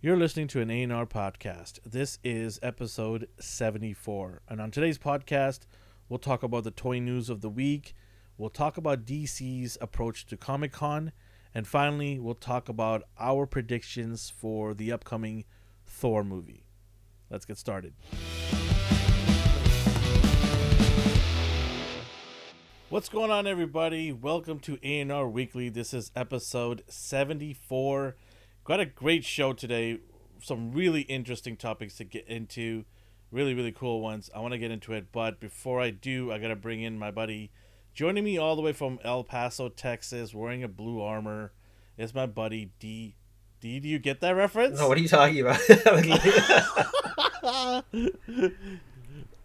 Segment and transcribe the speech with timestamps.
[0.00, 1.80] You're listening to an A&R podcast.
[1.84, 4.42] This is episode 74.
[4.48, 5.62] And on today's podcast,
[6.08, 7.96] we'll talk about the toy news of the week.
[8.36, 11.10] We'll talk about DC's approach to Comic Con.
[11.52, 15.44] And finally, we'll talk about our predictions for the upcoming
[15.84, 16.64] Thor movie.
[17.28, 17.94] Let's get started.
[22.88, 24.12] What's going on, everybody?
[24.12, 25.68] Welcome to A&R Weekly.
[25.70, 28.14] This is episode 74.
[28.68, 30.00] Got a great show today.
[30.42, 32.84] Some really interesting topics to get into.
[33.30, 34.28] Really, really cool ones.
[34.36, 36.98] I want to get into it, but before I do, I got to bring in
[36.98, 37.50] my buddy
[37.94, 41.52] joining me all the way from El Paso, Texas, wearing a blue armor.
[41.96, 43.14] Is my buddy D.
[43.58, 44.78] D, do you get that reference?
[44.78, 45.58] No, what are you talking about?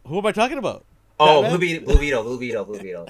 [0.05, 0.83] Who am I talking about?
[1.17, 1.51] oh, Batman?
[1.51, 3.07] Blue Beetle, Blue Beetle, Blue Beetle, Blue Beetle.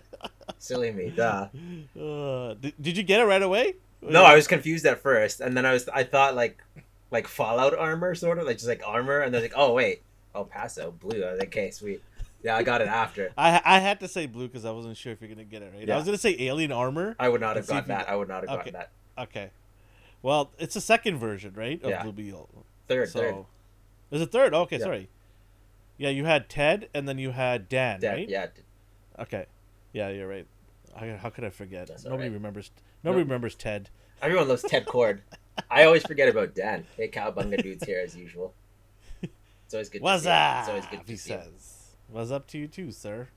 [0.59, 1.47] Silly me, duh.
[1.99, 3.73] Uh, did, did you get it right away?
[4.09, 6.63] No, I was confused at first, and then I was, I thought like,
[7.11, 10.01] like Fallout armor, sort of, like just like armor, and then like, oh wait,
[10.35, 11.23] El Paso, blue.
[11.23, 12.01] I was like, okay, sweet.
[12.43, 13.31] Yeah, I got it after.
[13.37, 15.71] I I had to say blue because I wasn't sure if you're gonna get it
[15.75, 15.89] right.
[15.89, 17.15] I was gonna say alien armor.
[17.19, 18.09] I would not have gotten that.
[18.09, 18.71] I would not have Okay.
[18.71, 18.89] gotten that.
[19.17, 19.51] Okay.
[20.21, 21.81] Well, it's the second version, right?
[21.83, 22.03] Of Yeah.
[22.03, 22.49] Blue Beetle.
[22.87, 23.35] Third, so, third.
[24.09, 24.53] There's a third.
[24.53, 24.83] Okay, Yeah.
[24.83, 25.09] sorry.
[25.97, 28.27] Yeah, you had Ted, and then you had Dan, That- right?
[28.29, 28.47] Yeah,
[29.19, 29.45] Okay.
[29.93, 30.47] Yeah, you're right.
[30.95, 31.87] How, how could I forget?
[31.87, 32.33] That's Nobody right.
[32.33, 32.71] remembers.
[33.03, 33.27] Nobody Nope.
[33.29, 33.89] remembers Ted.
[34.21, 35.19] everyone loves Ted Kord.
[35.69, 36.85] I always forget about Dan.
[36.97, 38.53] Hey, Cowabunga dude's here as usual.
[39.21, 39.99] It's always good.
[39.99, 40.59] to What's see up?
[40.59, 41.33] It's always good He see.
[41.33, 41.41] him.
[41.41, 41.77] says.
[42.09, 43.27] What's up to you too, sir?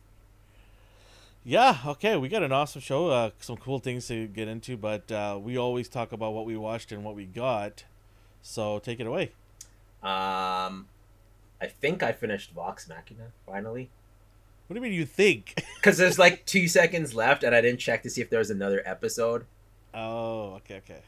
[1.45, 1.79] Yeah.
[1.87, 2.17] Okay.
[2.17, 3.09] We got an awesome show.
[3.09, 6.57] Uh, some cool things to get into, but uh, we always talk about what we
[6.57, 7.85] watched and what we got.
[8.43, 9.33] So take it away.
[10.03, 10.89] Um,
[11.61, 13.91] I think I finished Vox Machina finally.
[14.67, 15.55] What do you mean you think?
[15.77, 18.51] Because there's like two seconds left, and I didn't check to see if there was
[18.51, 19.45] another episode,
[19.97, 21.01] oh, okay, okay.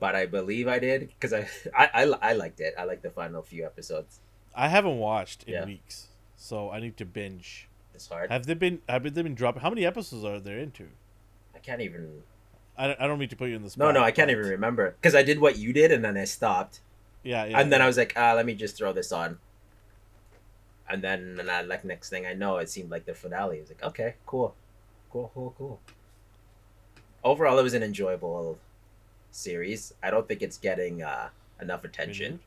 [0.00, 2.74] but I believe I did because I, I I I liked it.
[2.78, 4.20] I liked the final few episodes.
[4.54, 5.64] I haven't watched in Yeah.
[5.66, 7.68] weeks, so I need to binge.
[7.94, 8.30] It's hard.
[8.30, 8.80] Have they been?
[8.88, 9.62] Have they been dropping?
[9.62, 10.88] How many episodes are there into?
[11.54, 12.22] I can't even.
[12.76, 13.86] I don't, I don't mean to put you in the spot.
[13.94, 16.24] No, no, I can't even remember because I did what you did, and then I
[16.24, 16.80] stopped,
[17.22, 17.60] Yeah, yeah.
[17.60, 17.82] and then.
[17.82, 19.38] I was like, ah, let me just throw this on.
[20.88, 23.58] And then, and I, like next thing I know, it seemed like the finale.
[23.58, 24.54] I was like, okay, cool,
[25.10, 25.80] cool, cool, cool.
[27.24, 28.58] Overall, it was an enjoyable
[29.30, 29.94] series.
[30.02, 31.28] I don't think it's getting uh,
[31.60, 32.24] enough attention.
[32.24, 32.40] Renewed?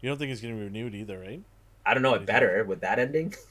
[0.00, 1.42] You don't think it's be renewed either, right?
[1.84, 3.34] I don't know it better with that ending.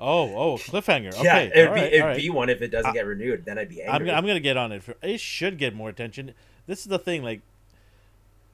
[0.00, 1.12] Oh, oh, cliffhanger.
[1.18, 2.16] Okay, yeah, it'd all be right, it'd right.
[2.16, 3.44] be one if it doesn't I- get renewed.
[3.44, 4.12] Then I'd be I'm, angry.
[4.12, 4.82] I'm gonna get on it.
[4.82, 6.34] For, it should get more attention.
[6.66, 7.24] This is the thing.
[7.24, 7.40] Like,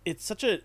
[0.04, 0.60] it's such a,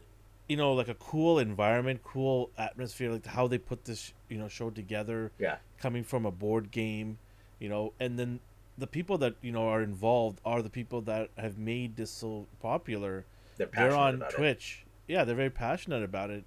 [0.48, 3.12] you know, like a cool environment, cool atmosphere.
[3.12, 5.32] Like how they put this, you know, show together.
[5.38, 5.58] Yeah.
[5.80, 7.18] Coming from a board game,
[7.60, 8.40] you know, and then
[8.80, 12.48] the people that you know are involved are the people that have made this so
[12.62, 13.26] popular.
[13.58, 14.36] They're They're on about it.
[14.36, 14.86] Twitch.
[15.08, 16.44] Yeah, they're very passionate about it,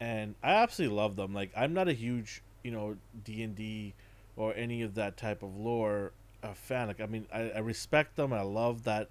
[0.00, 1.34] and I absolutely love them.
[1.34, 3.94] Like I'm not a huge, you know, D and D
[4.36, 6.12] or any of that type of lore
[6.42, 6.88] uh, fan.
[6.88, 8.32] Like I mean, I, I respect them.
[8.32, 9.08] I love that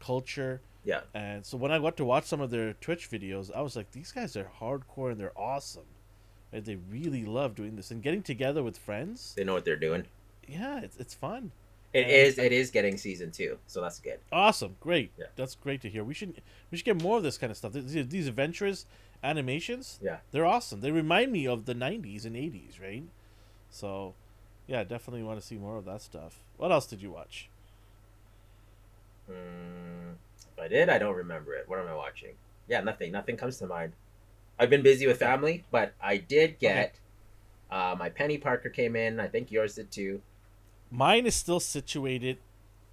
[0.00, 0.60] culture.
[0.84, 1.00] Yeah.
[1.14, 3.90] And so when I got to watch some of their Twitch videos, I was like,
[3.90, 5.86] these guys are hardcore and they're awesome.
[6.52, 9.34] And they really love doing this and getting together with friends.
[9.36, 10.04] They know what they're doing.
[10.46, 11.50] Yeah, it's it's fun.
[11.96, 12.38] It is.
[12.38, 14.18] It is getting season two, so that's good.
[14.30, 15.12] Awesome, great.
[15.18, 15.26] Yeah.
[15.36, 16.04] That's great to hear.
[16.04, 17.72] We should we should get more of this kind of stuff.
[17.72, 18.84] These, these adventurous
[19.24, 20.18] animations, Yeah.
[20.30, 20.80] they're awesome.
[20.82, 23.04] They remind me of the '90s and '80s, right?
[23.70, 24.14] So,
[24.66, 26.40] yeah, definitely want to see more of that stuff.
[26.56, 27.48] What else did you watch?
[29.30, 30.14] Mm,
[30.52, 31.68] if I did, I don't remember it.
[31.68, 32.34] What am I watching?
[32.68, 33.12] Yeah, nothing.
[33.12, 33.92] Nothing comes to mind.
[34.58, 36.94] I've been busy with family, but I did get.
[37.70, 39.18] Uh, my Peni Parker came in.
[39.18, 40.20] I think yours did too.
[40.90, 42.38] Mine is still situated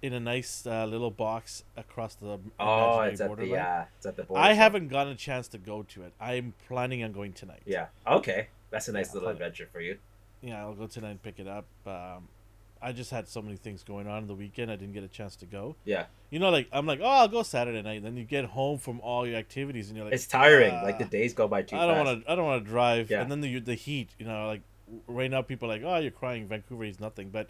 [0.02, 4.16] in a nice uh, little box across the Oh, it's at the uh, it's at
[4.16, 4.42] the border.
[4.42, 6.12] I haven't gotten a chance to go to it.
[6.20, 7.62] I'm planning on going tonight.
[7.64, 7.86] Yeah.
[8.06, 9.98] Okay, that's a nice Yeah, little adventure for you.
[10.42, 11.64] Yeah, I'll go tonight and pick it up.
[11.86, 12.28] Um,
[12.82, 14.70] I just had so many things going on in the weekend.
[14.70, 15.74] I didn't get a chance to go.
[15.86, 18.02] Yeah, You know, like I'm like, oh, I'll go Saturday night.
[18.02, 20.74] Then you get home from all your activities, and you're like, it's tiring.
[20.74, 22.30] "Ah, like the days go by too I don't want to.
[22.30, 23.10] I don't want to drive.
[23.10, 23.22] Yeah.
[23.22, 24.10] And then the the heat.
[24.18, 24.60] You know, like
[25.06, 26.46] right now, people are like, oh, you're crying.
[26.46, 27.48] Vancouver is nothing, but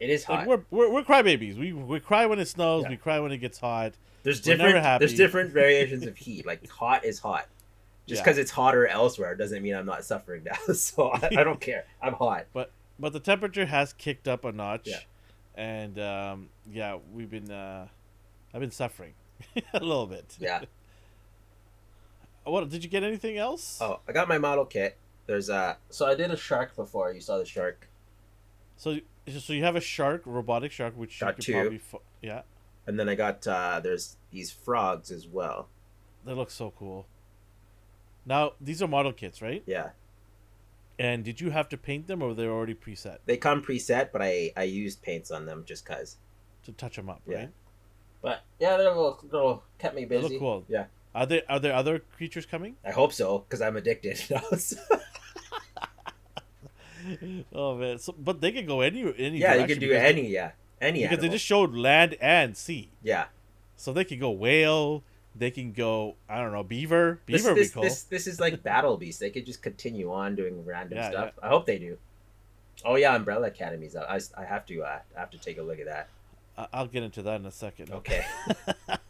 [0.00, 0.46] It is like hot.
[0.46, 1.56] we're we're, we're crybabies.
[1.58, 2.84] We we cry when it snows.
[2.84, 2.90] Yeah.
[2.90, 3.94] We cry when it gets hot.
[4.22, 4.98] There's we're never different.
[5.00, 6.46] There's different variations of heat.
[6.46, 7.46] Like hot is hot.
[8.06, 8.24] Just Yeah.
[8.24, 10.56] because it's hotter elsewhere doesn't mean I'm not suffering now.
[10.74, 11.84] So I, I don't care.
[12.02, 12.46] I'm hot.
[12.52, 14.86] But but the temperature has kicked up a notch.
[14.86, 14.98] Yeah.
[15.56, 17.50] And um, yeah, we've been.
[17.50, 17.88] Uh,
[18.54, 19.14] I've been suffering
[19.74, 20.36] a little bit.
[20.38, 20.62] Yeah.
[22.44, 23.02] What did you get?
[23.02, 23.78] Anything else?
[23.80, 24.96] Oh, I got my model kit.
[25.26, 25.76] There's a.
[25.90, 27.12] So I did a shark before.
[27.12, 27.88] You saw the shark.
[28.76, 28.98] So
[29.28, 31.52] so you have a shark, robotic shark, which Got you could two.
[31.52, 31.78] probably.
[31.78, 32.42] Fo- yeah,
[32.86, 35.68] And then I got uh there's these frogs as well.
[36.24, 37.06] they look so cool.
[38.26, 39.62] Now these are model kits, right?
[39.66, 39.90] Yeah,
[40.98, 44.20] And did you have to paint them, or they're already preset they come preset, but
[44.22, 46.16] I I used paints on them just cause.
[46.64, 47.36] to touch them up, Yeah.
[47.38, 47.50] right?
[48.20, 50.22] But yeah, they're a little, little kept me busy.
[50.26, 50.64] They look cool.
[50.68, 52.76] Yeah, Are there are there other creatures coming?
[52.84, 54.18] I hope so because I'm addicted.
[57.54, 57.98] oh man!
[57.98, 59.38] So, but they can go any any.
[59.38, 60.28] yeah, you can do any.
[60.28, 61.00] Yeah, any.
[61.00, 63.26] They, because they just showed land and sea, yeah.
[63.76, 65.02] so they can go whale.
[65.34, 66.16] They can go.
[66.28, 67.20] I don't know beaver.
[67.26, 67.82] Beaver this, be cool.
[67.82, 69.20] this, this is like Battle Beast.
[69.20, 71.32] They could just continue on doing random Yeah, stuff.
[71.42, 71.98] I hope they do.
[72.84, 74.08] Oh yeah, Umbrella Academy's out.
[74.08, 76.08] I, I have to uh, I have to take a look at that.
[76.72, 77.92] I'll get into that in a second.
[77.92, 78.24] Okay.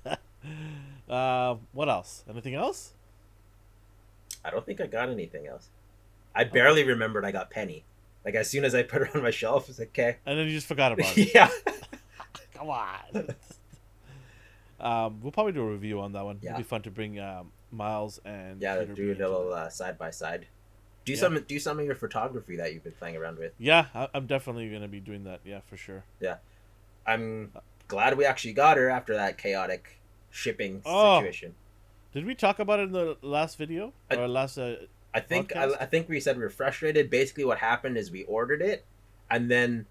[1.08, 2.24] uh, what else?
[2.28, 2.92] Anything else?
[4.44, 5.68] I don't think I got anything else.
[6.38, 7.82] I barely remembered I got Peni.
[8.24, 10.16] Like as soon as I put her on my shelf, it's like, okay.
[10.24, 11.30] And then you just forgot about it.
[11.34, 11.50] yeah.
[12.54, 13.34] Come on.
[14.80, 16.38] um, we'll probably do a review on that one.
[16.42, 16.50] Yeah.
[16.50, 19.98] It'll be fun to bring um, Miles and Yeah, Peter do a little uh, side
[19.98, 20.46] by side.
[21.04, 21.18] Do Yeah.
[21.18, 23.52] some do some of your photography that you've been playing around with.
[23.58, 25.40] Yeah, I- I'm definitely gonna be doing that.
[25.44, 26.04] Yeah, for sure.
[26.20, 26.36] Yeah,
[27.06, 27.52] I'm
[27.88, 29.98] glad we actually got her after that chaotic
[30.30, 31.18] shipping Oh.
[31.20, 31.54] situation.
[32.12, 34.58] Did we talk about it in the last video I- or last?
[34.58, 34.76] Uh,
[35.14, 35.64] I think I.
[35.80, 37.10] I think we said we were frustrated.
[37.10, 38.84] Basically, what happened is we ordered it,
[39.30, 39.86] and then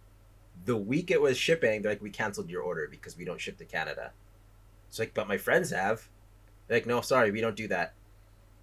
[0.65, 3.57] the week it was shipping, they're like, "We canceled your order because we don't ship
[3.57, 4.11] to Canada."
[4.87, 6.07] It's like, but my friends have.
[6.67, 7.93] They're like, no, sorry, we don't do that.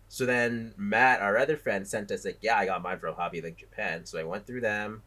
[0.08, 3.40] So then Matt, our other friend, sent us like, "Yeah, I got mine from Hobby
[3.40, 5.02] Link Japan." So I went through them.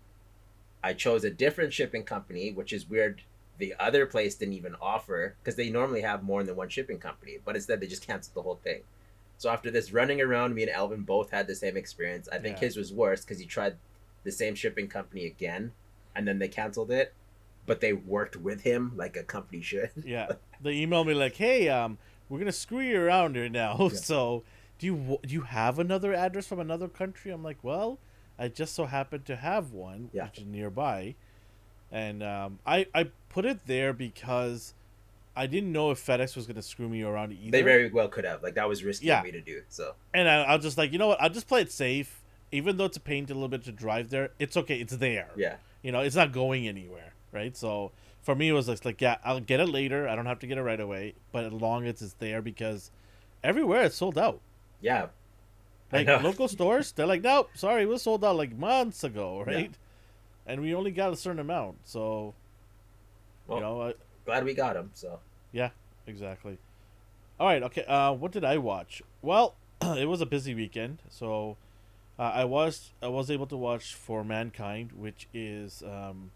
[0.83, 3.21] I chose a different shipping company, which is weird.
[3.57, 7.37] The other place didn't even offer because they normally have more than one shipping company,
[7.43, 8.83] but instead they just canceled the whole thing.
[9.37, 12.27] So after this running around, me and Elvin both had the same experience.
[12.31, 12.65] I think Yeah.
[12.67, 13.75] his was worse because he tried
[14.23, 15.73] the same shipping company again,
[16.15, 17.13] and then they canceled it.
[17.65, 19.91] But they worked with him like a company should.
[20.05, 20.31] yeah,
[20.61, 21.97] they emailed me like, "Hey, um,
[22.29, 23.77] we're gonna screw you around here now.
[23.91, 23.97] Yeah.
[23.97, 24.43] So,
[24.79, 27.99] do you do you have another address from another country?" I'm like, "Well,
[28.39, 30.25] I just so happened to have one, Yeah.
[30.25, 31.15] which is nearby."
[31.91, 34.73] And um, I I put it there because
[35.37, 37.51] I didn't know if FedEx was gonna screw me around either.
[37.51, 38.41] They very well could have.
[38.43, 39.19] Like that was risky Yeah.
[39.19, 39.61] of me to do.
[39.69, 41.21] So and I, I'll just like, you know what?
[41.21, 42.21] I'll just play it safe.
[42.51, 44.79] Even though it's a pain to a little bit to drive there, it's okay.
[44.79, 45.29] It's there.
[45.35, 47.55] yeah, You know, it's not going anywhere, right?
[47.57, 47.91] So
[48.21, 50.07] for me, it was just like, yeah, I'll get it later.
[50.07, 52.89] I don't have to get it right away, but as long as it's there, because
[53.43, 54.39] everywhere it's sold out.
[54.81, 55.07] yeah,
[55.91, 59.53] Like local stores, they're like, nope, sorry, we sold out like months ago, Yeah.
[59.53, 59.71] right?
[60.45, 62.33] And we only got a certain amount, so
[63.47, 63.93] Well, you know, I,
[64.25, 64.91] glad we got them.
[64.93, 65.19] So
[66.05, 66.57] exactly.
[67.39, 67.83] All right, okay.
[67.85, 69.01] Uh, what did I watch?
[69.21, 71.57] Well, it was a busy weekend, so
[72.17, 76.31] uh, I was I was able to watch For Mankind, which is um,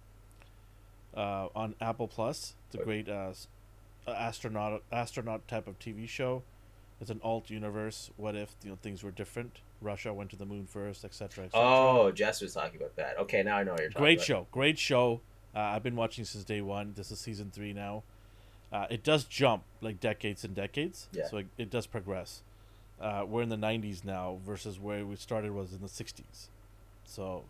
[1.15, 2.53] uh, on Apple Plus.
[2.67, 3.33] It's a great uh,
[4.07, 6.43] uh, astronaut astronaut type of TV show.
[6.99, 8.11] It's an alt universe.
[8.15, 9.59] What if you know things were different?
[9.81, 11.45] Russia went to the moon first, etc.
[11.45, 13.17] Et oh, Jess was talking about that.
[13.17, 14.25] Okay, now I know you're talking great about.
[14.25, 15.21] show great show
[15.55, 18.03] uh, i've been watching since day one this is season three now
[18.71, 21.27] uh, it does jump like decades and decades Yeah.
[21.27, 22.41] so it, it does progress
[23.01, 26.47] uh, we're in the 90s now versus where we started was in the 60s
[27.05, 27.43] so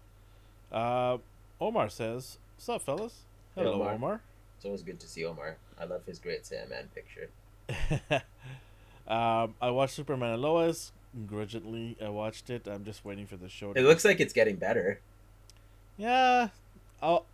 [0.72, 1.18] uh,
[1.60, 3.22] omar says what's up fellas
[3.56, 3.94] Hey, hello Omar.
[3.94, 4.22] omar,
[4.56, 5.58] It's always good to see Omar.
[5.78, 7.30] I love his great Sandman picture.
[9.08, 10.92] um, i watched superman and lois
[11.28, 14.34] grudgingly i watched it i'm just waiting for the show to It looks like it's
[14.34, 15.00] getting better.
[15.98, 16.50] yeah
[17.02, 17.26] I'll,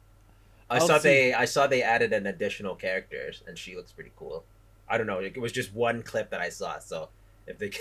[0.69, 1.09] I I'll saw see.
[1.09, 4.43] they I saw they added an additional characters, and she looks pretty cool.
[4.89, 5.19] I don't know.
[5.19, 7.09] It was just one clip that I saw, so
[7.45, 7.71] if they,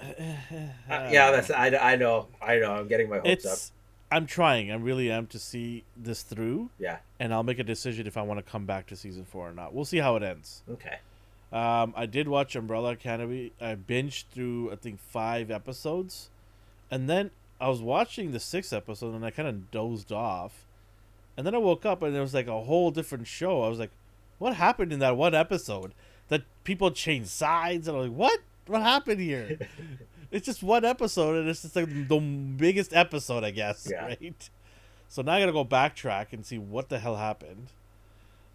[0.00, 0.04] Uh,
[0.90, 3.58] yeah, that's I, I know I know I'm getting my hopes up.
[4.10, 6.98] i'm trying i really am to see this through Yeah.
[7.18, 9.52] and i'll make a decision if i want to come back to season four or
[9.54, 10.98] not we'll see how it ends Okay.
[11.52, 16.28] um, i did watch umbrella academy i binged through i think five episodes
[16.90, 17.30] and then
[17.60, 20.66] i was watching the sixth episode and i kind of dozed off
[21.36, 23.62] and then i woke up and it was like a whole different show.
[23.62, 23.90] I was like
[24.38, 25.92] what happened in that one episode?
[26.28, 28.40] That people changed sides and i'm like what?
[28.66, 29.58] What happened here?
[30.30, 34.06] It's just one episode and it's just like the biggest episode i guess Yeah.
[34.06, 34.50] right?
[35.08, 37.68] So now i gotta go backtrack and see what the hell happened.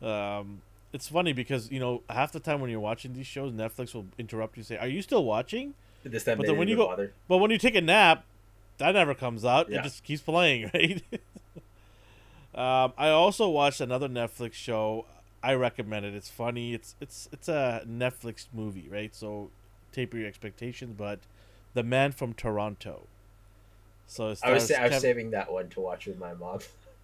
[0.02, 3.94] Um it's funny because you know half the time when you're watching these shows netflix
[3.94, 5.74] will interrupt you and say are you still watching?
[6.04, 7.14] This time But then when you go- bother.
[7.28, 8.26] but when you take a nap
[8.78, 9.70] that never comes out.
[9.70, 9.80] Yeah.
[9.80, 11.02] it just keeps playing right
[12.60, 15.06] um i also watched another netflix show
[15.42, 19.50] i recommend it it's funny it's it's it's a netflix movie right so
[19.92, 21.20] taper your expectations but
[21.74, 23.02] the man from toronto
[24.06, 26.62] so I was I was Kev- saving that one to watch with my mom.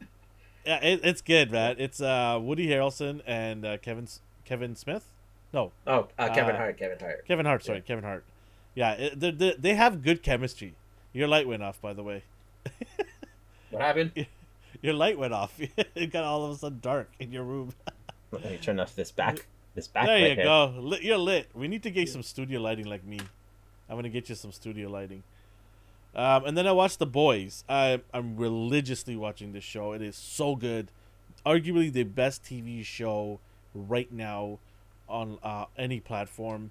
[0.65, 1.75] yeah, it, it's good, man.
[1.77, 4.07] It's uh, Woody Harrelson and uh, Kevin
[4.43, 5.05] Kevin Smith.
[5.53, 6.79] No, Oh, uh, Kevin Uh, Hart.
[6.79, 7.27] Kevin Hart.
[7.27, 7.63] Kevin Hart.
[7.63, 8.23] Sorry, Kevin Hart.
[8.73, 10.73] Yeah, it, they they they have good chemistry.
[11.13, 12.23] Your light went off, by the way.
[13.69, 14.25] What happened?
[14.85, 15.59] Your light went off.
[15.95, 17.73] it got all of a sudden dark in your room.
[18.31, 19.47] Let me turn off this back.
[19.73, 20.05] This back.
[20.05, 20.75] there you go.
[20.77, 21.49] Lit, you're lit.
[21.55, 23.19] We need to get some studio lighting like me.
[23.89, 25.23] I'm gonna get you some studio lighting.
[26.15, 27.63] Um, and then I watched The Boys.
[27.67, 29.93] I, I'm religiously watching this show.
[29.93, 30.91] It is so good.
[31.45, 33.39] Arguably the best TV show
[33.73, 34.59] right now
[35.09, 36.69] on uh, any platform.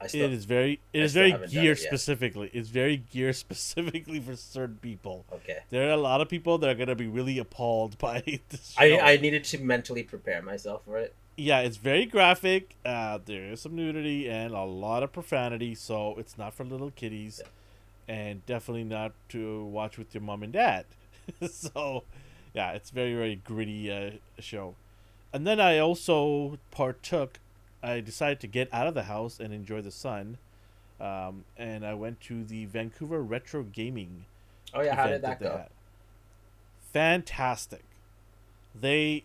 [0.00, 2.50] I still, it is very it I is very geared it specifically.
[2.52, 5.24] It's very geared specifically for certain people.
[5.32, 5.58] okay.
[5.70, 8.82] There are a lot of people that are gonna be really appalled by this show.
[8.82, 11.14] I, I needed to mentally prepare myself for it.
[11.36, 12.74] yeah, it's very graphic.
[12.84, 16.90] Uh, there is some nudity and a lot of profanity, so it's not for little
[16.90, 17.40] kiddies,
[18.08, 20.84] and definitely not to watch with your mom and dad.
[21.50, 22.04] so,
[22.54, 24.74] yeah, it's very very gritty uh, show.
[25.32, 27.40] And then I also partook.
[27.82, 30.38] I decided to get out of the house and enjoy the sun,
[31.00, 34.24] um, and I went to the Vancouver Retro Gaming
[34.74, 35.52] Oh yeah, how did that they go?
[35.52, 35.68] had.
[36.92, 37.84] Fantastic.
[38.78, 39.24] They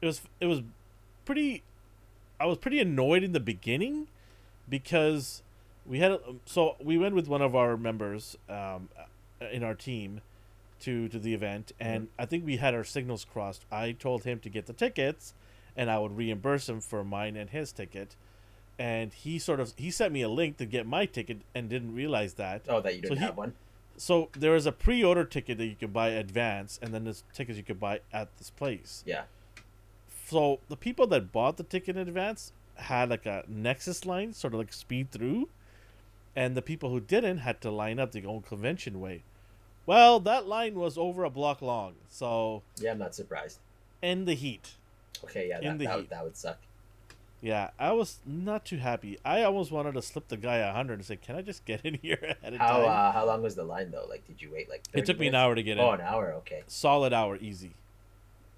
[0.00, 0.62] it was it was
[1.24, 1.62] pretty
[2.40, 4.08] I was pretty annoyed in the beginning
[4.68, 5.42] because
[5.86, 8.88] we had so we went with one of our members um,
[9.50, 10.20] in our team
[10.80, 13.64] to to the event and I think we had our signals crossed.
[13.70, 15.34] I told him to get the tickets
[15.76, 18.16] and I would reimburse him for mine and his ticket.
[18.78, 21.94] And he sort of he sent me a link to get my ticket and didn't
[21.94, 23.54] realize that Oh, that you So didn't he- have one.
[23.96, 27.56] so there is a pre-order ticket that you can buy advance, and then there's tickets
[27.58, 29.02] you could buy at this place.
[29.06, 29.24] Yeah.
[30.26, 34.54] So the people that bought the ticket in advance had like a Nexus line, sort
[34.54, 35.48] of like speed through,
[36.34, 39.22] and the people who didn't had to line up the old convention way.
[39.84, 43.58] Well, that line was over a block long, so Yeah, I'm not surprised.
[44.00, 44.76] in the heat.
[45.24, 46.10] Okay, yeah, In that, the that, heat.
[46.10, 46.58] that would suck.
[47.40, 49.18] Yeah, I was not too happy.
[49.24, 51.80] I almost wanted to slip the guy a hundred and say, "Can I just get
[51.84, 54.06] in here at a How time?" uh, how long was the line though?
[54.08, 54.82] Like, did you wait like?
[54.92, 55.82] it took me an hour to get in.
[55.84, 56.32] Oh, an hour.
[56.34, 56.62] Okay.
[56.68, 57.72] solid hour easy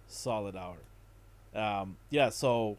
[0.06, 0.76] solid hour
[1.54, 2.76] um yeah so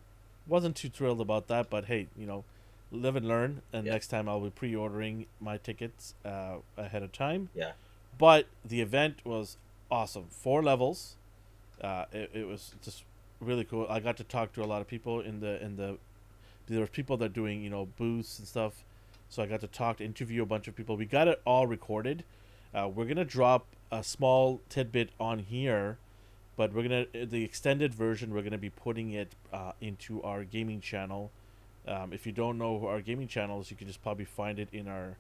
[0.48, 2.44] wasn't too thrilled about that but hey you know
[2.92, 3.94] live and learn and Yeah.
[3.94, 7.72] next time i'll be pre-ordering my tickets uh ahead of time Yeah.
[8.18, 9.58] but the event was
[9.92, 11.16] awesome four levels
[11.82, 13.04] uh it, it was just
[13.40, 13.88] really cool.
[13.90, 15.98] I got to talk to a lot of people in the in the
[16.68, 18.84] there were people that doing you know booths and stuff.
[19.28, 20.96] So i got to talk to interview a bunch of people.
[20.98, 22.24] We got it all recorded.
[22.74, 25.98] Uh, we're gonna drop a small tidbit on here
[26.56, 30.82] but we're gonna the extended version we're gonna be putting it uh, into our gaming
[30.82, 31.32] channel.
[31.88, 34.70] Um, if you don't know our gaming channel is you can just probably find it
[34.72, 35.18] in our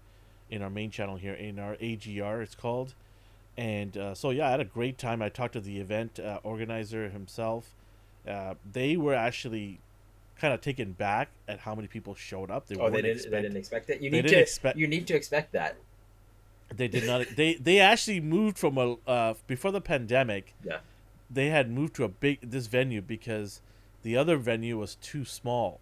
[0.49, 2.93] in our main channel here in our agr it's called.
[3.57, 5.21] And uh, so yeah i had a great time.
[5.21, 7.75] I talked to the event uh, organizer himself
[8.27, 9.79] uh, they were actually
[10.39, 13.11] kind of taken back at how many people showed up they Oh, they didn't.
[13.17, 14.01] expect- They didn't expect it.
[14.01, 14.37] You need to.
[14.39, 15.77] expect- You need to expect that.
[16.75, 17.27] They did not.
[17.35, 20.53] they they actually moved from a uh, before the pandemic.
[20.63, 20.79] Yeah.
[21.29, 23.61] They had moved to a big this venue because
[24.01, 25.79] the other venue was too small.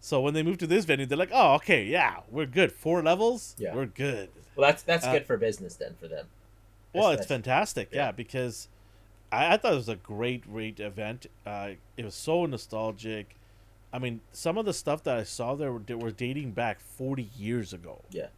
[0.00, 2.72] So when they moved to this venue, they're like, "Oh, okay, yeah, we're good.
[2.72, 3.74] Four levels, Yeah.
[3.74, 6.26] we're good." Well, that's that's Uh, good for business then for them.
[6.94, 8.12] Well, it's fantastic, yeah, yeah.
[8.12, 8.68] because
[9.32, 11.26] I, I thought it was a great, great event.
[11.44, 13.36] Uh, it was so nostalgic.
[13.92, 17.30] I mean, some of the stuff that I saw there were, were dating back forty
[17.36, 18.02] years ago.
[18.10, 18.28] Yeah.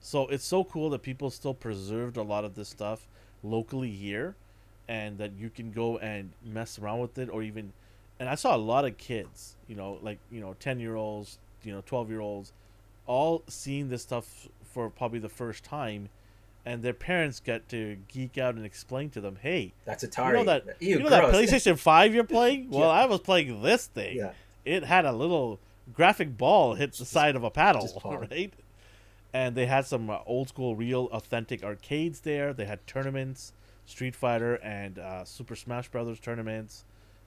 [0.00, 3.08] So it's so cool that people still preserved a lot of this stuff
[3.42, 4.36] locally here,
[4.86, 7.72] and that you can go and mess around with it, or even,
[8.20, 11.38] and I saw a lot of kids, you know, like you know, ten year olds,
[11.64, 12.52] you know, twelve year olds,
[13.06, 16.08] all seeing this stuff for probably the first time,
[16.64, 20.32] and their parents get to geek out and explain to them, hey, That's you Atari.
[20.34, 21.32] know that Ew, you know that.
[21.32, 22.70] PlayStation Five you're playing?
[22.70, 23.02] Well, Yeah.
[23.02, 24.32] I was playing this thing yeah.
[24.64, 25.58] it had a little
[25.94, 28.00] graphic ball hit the side of a paddle,
[28.30, 28.52] right?
[29.32, 32.52] And they had some uh, old school, real, authentic arcades there.
[32.52, 33.52] They had tournaments,
[33.86, 36.84] Street Fighter and uh, Super Smash Brothers tournaments.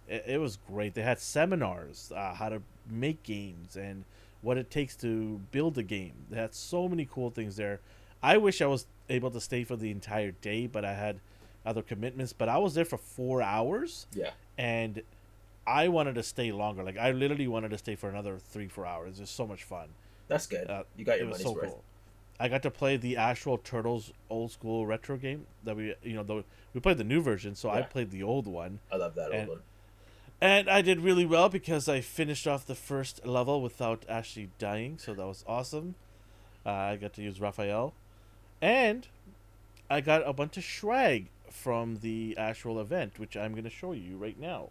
[0.07, 0.93] It, it was great.
[0.93, 4.03] They had seminars, uh, how to make games and
[4.41, 6.13] what it takes to build a game.
[6.29, 7.79] They had so many cool things there.
[8.23, 11.19] I wish I was able to stay for the entire day, but I had
[11.65, 12.33] other commitments.
[12.33, 14.31] But I was there for four hours Yeah.
[14.57, 15.03] and
[15.67, 16.83] I wanted to stay longer.
[16.83, 19.19] Like I literally wanted to stay for another three, four hours.
[19.19, 19.89] It's so much fun.
[20.27, 20.69] That's good.
[20.69, 21.65] Uh, you got your money's so worth.
[21.69, 21.83] cool.
[22.39, 26.23] I got to play the actual Turtles old school retro game that we, you know,
[26.23, 29.31] the, we played the new version, so I played the old one, I love that
[29.31, 29.61] And- old one.
[30.41, 34.97] and I did really well because I finished off the first level without actually dying,
[34.97, 35.93] so that was awesome.
[36.65, 37.93] Uh, I got to use Raphael,
[38.61, 39.07] and
[39.89, 43.91] I got a bunch of swag from the actual event, which I'm going to show
[43.91, 44.69] you right now.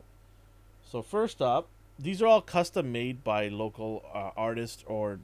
[0.85, 1.69] So first up,
[1.99, 5.21] these are all custom made by local uh, artists or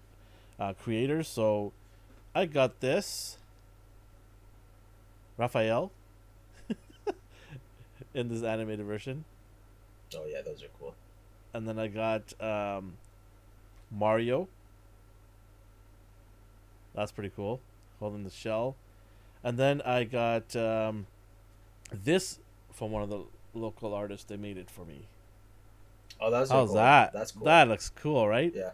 [0.61, 1.28] uh, creators.
[1.28, 1.73] So
[2.35, 3.38] I got this
[5.38, 5.90] Raphael
[8.14, 9.25] in this animated version,
[10.14, 10.94] Oh yeah, those are cool.
[11.52, 12.94] and then I got um,
[13.90, 14.49] Mario.
[16.94, 17.61] That's pretty cool,
[18.00, 18.76] holding the shell,
[19.43, 21.07] and then I got um,
[21.93, 22.38] this
[22.73, 23.25] from one of the
[23.55, 24.25] local artists.
[24.25, 25.09] They made it for me.
[26.21, 26.75] Oh, are How's cool.
[26.75, 27.12] that?
[27.12, 27.45] That's cool.
[27.45, 28.53] That looks cool, right?
[28.55, 28.71] Yeah.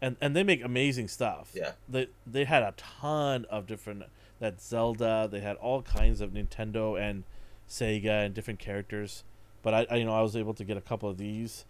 [0.00, 1.50] And and they make amazing stuff.
[1.54, 1.72] Yeah.
[1.88, 4.04] They they had a ton of different
[4.38, 5.28] that Zelda.
[5.30, 7.24] They had all kinds of Nintendo and
[7.68, 9.24] Sega and different characters.
[9.62, 11.64] But I, I you know I was able to get a couple of these.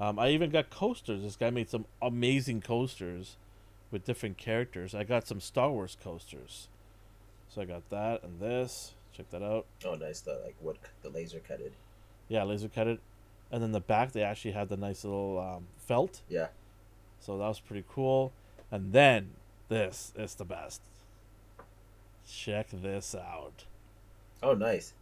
[0.00, 1.22] Um, I even got coasters.
[1.22, 3.36] This guy made some amazing coasters
[3.90, 4.94] with different characters.
[4.94, 6.68] I got some Star Wars coasters.
[7.48, 8.94] So I got that and this.
[9.12, 9.66] Check that out.
[9.84, 10.20] Oh, nice.
[10.20, 11.72] The like wood, the laser cutted.
[12.28, 13.00] Yeah, laser cut it.
[13.52, 16.22] And then the back they actually had the nice little um, felt.
[16.28, 16.48] Yeah.
[17.20, 18.32] So that was pretty cool.
[18.72, 19.30] And then
[19.68, 20.80] this is the best.
[22.28, 23.64] Check this out.
[24.42, 24.94] Oh, nice.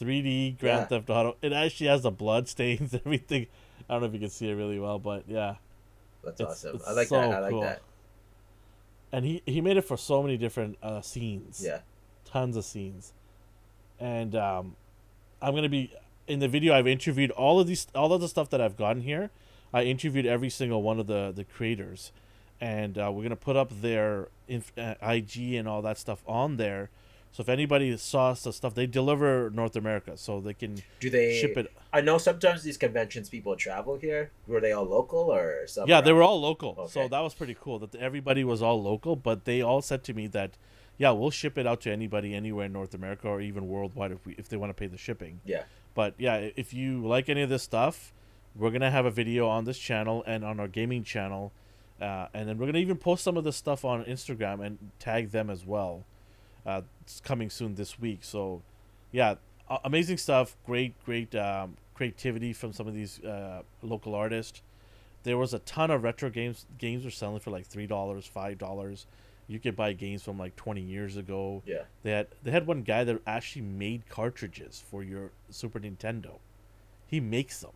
[0.00, 0.84] 3D Grand Yeah.
[0.86, 1.36] Theft Auto.
[1.40, 3.46] It actually has the blood stains everything.
[3.88, 5.54] I don't know if you can see it really well, but yeah.
[6.22, 6.76] That's It's- awesome.
[6.76, 7.32] it's I like so that.
[7.32, 7.60] I like cool.
[7.62, 7.80] that.
[9.14, 11.62] And he, he made it for so many different uh, scenes.
[11.64, 11.80] Yeah.
[12.24, 13.12] Tons of scenes.
[14.00, 14.74] And um,
[15.40, 15.92] I'm going to be
[16.26, 19.02] in the video I've interviewed all of these all of the stuff that I've gotten
[19.02, 19.30] here.
[19.72, 22.12] I interviewed every single one of the the creators
[22.60, 26.22] and uh, we're going to put up their inf- uh, IG and all that stuff
[26.26, 26.90] on there.
[27.34, 31.36] So if anybody saw the stuff, they deliver North America, so they can Do they
[31.40, 31.72] ship it.
[31.92, 34.30] I know sometimes these conventions people travel here.
[34.46, 35.88] Were they all local or some?
[35.88, 37.80] Yeah, they were all local, so that was pretty cool.
[37.80, 40.52] That everybody was all local, but they all said to me that,
[40.96, 44.24] yeah, we'll ship it out to anybody anywhere in North America or even worldwide if
[44.24, 45.40] we if they want to pay the shipping.
[45.44, 45.64] Yeah.
[45.96, 48.12] But yeah, if you like any of this stuff,
[48.54, 51.50] we're gonna have a video on this channel and on our gaming channel,
[52.00, 55.32] uh, and then we're gonna even post some of this stuff on Instagram and tag
[55.32, 56.04] them as well.
[56.66, 58.20] Uh, it's coming soon this week.
[58.22, 58.62] So,
[59.12, 59.34] yeah,
[59.84, 60.56] amazing stuff.
[60.64, 64.62] Great, great um, creativity from some of these uh, local artists.
[65.22, 66.66] There was a ton of retro games.
[66.78, 69.06] Games were selling for like three dollars, five dollars.
[69.46, 71.62] You could buy games from like twenty years ago.
[71.66, 71.82] Yeah.
[72.02, 76.38] They had they had one guy that actually made cartridges for your Super Nintendo.
[77.06, 77.72] He makes them,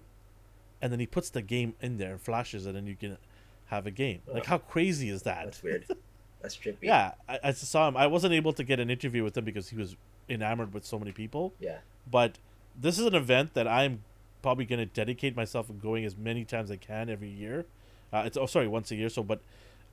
[0.82, 3.18] and then he puts the game in there and flashes it, and you can
[3.66, 4.20] have a game.
[4.26, 5.44] Like how crazy is that?
[5.44, 5.86] That's weird.
[6.40, 6.76] That's trippy.
[6.82, 7.96] Yeah, I, I saw him.
[7.96, 9.96] I wasn't able to get an interview with him because he was
[10.28, 11.54] enamored with so many people.
[11.58, 11.78] Yeah.
[12.10, 12.38] But
[12.78, 14.04] this is an event that I'm
[14.42, 17.66] probably going to dedicate myself and going as many times as I can every year.
[18.12, 19.08] Uh, it's oh sorry once a year.
[19.08, 19.40] So, but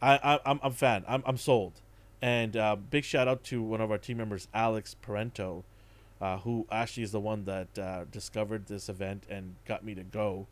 [0.02, 1.04] I, I I'm I'm fan.
[1.08, 1.82] I'm I'm sold.
[2.22, 5.64] And uh, big shout out to one of our team members, Alex Parento,
[6.22, 10.04] uh, who actually is the one that uh, discovered this event and got me to
[10.04, 10.48] go.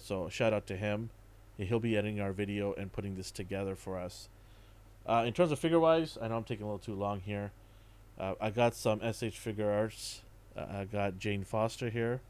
[0.00, 1.10] So shout out to him.
[1.56, 4.28] He'll be editing our video and putting this together for us.
[5.08, 7.50] Uh, in terms of figure wise, I know I'm taking a little too long here.
[8.18, 10.20] Uh, I got some SH Figuarts.
[10.56, 12.20] Uh, I got Jane Foster here.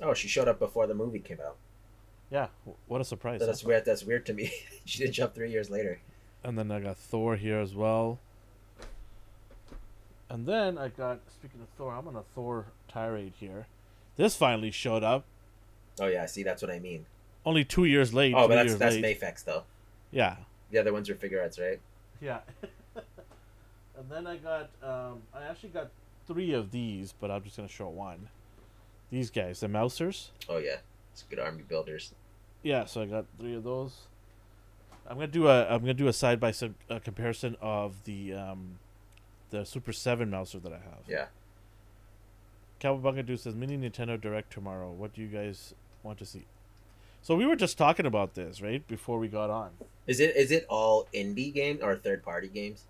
[0.00, 1.56] Oh, she showed up before the movie came out.
[2.30, 2.48] Yeah,
[2.86, 3.40] what a surprise.
[3.40, 3.84] That's weird.
[3.84, 4.52] That's weird to me.
[4.84, 5.98] she didn't show up three years later.
[6.44, 8.20] And then I got Thor here as well.
[10.30, 13.66] And then I got, speaking of Thor, I'm on a Thor tirade here.
[14.16, 15.24] This finally showed up.
[15.98, 17.06] Oh yeah, I see that's what I mean.
[17.46, 18.34] Only two years late.
[18.36, 19.20] Oh, but that's that's late.
[19.20, 19.64] Mafex though.
[20.10, 20.36] Yeah.
[20.70, 21.80] The other ones are Figuarts, right?
[22.20, 22.40] Yeah.
[22.94, 25.90] and then I got, um, I actually got
[26.26, 28.28] three of these, but I'm just going to show one.
[29.10, 30.28] These guys, the Mousers.
[30.48, 30.76] Oh yeah,
[31.12, 32.12] it's good army builders.
[32.62, 34.06] Yeah, so I got three of those.
[35.06, 38.34] I'm gonna do a I'm gonna do a side by side uh, comparison of the
[38.34, 38.78] um,
[39.48, 41.04] the Super Seven Mouser that I have.
[41.08, 41.26] Yeah.
[42.80, 44.92] Cowabunga Dude says Mini Nintendo Direct tomorrow.
[44.92, 46.44] What do you guys want to see?
[47.22, 49.70] So we were just talking about this right before we got on.
[50.06, 52.84] Is it is it all indie games or third party games?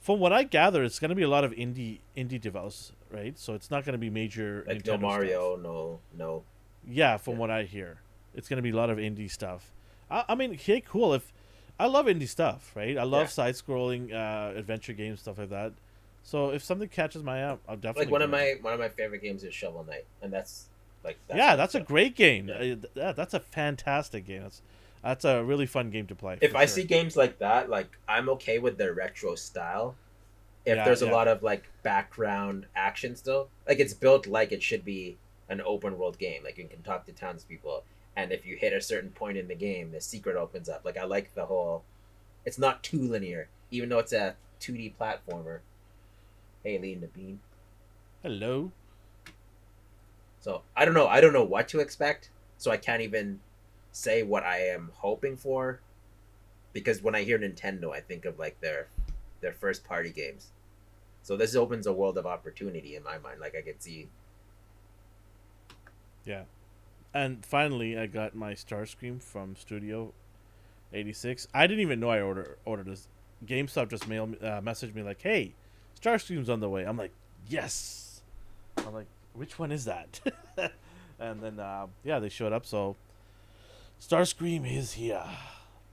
[0.00, 3.38] From what I gather, it's gonna be a lot of indie indie develops, right?
[3.38, 5.00] So it's not gonna be major Like Nintendo no stuff.
[5.02, 6.42] Mario, no no.
[6.84, 7.38] Yeah, from Yeah.
[7.40, 8.00] what I hear,
[8.34, 9.70] it's gonna be a lot of indie stuff.
[10.10, 11.14] I, I mean, hey, cool.
[11.14, 11.32] If
[11.78, 12.98] I love indie stuff, right?
[12.98, 13.26] I love Yeah.
[13.28, 15.72] side-scrolling uh, adventure games, stuff like that.
[16.24, 18.06] So if something catches my eye, I'll definitely.
[18.06, 18.36] Like one of go.
[18.36, 20.68] my one of my favorite games is Shovel Knight, and that's
[21.04, 22.48] like that's yeah, that's a great game.
[22.48, 22.54] Yeah.
[22.54, 24.42] Uh, yeah, that's a fantastic game.
[24.42, 24.62] That's
[25.02, 26.38] that's a really fun game to play.
[26.40, 26.66] If I sure.
[26.66, 29.96] see games like that, like I'm okay with the retro style.
[30.64, 31.12] If Yeah, there's a yeah.
[31.12, 35.98] lot of like background action still, like it's built like it should be an open
[35.98, 36.44] world game.
[36.44, 37.84] Like you can talk to townspeople,
[38.16, 40.84] and if you hit a certain point in the game, the secret opens up.
[40.84, 41.84] Like I like the whole.
[42.44, 45.60] It's not too linear, even though it's a 2D platformer.
[46.64, 47.40] Hey, Lee and the Bean.
[48.22, 48.72] hello,
[50.42, 51.08] So I don't know.
[51.08, 52.30] I don't know what to expect.
[52.58, 53.40] So I can't even
[53.92, 55.80] say what I am hoping for.
[56.74, 58.88] because when I hear Nintendo, I think of like their
[59.42, 60.52] their first party games.
[61.22, 63.40] So this opens a world of opportunity in my mind.
[63.40, 64.08] Like I could see.
[66.24, 66.44] Yeah.
[67.14, 70.12] And finally, I got my Starscream from Studio
[70.92, 71.48] 86.
[71.54, 73.08] I didn't even know I ordered ordered this.
[73.46, 75.54] GameStop just mailed uh, messaged me like, "Hey,
[76.00, 77.12] Starscream's on the way." I'm like,
[77.48, 78.22] "Yes."
[78.78, 80.20] I'm like, "Which one is that?"
[81.18, 82.66] and then uh, yeah, they showed up.
[82.66, 82.96] So
[84.00, 85.24] Starscream is here.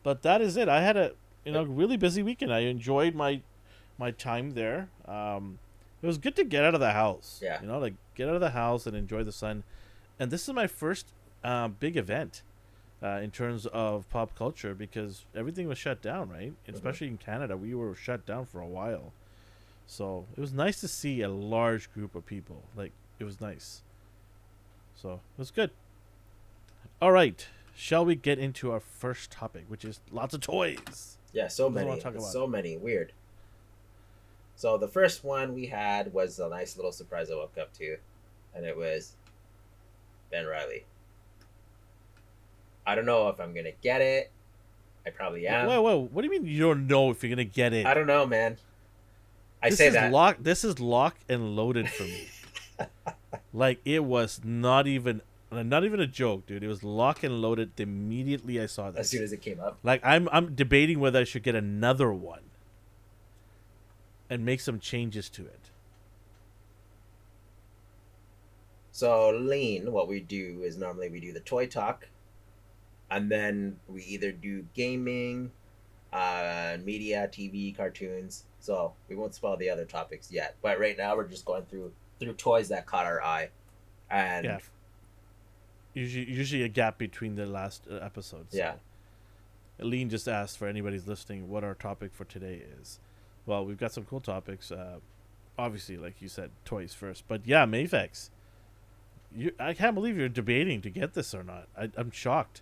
[0.01, 0.67] But that is it.
[0.67, 1.11] I had a
[1.45, 2.53] you know really busy weekend.
[2.53, 3.41] I enjoyed my
[3.97, 4.89] my time there.
[5.07, 5.59] Um,
[6.01, 7.39] it was good to get out of the house.
[7.43, 7.61] Yeah.
[7.61, 9.63] You know, like get out of the house and enjoy the sun.
[10.19, 11.07] And this is my first
[11.43, 12.41] uh, big event
[13.03, 16.53] uh, in terms of pop culture because everything was shut down, right?
[16.67, 19.13] Especially in Canada, we were shut down for a while.
[19.87, 22.63] So it was nice to see a large group of people.
[22.75, 23.81] Like it was nice.
[24.95, 25.71] So it was good.
[27.01, 31.17] All right, shall we get into our first topic, which is lots of toys?
[31.31, 32.75] Yeah, so many, so many.
[32.77, 33.13] Weird.
[34.55, 37.97] So the first one we had was a nice little surprise I woke up to,
[38.53, 39.13] and it was
[40.31, 40.85] Ben Riley.
[42.85, 44.31] I don't know if I'm gonna get it.
[45.05, 45.67] I probably am.
[45.67, 46.09] Whoa, whoa!
[46.11, 47.85] What do you mean you don't know if you're gonna get it?
[47.85, 48.57] I don't know, man.
[49.61, 50.11] I this say is that.
[50.11, 50.37] lock.
[50.41, 52.27] This is lock and loaded for me.
[53.53, 56.63] like it was not even, not even a joke, dude.
[56.63, 59.01] It was lock and loaded immediately I saw this.
[59.01, 59.77] as soon as it came up.
[59.83, 62.41] Like I'm, I'm debating whether I should get another one
[64.29, 65.71] and make some changes to it.
[68.91, 72.09] So lean, what we do is normally we do the toy talk,
[73.09, 75.51] and then we either do gaming,
[76.11, 78.43] uh, media, TV, cartoons.
[78.59, 80.57] So we won't spoil the other topics yet.
[80.61, 83.49] But right now we're just going through through toys that caught our eye,
[84.09, 84.59] and yeah.
[85.93, 88.53] Usually, usually a gap between the last uh, episodes.
[88.53, 88.75] Yeah.
[89.79, 92.99] Aline just asked for anybody's listening what our topic for today is.
[93.45, 94.71] Well, we've got some cool topics.
[94.71, 94.99] Uh,
[95.57, 97.23] obviously, like you said, toys first.
[97.27, 98.29] But yeah, Mafex.
[99.35, 101.67] You, I can't believe you're debating to get this or not.
[101.77, 102.61] I, I'm shocked.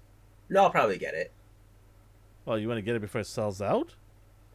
[0.50, 1.32] no, I'll probably get it.
[2.46, 3.96] Well, you want to get it before it sells out?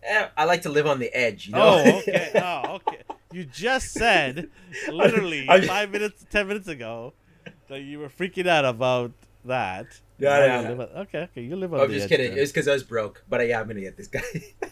[0.02, 1.82] Eh, I like to live on the edge, you know.
[1.84, 2.30] Oh, okay.
[2.42, 3.02] oh, okay.
[3.32, 4.50] You just said,
[4.90, 7.12] literally I'm- five minutes, ten minutes ago,
[7.68, 9.12] that you were freaking out about
[9.44, 9.86] that.
[10.18, 10.68] Yeah, yeah.
[10.70, 11.42] live okay, okay.
[11.42, 12.30] You live on I'm the just kidding.
[12.30, 12.38] then.
[12.38, 14.20] It's because I was broke, but uh, I am gonna get this guy.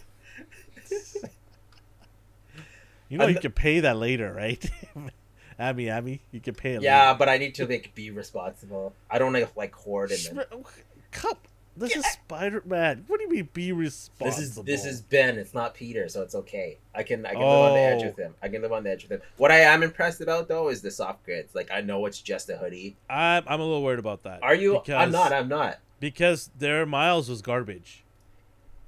[3.09, 4.63] You know I'm- you can pay that later, right?
[5.59, 6.81] Abby, Abby, you can pay it.
[6.81, 8.93] yeah, but I need to like be responsible.
[9.09, 10.63] I don't like like hoard and then.
[11.11, 11.45] Cup.
[11.77, 13.05] This is Spider Man.
[13.07, 14.63] What do you mean be responsible?
[14.63, 15.37] This is this is Ben.
[15.37, 16.77] It's not Peter, so it's okay.
[16.93, 18.07] I can I can live on the edge Oh.
[18.07, 18.35] with him.
[18.41, 19.21] I can live on the edge with him.
[19.37, 21.55] What I am impressed about though is the soft goods.
[21.55, 22.97] Like I know it's just a hoodie.
[23.09, 24.43] I'm I'm a little worried about that.
[24.43, 24.73] Are you?
[24.73, 25.31] Because, I'm not.
[25.31, 25.79] I'm not.
[25.99, 28.03] because their miles was garbage.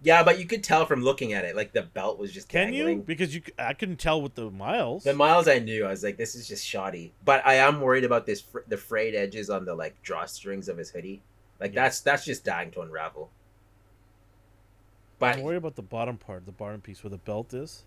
[0.06, 1.56] Yeah, but you could tell from looking at it.
[1.56, 2.98] Like the belt was just Can you?
[2.98, 5.06] Because you, I couldn't tell with the miles.
[5.06, 7.14] The miles I knew, I was like, this is just shoddy.
[7.24, 10.78] But I am worried about this fr- the frayed edges on the like drawstrings of
[10.78, 11.22] his hoodie.
[11.64, 11.84] Like Yeah.
[11.84, 13.30] that's that's just dying to unravel.
[15.18, 17.84] But I'm worried about the bottom part, the bottom piece where the belt is,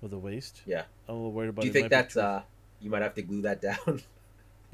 [0.00, 0.62] with the waist.
[0.64, 0.84] Yeah.
[1.08, 1.62] I'm a little worried about.
[1.62, 2.42] do you think that's uh
[2.80, 4.00] you might have to glue that down?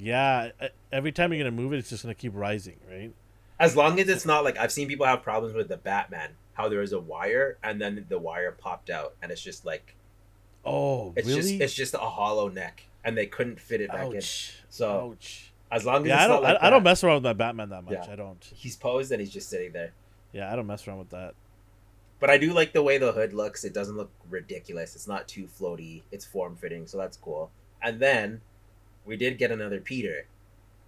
[0.03, 0.53] Yeah,
[0.91, 3.13] every time you're gonna move it, it's just gonna keep rising, right?
[3.59, 6.71] as long as it's not like I've seen people have problems with the Batman, how
[6.71, 9.95] there was a wire and then the wire popped out and it's just like
[10.65, 11.41] Oh, it's really?
[11.43, 14.23] just it's just a hollow neck and they couldn't fit it back in.
[14.71, 15.50] So Ouch.
[15.71, 16.43] As long as Yeah, it's I don't.
[16.43, 17.93] not like I, I don't mess around with my Batman that much.
[17.93, 18.13] Yeah.
[18.13, 18.45] I don't.
[18.55, 19.93] he's posed and he's just sitting there.
[20.33, 21.35] Yeah, I don't mess around with that.
[22.19, 23.65] But I do like the way the hood looks.
[23.65, 24.95] It doesn't look ridiculous.
[24.95, 26.03] It's not too floaty.
[26.13, 27.51] It's form fitting, so that's cool.
[27.83, 28.43] And then
[29.07, 30.27] we did get another Peter.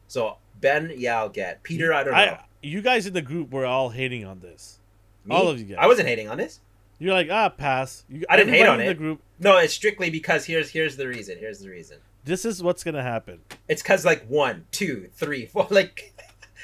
[0.08, 1.94] So Ben, yeah, I'll get Peter.
[1.94, 2.18] I don't know.
[2.18, 4.78] I, you guys in the group were all hating on this.
[5.24, 5.34] Me?
[5.34, 5.78] all of you guys.
[5.80, 6.60] I wasn't hating on this.
[6.98, 8.04] You're like, ah, pass.
[8.08, 8.86] You, I didn't hate on it.
[8.86, 9.20] the group.
[9.40, 11.38] No, it's strictly because here's here's the reason.
[11.38, 11.98] Here's the reason.
[12.24, 13.40] This is what's gonna happen.
[13.68, 15.66] It's because like one, two, three, four.
[15.70, 16.14] Like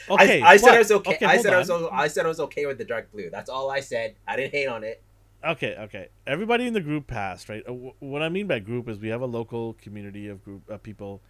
[0.08, 1.18] Okay, I, I said I was okay.
[1.22, 1.70] I hold said I was.
[1.70, 1.88] on.
[1.92, 3.28] I said I was okay with the dark blue.
[3.30, 4.14] That's all I said.
[4.26, 5.02] I didn't hate on it.
[5.44, 6.08] Okay, okay.
[6.26, 7.62] Everybody in the group passed, right?
[7.68, 10.82] Uh, What I mean by group is we have a local community of group of
[10.82, 11.20] people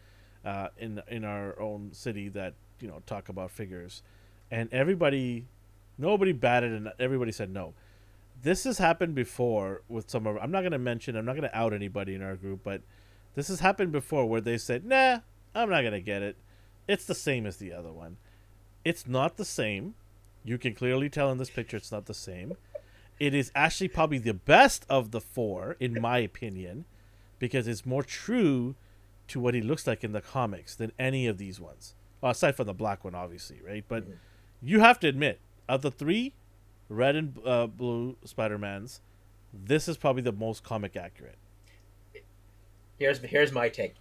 [0.45, 4.03] uh, in in our own city that you know talk about figures,
[4.51, 5.47] and everybody,
[5.97, 7.75] nobody batted, and everybody said no.
[8.41, 10.37] This has happened before with some of.
[10.41, 11.17] I'm not gonna mention.
[11.17, 12.83] I'm not gonna out anybody in our group, but
[13.39, 15.21] this has happened before where they said, "Nah,
[15.55, 16.37] I'm not gonna get it.
[16.87, 18.17] It's the same as the other one.
[18.85, 19.95] It's not the same.
[20.45, 22.57] You can clearly tell in this picture it's not the same."
[23.21, 26.85] it is actually probably the best of the four, in my opinion,
[27.41, 28.77] because it's more true
[29.27, 31.95] to what he looks like in the comics than any of these ones.
[32.21, 33.85] Well, aside from the black one, obviously, right?
[33.89, 34.19] But Mhm.
[34.63, 36.35] you have to admit, of the three,
[36.89, 39.01] red and uh, blue Spider Mans,
[39.53, 41.39] this is probably the most comic accurate.
[42.99, 43.95] Here's here's my take.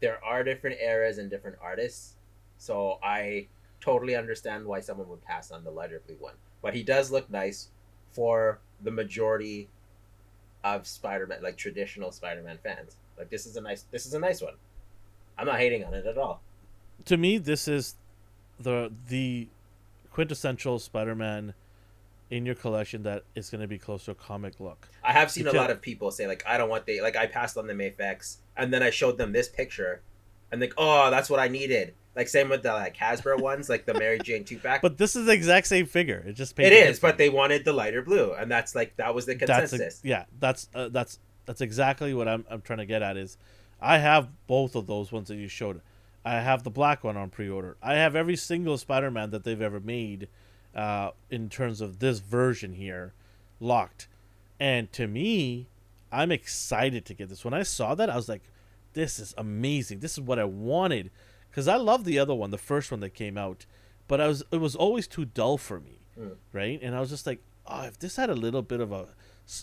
[0.00, 2.14] There are different eras and different artists,
[2.58, 3.48] so I
[3.80, 6.34] totally understand why someone would pass on the lighter blue one.
[6.62, 7.68] But he does look nice
[8.12, 9.68] for the majority
[10.64, 12.96] of Spider-Man, like traditional Spider-Man fans.
[13.18, 14.54] Like this is a nice this is a nice one.
[15.38, 16.40] I'm not hating on it at all.
[17.06, 17.94] To me, this is
[18.58, 19.48] the the
[20.12, 21.54] quintessential Spider-Man
[22.30, 24.88] in your collection that is going to be close to a comic look.
[25.04, 27.16] I have seen Because- a lot of people say like I don't want the like
[27.16, 30.02] I passed on the Mafex and then I showed them this picture
[30.50, 31.94] and like oh that's what I needed.
[32.16, 34.80] Like same with the like Hasbro ones, like the Mary Jane two pack.
[34.82, 36.24] But this is the exact same figure.
[36.26, 39.26] It just it is, but they wanted the lighter blue, and that's like that was
[39.26, 40.02] the that's consensus.
[40.02, 40.24] a, yeah.
[40.40, 43.16] That's uh, that's that's exactly what I'm I'm trying to get at.
[43.18, 43.36] Is
[43.82, 45.82] I have both of those ones that you showed.
[46.24, 47.76] I have the black one on pre-order.
[47.82, 50.26] I have every single Spider-Man that they've ever made,
[50.76, 53.14] uh, in terms of this version here,
[53.58, 54.06] locked.
[54.60, 55.68] And to me,
[56.12, 57.44] I'm excited to get this.
[57.44, 58.42] When I saw that, I was like,
[58.92, 60.00] "This is amazing.
[60.00, 61.10] This is what I wanted."
[61.50, 63.64] Because I love the other one, the first one that came out,
[64.06, 66.00] but I was it was always too dull for me,
[66.52, 66.78] right?
[66.82, 69.08] And I was just like, "Oh, if this had a little bit of a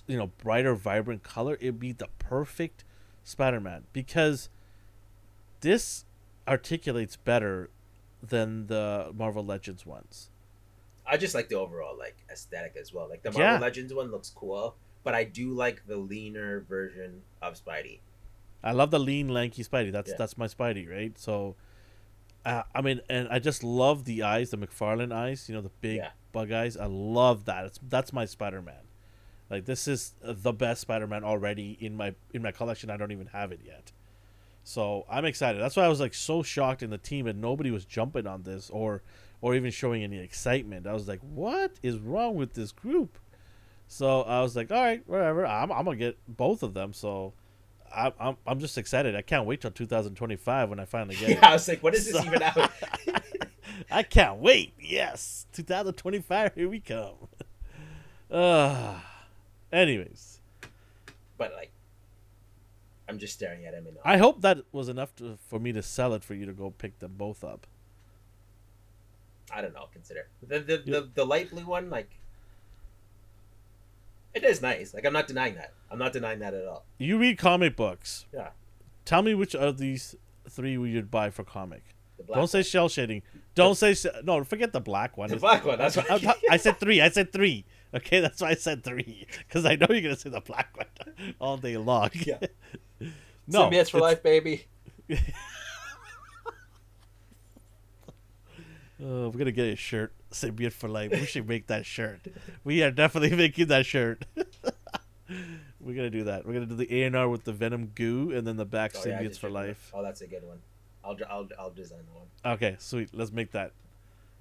[0.08, 2.84] you know, brighter, vibrant color, it'd be the perfect
[3.24, 4.50] Spider-Man." Because
[5.62, 6.06] this
[6.48, 7.70] articulates better
[8.22, 10.30] than the Marvel Legends ones.
[11.06, 13.10] I just like the overall like aesthetic as well.
[13.10, 13.38] Like the Yeah.
[13.40, 18.00] Marvel Legends one looks cool, but I do like the leaner version of Spidey.
[18.64, 19.92] I love the lean, lanky Spidey.
[19.92, 20.16] That's Yeah.
[20.18, 21.18] that's my Spidey, right?
[21.20, 21.56] So,
[22.46, 25.50] uh, I mean, and I just love the eyes, the McFarlane eyes.
[25.50, 26.12] You know, the big Yeah.
[26.32, 26.78] bug eyes.
[26.78, 27.66] I love that.
[27.66, 28.88] It's that's my Spider Man.
[29.50, 32.90] Like this is the best Spider Man already in my in my collection.
[32.90, 33.92] I don't even have it yet.
[34.64, 35.62] So I'm excited.
[35.62, 38.44] That's why I was like so shocked in the team and nobody was jumping on
[38.44, 39.02] this or
[39.42, 40.88] or even showing any excitement.
[40.88, 43.18] I was like, what is wrong with this group?
[43.88, 45.46] So I was like, all right, whatever.
[45.46, 46.94] I'm, I'm gonna get both of them.
[46.94, 47.34] So
[47.94, 49.16] I, I'm I'm just excited.
[49.16, 51.44] I can't wait till 2025 when I finally get Yeah, it.
[51.44, 52.72] I was like, what is this even out?
[53.92, 54.74] I can't wait.
[54.80, 56.56] Yes, 2025.
[56.56, 57.14] Here we come.
[58.32, 58.96] Uh,
[59.72, 60.40] anyways,
[61.38, 61.70] but like,
[63.10, 65.84] I'm just staring at him and I hope that was enough to, for me to
[65.84, 67.68] sell it for you to go pick them both up.
[69.54, 69.88] I don't know.
[69.92, 72.10] Consider the the, the the light blue one like.
[74.34, 74.94] It is nice.
[74.94, 75.74] Like I'm not denying that.
[75.92, 76.86] I'm not denying that at all.
[76.98, 78.26] You read comic books.
[78.34, 78.50] Yeah.
[79.06, 80.16] Tell me which of these
[80.50, 81.84] three you'd buy for comic.
[82.34, 83.22] Don't say shell shading.
[83.54, 84.44] Don't say no.
[84.44, 85.30] Forget the black one.
[85.30, 85.78] the black one.
[85.78, 87.02] That's I, I- I said three.
[87.02, 87.66] I said three.
[87.94, 91.36] Okay, that's why I said three because I know you're gonna say the black one
[91.40, 92.10] all day long.
[92.14, 92.40] Yeah.
[93.48, 94.66] no, Symbiotes for life, baby.
[99.06, 100.14] Oh, we're gonna get a shirt.
[100.32, 101.12] Symbiote for life.
[101.12, 102.22] We should make that shirt.
[102.64, 104.24] We are definitely making that shirt.
[105.80, 106.46] we're gonna do that.
[106.46, 108.94] We're gonna do the A and R with the Venom goo, and then the back
[108.96, 109.92] Oh, symbiotes just for life.
[109.94, 110.60] Oh, that's a good one.
[111.04, 112.54] I'll I'll I'll design the one.
[112.56, 113.10] Okay, sweet.
[113.14, 113.74] Let's make that.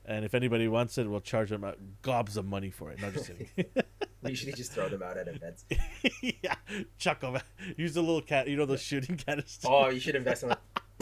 [0.04, 1.72] And if anybody wants it, we'll charge them uh,
[2.02, 3.00] gobs of money for it.
[3.00, 3.68] No, just kidding.
[4.26, 5.64] Usually just throw them out at events.
[6.22, 6.54] yeah,
[6.98, 7.38] chuck them.
[7.76, 8.46] Use the little cat.
[8.46, 9.68] You know the shooting canisters.
[9.68, 10.52] Oh, you should invest in.
[10.52, 10.58] A...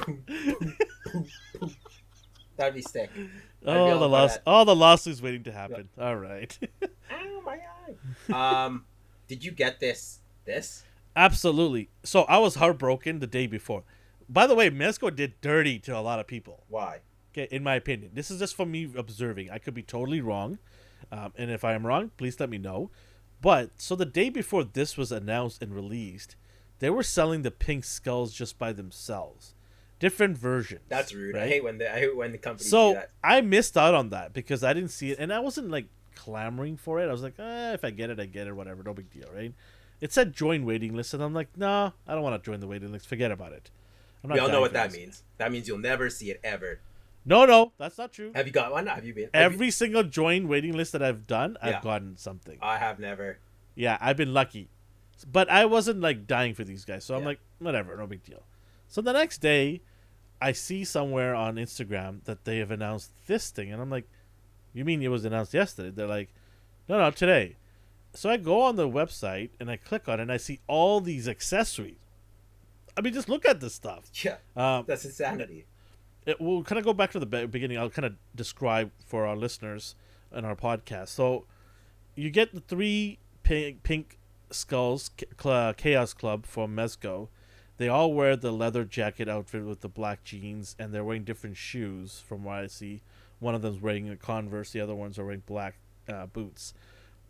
[2.56, 3.10] That'd be sick.
[3.16, 3.28] I'd
[3.66, 4.34] oh, all the for loss.
[4.34, 4.42] that.
[4.46, 5.88] Oh, the lawsuit's waiting to happen.
[5.98, 6.58] All right.
[7.10, 7.58] Ow, my
[8.30, 8.64] eye.
[8.64, 8.84] Um,
[9.28, 10.20] did you get this?
[10.44, 10.84] This?
[11.14, 11.90] Absolutely.
[12.02, 13.84] So I was heartbroken the day before.
[14.28, 16.64] By the way, Mezco did dirty to a lot of people.
[16.68, 17.00] Why?
[17.32, 19.50] Okay, in my opinion, this is just from me observing.
[19.50, 20.58] I could be totally wrong,
[21.12, 22.90] um, and if I am wrong, please let me know.
[23.40, 26.36] But so the day before this was announced and released,
[26.78, 29.54] they were selling the pink skulls just by themselves,
[29.98, 30.82] different versions.
[30.88, 31.36] That's rude.
[31.36, 33.10] I hate when the I hate when the companies do So that.
[33.22, 36.76] I missed out on that because I didn't see it, and I wasn't like clamoring
[36.76, 37.08] for it.
[37.08, 39.28] I was like, eh, if I get it, I get it, whatever, no big deal,
[39.34, 39.54] right?
[40.00, 42.66] It said join waiting list, and I'm like, nah, I don't want to join the
[42.66, 43.06] waiting list.
[43.06, 43.70] Forget about it.
[44.24, 45.22] I'm We all know what that means.
[45.38, 46.80] That means you'll never see it ever.
[47.24, 48.32] No, no, that's not true.
[48.34, 48.86] Have you got one?
[48.86, 49.28] Have you been?
[49.34, 51.80] have you- Every single join waiting list that I've done, I've Yeah.
[51.82, 52.58] gotten something.
[52.62, 53.38] I have never.
[53.74, 54.68] Yeah, I've been lucky.
[55.30, 57.04] But I wasn't like dying for these guys.
[57.04, 58.42] So I'm like, whatever, no big deal.
[58.88, 59.82] So the next day,
[60.40, 63.70] I see somewhere on Instagram that they have announced this thing.
[63.70, 64.08] And I'm like,
[64.72, 65.90] you mean it was announced yesterday?
[65.90, 66.30] They're like,
[66.88, 67.56] no, no, today.
[68.14, 71.00] So I go on the website and I click on it and I see all
[71.02, 71.96] these accessories.
[72.96, 74.10] I mean, just look at this stuff.
[74.24, 75.66] Yeah, Um, that's insanity.
[76.26, 77.78] It, we'll kind of go back to the be- beginning.
[77.78, 79.94] I'll kind of describe for our listeners
[80.34, 81.08] in our podcast.
[81.08, 81.44] So,
[82.14, 84.18] you get the three pink, pink
[84.50, 87.28] skulls, Cl- Chaos Club from Mezco.
[87.78, 91.56] They all wear the leather jacket outfit with the black jeans, and they're wearing different
[91.56, 92.20] shoes.
[92.26, 93.02] From what I see,
[93.38, 95.76] one of them's wearing a Converse, the other ones are wearing black
[96.08, 96.74] uh, boots.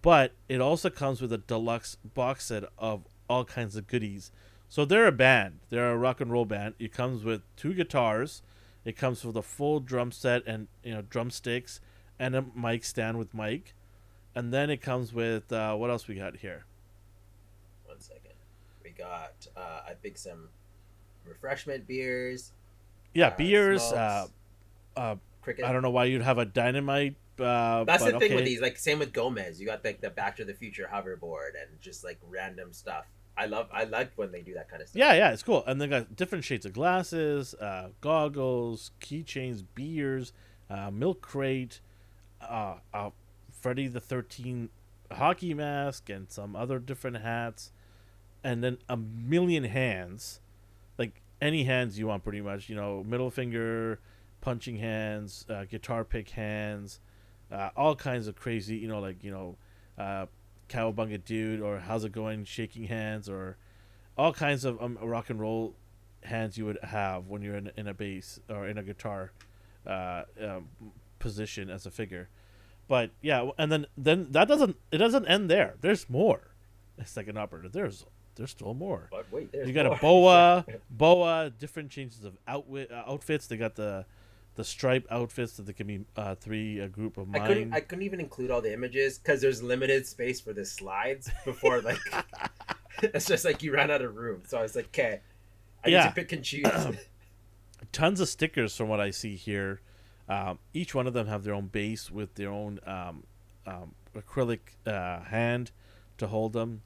[0.03, 4.33] but it also comes with a deluxe box set of all kinds of goodies.
[4.68, 5.61] So they're a band.
[5.68, 6.74] They're a rock and roll band.
[6.79, 8.42] It comes with two guitars.
[8.84, 11.80] It comes with a full drum set and you know drumsticks
[12.18, 13.74] and a mic stand with mic,
[14.34, 16.64] and then it comes with uh, what else we got here?
[17.84, 18.32] One second.
[18.82, 20.48] We got uh, I think some
[21.26, 22.52] refreshment beers.
[23.14, 23.82] Yeah, uh, beers.
[23.82, 24.26] smokes, Uh,
[24.96, 25.64] uh, cricket.
[25.64, 27.16] I don't know why you'd have a dynamite.
[27.38, 28.60] Uh, That's the thing with these.
[28.60, 29.60] Like same with Gomez.
[29.60, 33.06] You got like the Back to the Future hoverboard and just like random stuff.
[33.40, 33.68] I love.
[33.72, 34.98] I like when they do that kind of stuff.
[34.98, 35.64] Yeah, yeah, it's cool.
[35.66, 40.35] And they got different shades of glasses, uh, goggles, keychains, beers,
[40.68, 41.81] uh, milk crate,
[42.42, 43.11] uh, uh,
[43.50, 44.70] Friday the Thirteenth
[45.11, 47.72] hockey mask, and some other different hats,
[48.44, 50.40] and then a million hands,
[50.98, 52.68] like any hands you want, pretty much.
[52.68, 54.00] You know, middle finger,
[54.42, 57.00] punching hands, uh, guitar pick hands,
[57.50, 58.76] uh, all kinds of crazy.
[58.76, 59.57] You know, like you know,
[59.96, 60.26] uh,
[60.70, 63.56] cowabunga dude or how's it going, shaking hands or
[64.16, 65.74] all kinds of um, rock and roll
[66.22, 69.33] hands you would have when you're in, in a bass or in a guitar
[69.87, 70.68] uh, um,
[71.18, 72.28] position as a figure.
[72.88, 75.74] But yeah, and then then that doesn't it doesn't end there.
[75.80, 76.50] There's more.
[77.04, 77.68] Second operator.
[77.68, 78.04] There's
[78.35, 79.09] there's still more.
[79.11, 83.46] But wait, there's You got a boa, boa, different changes of outwit, uh, outfits.
[83.46, 84.06] They got the
[84.60, 87.46] the stripe outfits that they can be uh, three a group of I mine.
[87.46, 87.72] couldn't.
[87.72, 91.80] I couldn't even include all the images because there's limited space for the slides before
[91.90, 91.98] like.
[93.02, 95.20] it's just like you ran out of room, so I was like, okay,
[95.82, 96.02] I Yeah.
[96.02, 96.66] need to pick and choose.
[97.92, 99.80] tons of stickers from what I see here.
[100.28, 103.24] Um, each one of them have their own base with their own um,
[103.66, 105.70] um, acrylic uh, hand
[106.18, 106.82] to hold them.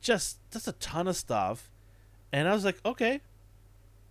[0.00, 1.70] Just just a ton of stuff,
[2.32, 3.20] and I was like, okay,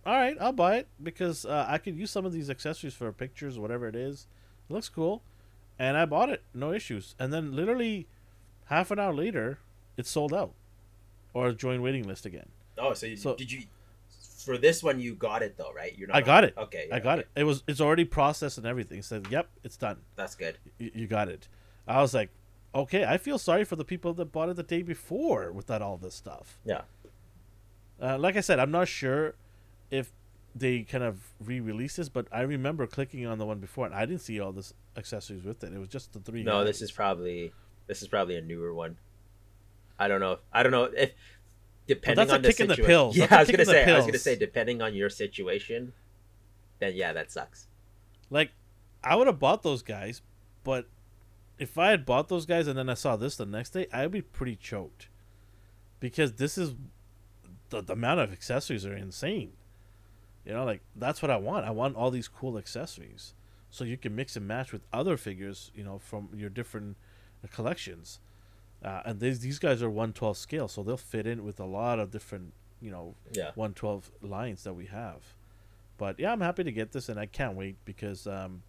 [0.06, 3.10] all right, I'll buy it because uh, I could use some of these accessories for
[3.12, 4.26] pictures, whatever it is.
[4.68, 5.22] It looks cool,
[5.78, 7.14] and I bought it, no issues.
[7.18, 8.06] And then literally
[8.66, 9.58] half an hour later,
[9.96, 10.52] it's sold out,
[11.34, 12.48] or join waiting list again.
[12.78, 13.62] oh, so, you, So- did you?
[14.44, 15.96] For this one, you got it though, right?
[15.98, 16.16] You're not.
[16.16, 16.54] I got it.
[16.56, 17.28] Okay, I got okay.
[17.36, 17.40] it.
[17.40, 19.02] It was it's already processed and everything.
[19.02, 20.56] Said, "Yep, it's done." That's good.
[20.78, 21.46] you, you got it.
[21.86, 22.30] I was like,
[22.74, 25.98] okay, I feel sorry for the people that bought it the day before without all
[25.98, 26.58] this stuff.
[26.64, 26.82] Yeah.
[28.00, 29.34] Uh, like I said, I'm not sure
[29.90, 30.12] if
[30.54, 34.06] they kind of re-released this, but I remember clicking on the one before and I
[34.06, 35.72] didn't see all this accessories with it.
[35.72, 36.42] It was just the three.
[36.42, 37.52] No, this is probably
[37.86, 38.96] this is probably a newer one.
[39.98, 40.38] I don't know.
[40.52, 41.12] I don't know if
[41.86, 42.84] depending that's on the the situation.
[42.84, 43.16] pills.
[43.16, 43.84] Yeah, I was gonna the say.
[43.84, 45.92] I was gonna say depending on your situation,
[46.78, 47.66] then yeah, that sucks.
[48.30, 48.50] like
[49.04, 50.22] I would have bought those guys,
[50.64, 50.88] but
[51.58, 54.10] if I had bought those guys and then I saw this the next day, I'd
[54.10, 55.08] be pretty choked
[56.00, 56.74] because this is
[57.68, 59.52] the, the amount of accessories are insane.
[60.50, 61.64] You know, like that's what I want.
[61.64, 63.34] I want all these cool accessories,
[63.70, 65.70] so you can mix and match with other figures.
[65.76, 66.96] You know, from your different
[67.44, 68.18] uh, collections.
[68.84, 71.64] Uh, and these these guys are one twelve scale, so they'll fit in with a
[71.64, 73.52] lot of different you know Yeah.
[73.54, 75.36] 112 lines that we have.
[75.98, 78.62] But yeah, I'm happy to get this, and I can't wait because um,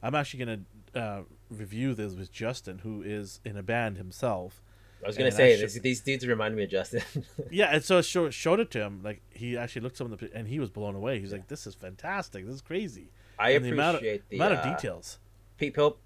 [0.00, 0.60] I'm actually gonna
[0.94, 4.62] uh, review this with Justin, who is in a band himself.
[5.04, 7.02] I was gonna And say should- this, these dudes remind me of Justin.
[7.50, 9.02] Yeah, and so I show, showed it to him.
[9.02, 11.20] Like he actually looked some of the, and he was blown away.
[11.20, 12.44] He's like, "This is fantastic.
[12.46, 15.18] This is crazy." I And the amount of- appreciate the amount uh, of details.
[15.58, 15.98] people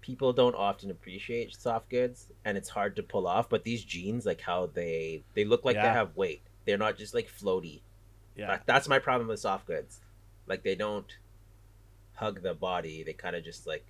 [0.00, 4.24] people don't often appreciate soft goods and it's hard to pull off but these jeans
[4.24, 7.80] like how they they look like they have weight they're not just like floaty
[8.36, 10.00] Yeah, That- that's my problem with soft goods
[10.46, 11.18] like they don't
[12.14, 13.84] hug the body they kind of just like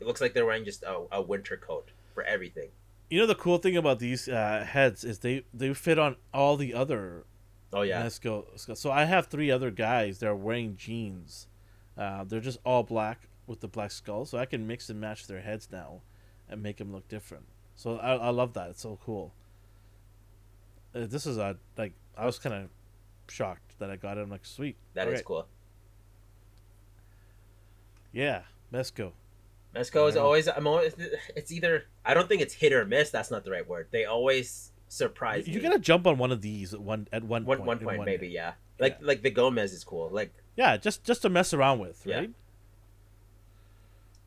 [0.00, 2.68] it looks like they're wearing just a, a winter coat for everything
[3.12, 6.56] you know the cool thing about these uh, heads is they they fit on all
[6.56, 7.26] the other
[7.70, 8.46] oh yeah Mezco.
[8.74, 11.46] So I have three other guys that are wearing jeans.
[11.94, 15.26] Uh, they're just all black with the black skull, so I can mix and match
[15.26, 16.00] their heads now,
[16.48, 17.44] and make them look different.
[17.76, 18.70] So I, I love that.
[18.70, 19.34] It's so cool.
[20.94, 22.70] Uh, this is a like I was kind of
[23.28, 24.22] shocked that I got it.
[24.22, 24.76] I'm like, sweet.
[24.94, 25.24] that is Alright.
[25.26, 25.48] cool
[28.10, 29.12] Yeah, Mezco.
[29.74, 30.94] Mezco is always i'm always
[31.36, 34.04] it's either i don't think it's hit or miss that's not the right word they
[34.04, 37.58] always surprise You me gotta jump on one of these at one at one one,
[37.58, 37.66] point.
[37.66, 38.34] one in point one maybe day.
[38.34, 39.06] yeah like Yeah.
[39.06, 42.16] like the gomez is cool like Yeah, just just to mess around with, Yeah.
[42.18, 42.30] right?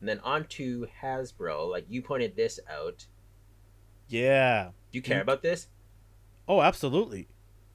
[0.00, 1.70] And then on to Hasbro.
[1.70, 3.06] Like you pointed this out.
[4.08, 4.70] Yeah.
[4.90, 5.68] Do you care about this?
[6.48, 7.28] Oh, absolutely,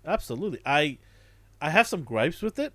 [0.05, 0.59] absolutely.
[0.65, 0.97] I
[1.61, 2.73] I have some gripes with it.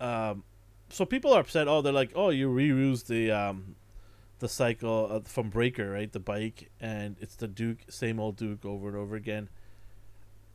[0.00, 0.44] Um,
[0.90, 1.68] so people are upset.
[1.68, 3.76] Oh, they're like, oh, you reused the um,
[4.38, 6.12] the cycle from Breaker, right?
[6.12, 9.48] The bike, and it's the Duke, same old Duke, over and over again.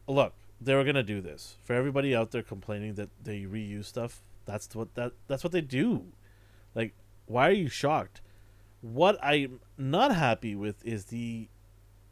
[0.07, 4.21] Look, they were gonna do this for everybody out there complaining that they reuse stuff.
[4.45, 6.05] That's what that that's what they do.
[6.75, 6.93] Like,
[7.25, 8.21] why are you shocked?
[8.81, 11.47] What I'm not happy with is the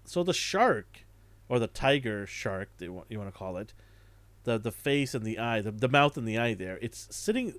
[0.05, 1.05] so the shark,
[1.47, 3.73] or the tiger shark, they want you want to call it,
[4.43, 6.55] the the face and the eye, the, the mouth and the eye.
[6.55, 7.53] There, it's sitting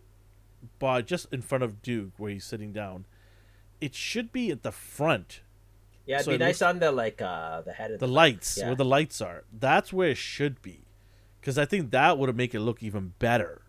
[0.79, 3.05] by just in front of Duke where he's sitting down.
[3.81, 5.41] It should be at the front,
[6.07, 8.07] Yeah, it'd So be it nice looks- on the like uh the head of the
[8.07, 8.67] the, lights yeah.
[8.67, 9.45] where the lights are.
[9.53, 10.85] That's where it should be,
[11.41, 13.63] because I think that would make it look even better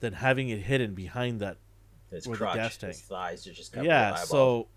[0.00, 1.56] than having it hidden behind that
[2.10, 2.96] his or the crotch, gas his tank.
[2.96, 4.68] thighs are just yeah, so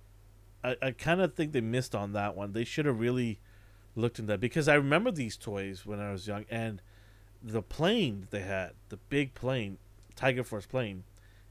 [0.64, 2.54] I, I kind of think they missed on that one.
[2.54, 3.40] They should have really
[3.96, 6.82] looked into that because I remember these toys when I was young, and
[7.44, 9.78] the plane that they had, the big plane,
[10.16, 11.04] Tiger Force plane,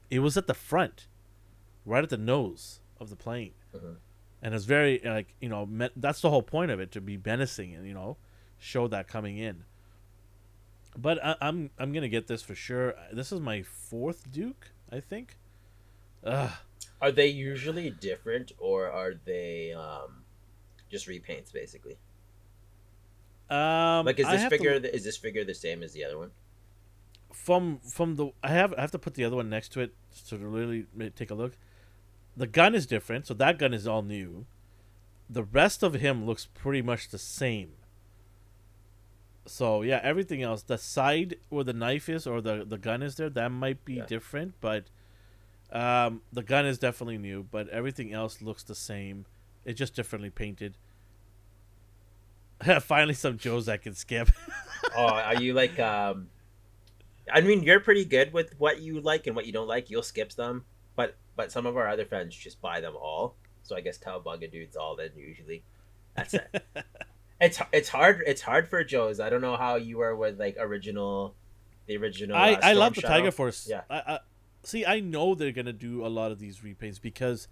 [0.09, 1.07] it was at the front,
[1.85, 3.97] right at the nose of the plane, Mhm.
[4.43, 7.17] and it's very like you know me- that's the whole point of it to be
[7.17, 8.15] menacing and you know
[8.59, 9.65] show that coming in.
[10.97, 12.95] But I, I'm I'm gonna get this for sure.
[13.11, 15.37] This is my fourth Duke, I think.
[16.23, 16.51] Ugh.
[17.01, 20.23] Are they usually different or are they um
[20.91, 21.97] just repaints basically?
[23.49, 26.17] Um, Like is this to- figure the, is this figure the same as the other
[26.17, 26.31] one?
[27.33, 29.95] from from the I have I have to put the other one next to it
[30.27, 30.85] to really
[31.15, 31.57] take a look.
[32.35, 34.45] The gun is different, so that gun is all new.
[35.29, 37.71] The rest of him looks pretty much the same.
[39.45, 43.15] So yeah, everything else, the side where the knife is or the the gun is
[43.15, 44.05] there, that might be Yeah.
[44.05, 44.85] different, but
[45.71, 47.43] um, the gun is definitely new.
[47.49, 49.25] But everything else looks the same.
[49.65, 50.77] It's just differently painted.
[52.81, 54.29] Finally, some Joes I can skip.
[54.95, 56.29] oh, are you like um
[57.31, 59.89] I mean you're pretty good with what you like and what you don't like.
[59.89, 60.65] You'll skip some,
[60.95, 63.35] but but some of our other friends just buy them all.
[63.63, 65.63] So I guess Cowabunga dude's all then usually.
[66.15, 66.63] That's it.
[67.41, 69.19] it's it's hard it's hard for Joe's.
[69.19, 71.33] I don't know how you are with like original
[71.87, 73.13] the original I, uh, I love the Shadow.
[73.15, 73.67] Tiger Force.
[73.67, 73.81] Yeah.
[73.89, 74.19] I, I
[74.61, 74.85] see.
[74.85, 77.47] I know they're gonna do a lot of these repaints because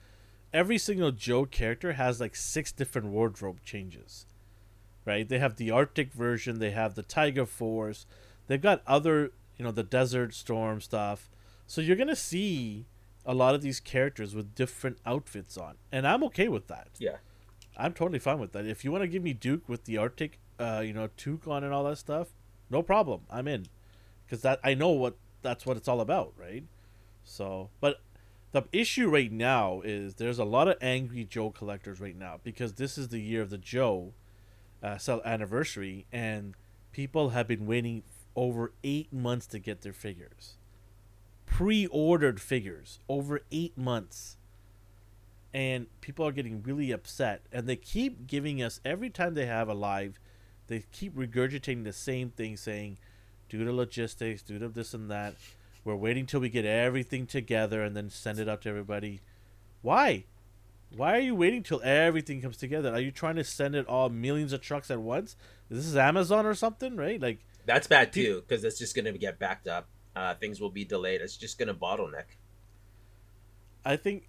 [0.53, 4.27] every single Joe character has like six different wardrobe changes.
[5.03, 5.27] Right?
[5.27, 6.59] They have the Arctic version.
[6.59, 8.05] They have the Tiger Force.
[8.45, 11.27] They've got other, you know, the Desert Storm stuff.
[11.65, 12.85] So you're gonna see
[13.29, 16.87] a lot of these characters with different outfits on, and I'm okay with that.
[16.97, 17.17] Yeah.
[17.77, 18.65] I'm totally fine with that.
[18.65, 21.63] If you want to give me Duke with the Arctic, uh, you know, toque on
[21.63, 22.29] and all that stuff,
[22.71, 23.21] no problem.
[23.29, 23.67] I'm in,
[24.25, 26.63] because that I know what that's what it's all about, right?
[27.23, 28.01] So, but
[28.51, 32.73] the issue right now is there's a lot of angry Joe collectors right now because
[32.73, 34.13] this is the year of the Joe
[34.81, 36.55] uh, cell anniversary, and
[36.91, 38.01] people have been waiting
[38.35, 40.55] over eight months to get their figures.
[41.59, 44.37] Pre-ordered figures over eight months.
[45.53, 47.41] And people are getting really upset.
[47.51, 50.19] And they keep giving us every time they have a live
[50.69, 52.99] they keep regurgitating the same thing saying
[53.49, 55.33] due to logistics due to this and that
[55.83, 59.19] we're waiting till we get everything together and then send it out to everybody.
[59.81, 60.25] Why?
[60.95, 62.93] Why are you waiting till everything comes together?
[62.93, 65.35] Are you trying to send it all millions of trucks at once?
[65.69, 67.19] This is amazon or something right?
[67.19, 69.87] Like That's bad too because it's just going to get backed up.
[70.19, 71.21] Uh, things will be delayed.
[71.21, 72.25] It's just going to bottleneck.
[73.85, 74.27] I think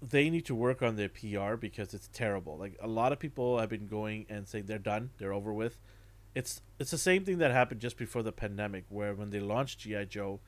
[0.00, 2.56] they need to work on their PR because it's terrible.
[2.56, 5.80] Like a lot of people have been going and saying they're done, they're over with.
[6.36, 9.80] It's it's the same thing that happened just before the pandemic, where when they launched
[9.80, 10.38] GI Joe,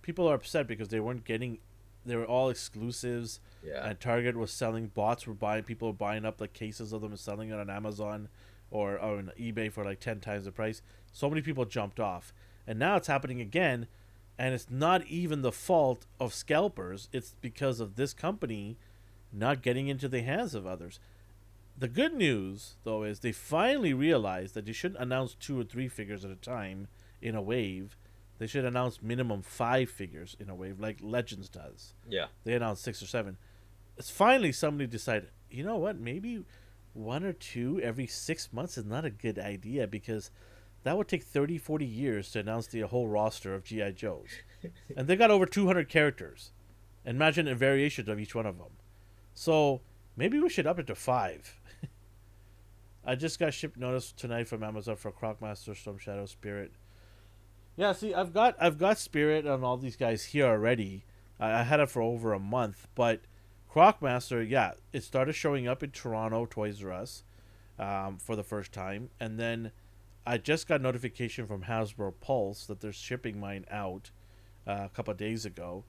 [0.00, 1.58] people are upset because they weren't getting,
[2.04, 3.84] they were all exclusives, Yeah.
[3.88, 7.10] and Target was selling bots were buying people were buying up like cases of them
[7.10, 8.28] and selling it on Amazon
[8.70, 10.82] or, or on eBay for like ten times the price.
[11.12, 12.32] So many people jumped off,
[12.66, 13.86] and now it's happening again,
[14.38, 17.08] and it's not even the fault of scalpers.
[17.12, 18.76] It's because of this company
[19.32, 21.00] not getting into the hands of others.
[21.78, 25.88] The good news, though, is they finally realized that they shouldn't announce two or three
[25.88, 26.88] figures at a time
[27.20, 27.96] in a wave.
[28.38, 32.26] They should announce minimum five figures in a wave, like Legends does yeah.
[32.44, 33.36] they announced six or seven.
[33.96, 36.44] It's finally somebody decided, you know what, maybe
[36.92, 40.30] one or two every six months is not a good idea because
[40.86, 43.90] that would take 30, 40 years to announce the whole roster of G.I.
[43.90, 44.28] Joes.
[44.96, 46.52] and they got over 200 characters.
[47.04, 48.70] Imagine a variation of each one of them.
[49.34, 49.80] So
[50.16, 51.58] maybe we should up it to five.
[53.04, 56.70] I just got shipped notice tonight from Amazon for Crocmaster, Storm Shadow, Spirit.
[57.76, 61.04] Yeah, see, I've got I've got Spirit on all these guys here already.
[61.40, 63.22] I, I had it for over a month, but
[63.68, 67.24] Crocmaster, yeah, it started showing up in Toronto Toys R Us
[67.76, 69.72] um, for the first time, and then
[70.26, 74.10] I just got notification from Hasbro Pulse that they're shipping mine out
[74.66, 75.84] uh, a couple of days ago.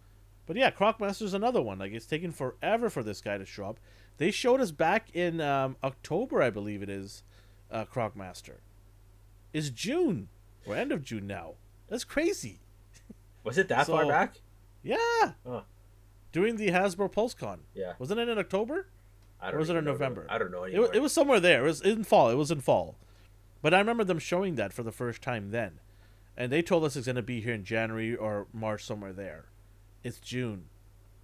[0.46, 1.80] But yeah, Crocmaster's another one.
[1.80, 3.80] Like it's taken forever for this guy to show up.
[4.18, 7.24] They showed us back in um, October, I believe it is.
[7.70, 8.58] Uh, Crocmaster.
[9.54, 10.30] It's June
[10.66, 11.56] or end of June now.
[11.90, 12.60] That's crazy.
[13.44, 14.42] Was it that far back?
[14.84, 14.98] Yeah.
[15.46, 15.64] Oh.
[16.32, 17.60] During the Hasbro PulseCon.
[17.74, 17.94] Yeah.
[18.00, 18.88] Wasn't it in October?
[19.42, 20.28] I Or was it in know November?
[20.30, 20.88] I don't know anymore.
[20.88, 21.64] wa- it was somewhere there.
[21.66, 22.30] It was in fall.
[22.30, 22.96] It was in fall.
[23.62, 25.80] But I remember them showing that for the first time then.
[26.36, 29.46] And they told us it's going to be here in January or March, somewhere there.
[30.04, 30.66] It's June.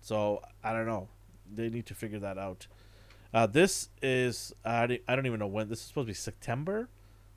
[0.01, 1.09] So I don't know.
[1.53, 2.67] They need to figure that out.
[3.33, 5.69] Uh, this is, I don't- I don't even know when.
[5.69, 6.89] This is supposed to be September,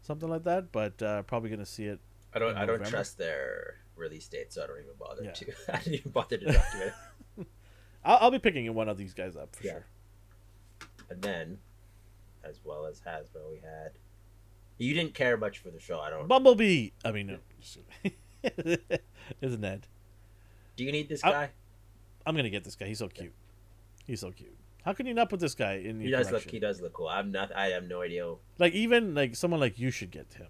[0.03, 0.73] something like that.
[0.73, 2.01] But uh, probably going to see it.
[2.35, 2.57] I don't.
[2.57, 5.33] I don't trust their release date, so I don't even bother Yeah.
[5.33, 5.53] to.
[5.75, 6.93] I didn't even bother to document.
[7.39, 7.47] it.
[8.05, 9.73] I'll, I'll be picking one of these guys up for Yeah.
[9.73, 9.85] sure.
[11.11, 11.59] And then,
[12.45, 13.93] as well as Hasbro, we had.
[14.79, 16.01] You didn't care much for the show.
[16.01, 16.29] I don't.
[16.29, 16.91] Bumblebee.
[17.05, 18.19] I mean, no, just kidding.
[19.41, 19.87] isn't that?
[20.77, 21.51] Do you need this guy?
[22.27, 22.87] I'm gonna get this guy.
[22.87, 23.33] He's so cute.
[24.07, 24.57] He's so cute.
[24.85, 26.43] How can you not put this guy in your He does look.
[26.51, 27.09] He does look cool.
[27.09, 27.55] I'm not.
[27.55, 28.35] I have no idea.
[28.59, 30.49] Like even like someone like you should get him,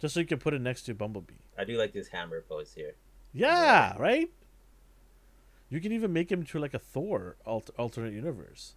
[0.00, 1.34] just so you can put it next to Bumblebee.
[1.58, 2.94] I do like this hammer pose here.
[3.32, 4.30] Yeah, right.
[5.68, 8.76] You can even make him to like a Thor alter- alternate universe.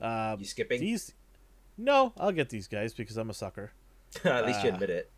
[0.00, 0.80] Uh, You skipping?
[0.80, 1.12] these,
[1.80, 3.72] no, I'll get these guys because I'm a sucker.
[4.24, 5.10] At least you uh, admit it.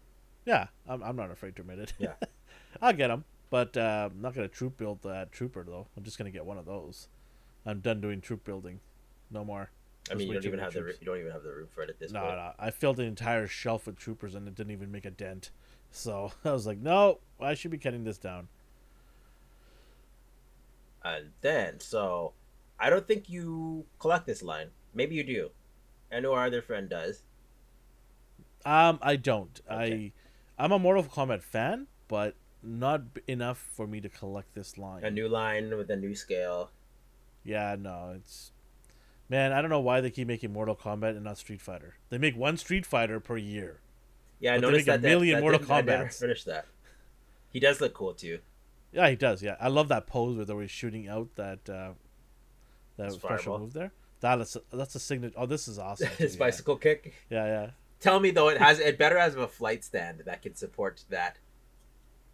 [0.44, 1.92] Yeah, I'm, I'm not afraid to admit it.
[1.98, 2.14] Yeah.
[2.82, 5.86] I'll get them, but uh, I'm not gonna troop build that trooper though.
[5.96, 7.08] I'm just gonna get one of those.
[7.64, 8.80] I'm done doing troop building.
[9.30, 9.70] No more.
[10.10, 10.80] I mean, you don't even have the.
[11.00, 12.36] You don't even have the room for it at this No, point.
[12.36, 12.52] no.
[12.58, 15.50] I filled an entire shelf with troopers and it didn't even make a dent.
[15.90, 18.48] So I was like, no, I should be cutting this down.
[21.04, 22.32] And then, so
[22.78, 24.68] I don't think you collect this line.
[24.94, 25.50] Maybe you do.
[26.12, 27.22] I know our other friend does.
[28.64, 29.60] Um, I don't.
[29.70, 30.12] Okay.
[30.58, 34.78] I, I'm a Mortal Kombat fan, but not b- enough for me to collect this
[34.78, 35.02] line.
[35.04, 36.70] A new line with a new scale.
[37.44, 38.52] Yeah, no, it's
[39.28, 39.52] man.
[39.52, 41.94] I don't know why they keep making Mortal Kombat and not Street Fighter.
[42.10, 43.80] They make one Street Fighter per year.
[44.38, 45.02] Yeah, I But they noticed make a that.
[45.02, 46.66] that- million that Mortal didn't- I never finished that.
[47.50, 48.38] He does look cool too.
[48.92, 49.42] Yeah, he does.
[49.42, 51.92] Yeah, I love that pose where they were shooting out that uh,
[52.96, 53.58] that special fireball.
[53.60, 53.92] move there.
[54.22, 55.34] That is that's a signature.
[55.36, 56.08] Oh, this is awesome.
[56.18, 56.38] His yeah.
[56.38, 57.12] bicycle kick.
[57.28, 57.70] Yeah, yeah.
[58.00, 61.38] Tell me though, it has it better has a flight stand that can support that.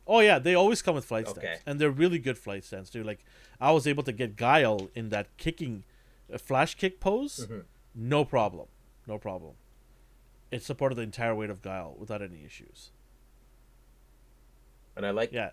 [0.06, 1.56] Oh yeah, they always come with flight stands, Okay.
[1.66, 3.02] and they're really good flight stands too.
[3.02, 3.24] Like
[3.60, 5.84] I was able to get Guile in that kicking,
[6.32, 7.64] uh, flash kick pose, Mhm.
[7.94, 8.68] no problem,
[9.06, 9.54] no problem.
[10.50, 12.90] It supported the entire weight of Guile without any issues.
[14.94, 15.50] And I like Yeah,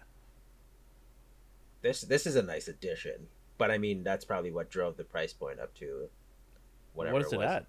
[1.81, 2.01] this.
[2.01, 3.27] This is a nice addition,
[3.57, 6.09] but I mean that's probably what drove the price point up to
[6.95, 7.65] whatever what is it it at?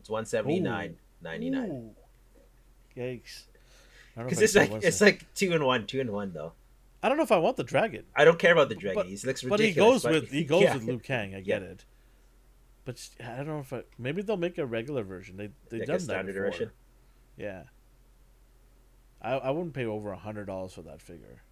[0.00, 1.90] It's one seventy nine ninety nine.
[2.96, 3.44] Yikes!
[4.16, 6.52] I don't know Because it's like it's like two and one, two and one though.
[7.02, 9.02] I don't know if I want the dragon, I don't care about the dragon.
[9.02, 9.50] But- he looks ridiculous.
[9.50, 10.74] but he goes but- with he goes yeah.
[10.74, 11.34] with Liu Kang.
[11.34, 11.84] I get it,
[12.84, 15.36] but I don't know if I, maybe they'll make a regular version.
[15.36, 16.42] They they Like done that before.
[16.42, 16.70] version.
[17.36, 17.64] Yeah.
[19.20, 21.42] I I wouldn't pay over a hundred dollars for that figure.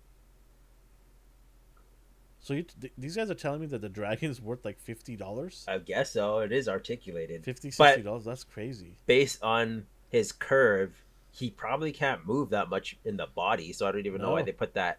[2.45, 5.17] So you th- these guys are telling me that the dragon is worth like fifty
[5.17, 6.41] dollars, I guess so.
[6.41, 7.43] It is articulated.
[7.43, 7.71] 50
[8.03, 8.25] dollars.
[8.27, 8.97] That's crazy.
[9.07, 13.73] Based on his curve, he probably can't move that much in the body.
[13.73, 14.99] So I don't even know why they put that.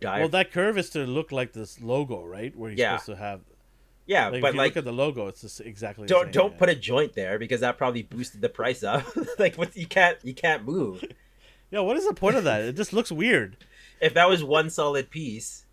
[0.00, 2.56] Dive- Well, that curve is to look like this logo, right?
[2.56, 2.96] Where he's Yeah.
[2.96, 3.40] supposed to have.
[4.06, 6.06] yeah, Like, but if you like, look at the logo, it's just exactly.
[6.06, 6.58] The don't same, don't yeah.
[6.58, 9.04] put a joint there because that probably boosted the price up.
[9.38, 11.04] like, what you can't you can't move.
[11.68, 12.60] Yeah, what is the point of that?
[12.62, 13.56] It just looks weird.
[14.00, 15.65] If that was one solid piece,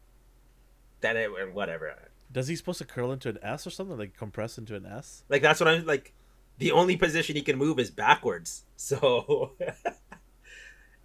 [1.03, 1.93] then it whatever.
[2.31, 3.95] Does he supposed to curl into an S or something?
[3.97, 5.23] Like compress into an S?
[5.29, 6.13] Like that's what I'm like.
[6.57, 8.63] The only position he can move is backwards.
[8.75, 9.51] So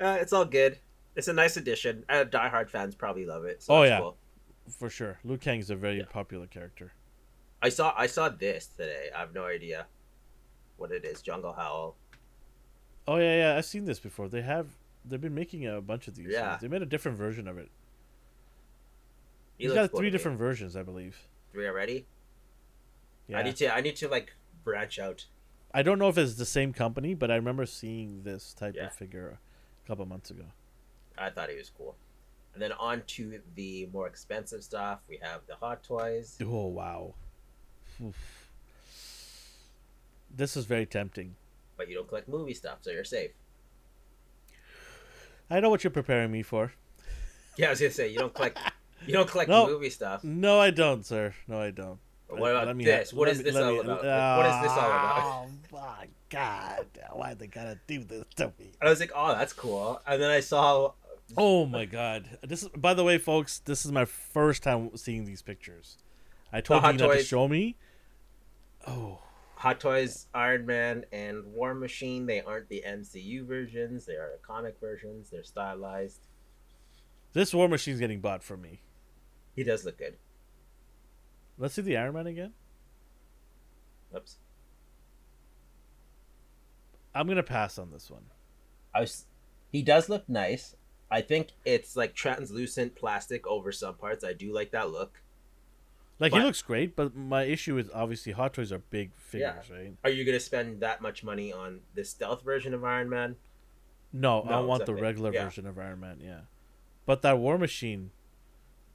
[0.01, 0.79] uh, it's all good.
[1.17, 2.05] It's a nice addition.
[2.09, 3.63] Uh, diehard fans probably love it.
[3.63, 3.99] So Oh, yeah.
[4.01, 4.17] cool.
[4.79, 5.19] For sure.
[5.25, 6.05] Liu Kang is a very Yeah.
[6.11, 6.93] popular character.
[7.63, 9.09] I saw I saw this today.
[9.15, 9.87] I have no idea
[10.77, 11.23] what it is.
[11.23, 11.97] Jungle Howl.
[13.07, 13.57] Oh yeah, yeah.
[13.57, 14.29] I've seen this before.
[14.29, 14.67] They have.
[15.05, 16.29] They've been making a bunch of these.
[16.31, 16.59] Yeah.
[16.61, 17.71] They made a different version of it.
[19.59, 21.19] He He's looks got cool three different versions, I believe.
[21.53, 22.07] Three already.
[23.27, 23.39] Yeah.
[23.39, 24.33] I need to I need to like
[24.65, 25.27] branch out.
[25.75, 28.87] I don't know if it's the same company, but I remember seeing this type Yeah.
[28.87, 29.39] of figure
[29.85, 30.45] a couple months ago.
[31.19, 31.97] I thought he was cool.
[32.55, 35.01] And then on to the more expensive stuff.
[35.09, 36.39] We have the Hot Toys.
[36.43, 37.15] Oh wow.
[38.03, 38.17] Oof.
[40.35, 41.35] This is very tempting.
[41.77, 43.31] but you don't collect movie stuff, so you're safe.
[45.51, 46.73] I know what you're preparing me for.
[47.57, 48.59] Yeah, I was gonna say you don't collect
[49.07, 49.67] you don't collect No.
[49.67, 50.23] movie stuff.
[50.25, 51.35] No, I don't, sir.
[51.47, 51.99] No, I don't.
[52.29, 53.11] But what about me this?
[53.11, 54.37] ha- What me- this all me- about?
[54.39, 55.23] what is this all about?
[55.23, 56.87] Oh my god!
[57.13, 58.73] Why they gotta do this to me?
[58.83, 60.01] I was like, oh, that's cool.
[60.07, 60.93] And then I saw
[61.37, 62.39] Oh my god!
[62.43, 63.59] This is, by the way, folks.
[63.61, 65.97] This is my first time seeing these pictures.
[66.53, 67.77] I told you not to show me.
[68.87, 69.21] Oh,
[69.57, 72.27] Hot Toys Iron Man and War Machine.
[72.27, 74.07] They aren't the MCU versions.
[74.07, 75.31] They are comic versions.
[75.31, 76.21] They're stylized.
[77.33, 78.81] this War Machine's getting bought for me.
[79.59, 80.15] He does look good.
[81.59, 82.53] Let's see the Iron Man again.
[84.15, 84.37] Oops.
[87.13, 88.23] I'm gonna pass on this one.
[88.95, 89.25] I was.
[89.73, 90.77] He does look nice.
[91.11, 94.23] I think it's like translucent plastic over some parts.
[94.23, 95.23] I do like that look.
[96.21, 99.93] Like he looks great, but my issue is obviously Hot Toys are big figures, right?
[100.05, 103.35] Are you gonna spend that much money on the stealth version of Iron Man?
[104.13, 105.47] No, I No, want the regular Yeah.
[105.47, 106.21] version of Iron Man.
[106.23, 106.43] Yeah,
[107.07, 108.13] but that War Machine.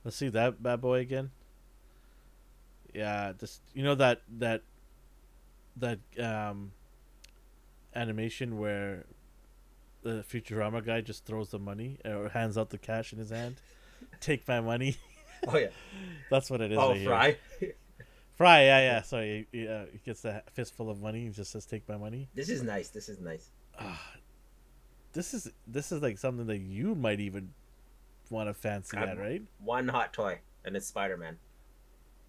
[0.04, 1.32] Let's see that bad boy again.
[2.94, 4.62] Yeah, just you know that that
[5.78, 6.72] that um
[7.96, 9.06] animation where
[10.04, 13.56] the Futurama guy just throws the money or hands out the cash in his hand.
[14.20, 14.98] Take my money.
[15.46, 15.68] Oh yeah.
[16.32, 16.78] That's what it is.
[16.78, 17.06] oh, right here.
[17.06, 17.38] Fry.
[18.32, 19.02] Fry, yeah, yeah.
[19.02, 21.26] Sorry, he, uh, he gets a fistful of money.
[21.26, 22.88] He just says, "Take my money." This is nice.
[22.88, 23.50] This is nice.
[23.78, 24.14] Ah,
[25.12, 27.54] this is this is like something that you might even
[28.34, 29.42] want to fancy I'm- right?
[29.60, 31.38] One hot toy, and it's Spider Man.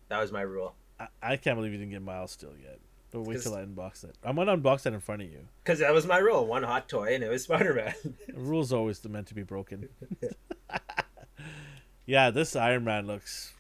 [0.08, 0.74] That was my rule.
[1.00, 2.78] I, I can't believe you didn't get Miles still yet.
[3.10, 4.16] But wait till I unbox it.
[4.24, 5.38] I'm gonna unbox that in front of you.
[5.62, 6.46] Because that was my rule.
[6.46, 7.94] One hot toy, and it was Spider Man.
[8.34, 9.88] Rule's always meant to be broken.
[12.06, 13.52] yeah, this Iron Man looks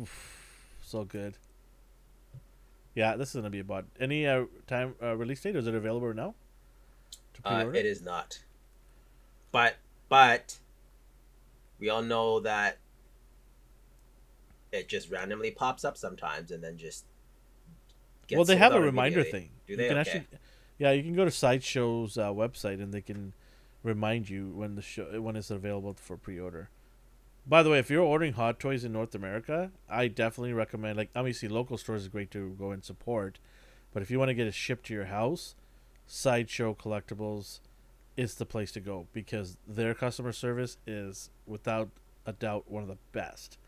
[0.00, 0.38] oof,
[0.82, 1.34] so good.
[2.94, 5.56] Yeah, this is gonna be about any uh, time uh, release date.
[5.56, 6.34] Is it available now?
[7.44, 8.40] Uh, it is not.
[9.50, 9.76] But
[10.08, 10.58] but
[11.82, 12.78] we all know that
[14.70, 17.04] it just randomly pops up sometimes, and then just.
[18.28, 19.50] gets well, they have a reminder thing.
[19.66, 19.88] Do You they?
[19.88, 20.10] can Okay.
[20.10, 20.38] actually,
[20.78, 23.32] yeah, you can go to Sideshow's uh, website and they can
[23.82, 26.70] remind you when the show when it's available for pre-order.
[27.44, 30.96] By the way, if you're ordering Hot Toys in North America, I definitely recommend.
[30.96, 33.40] Like, obviously, local stores is great to go and support,
[33.92, 35.56] but if you want to get it shipped to your house,
[36.06, 37.58] Sideshow Collectibles
[38.16, 41.88] is the place to go because their customer service is without
[42.26, 43.58] a doubt one of the best.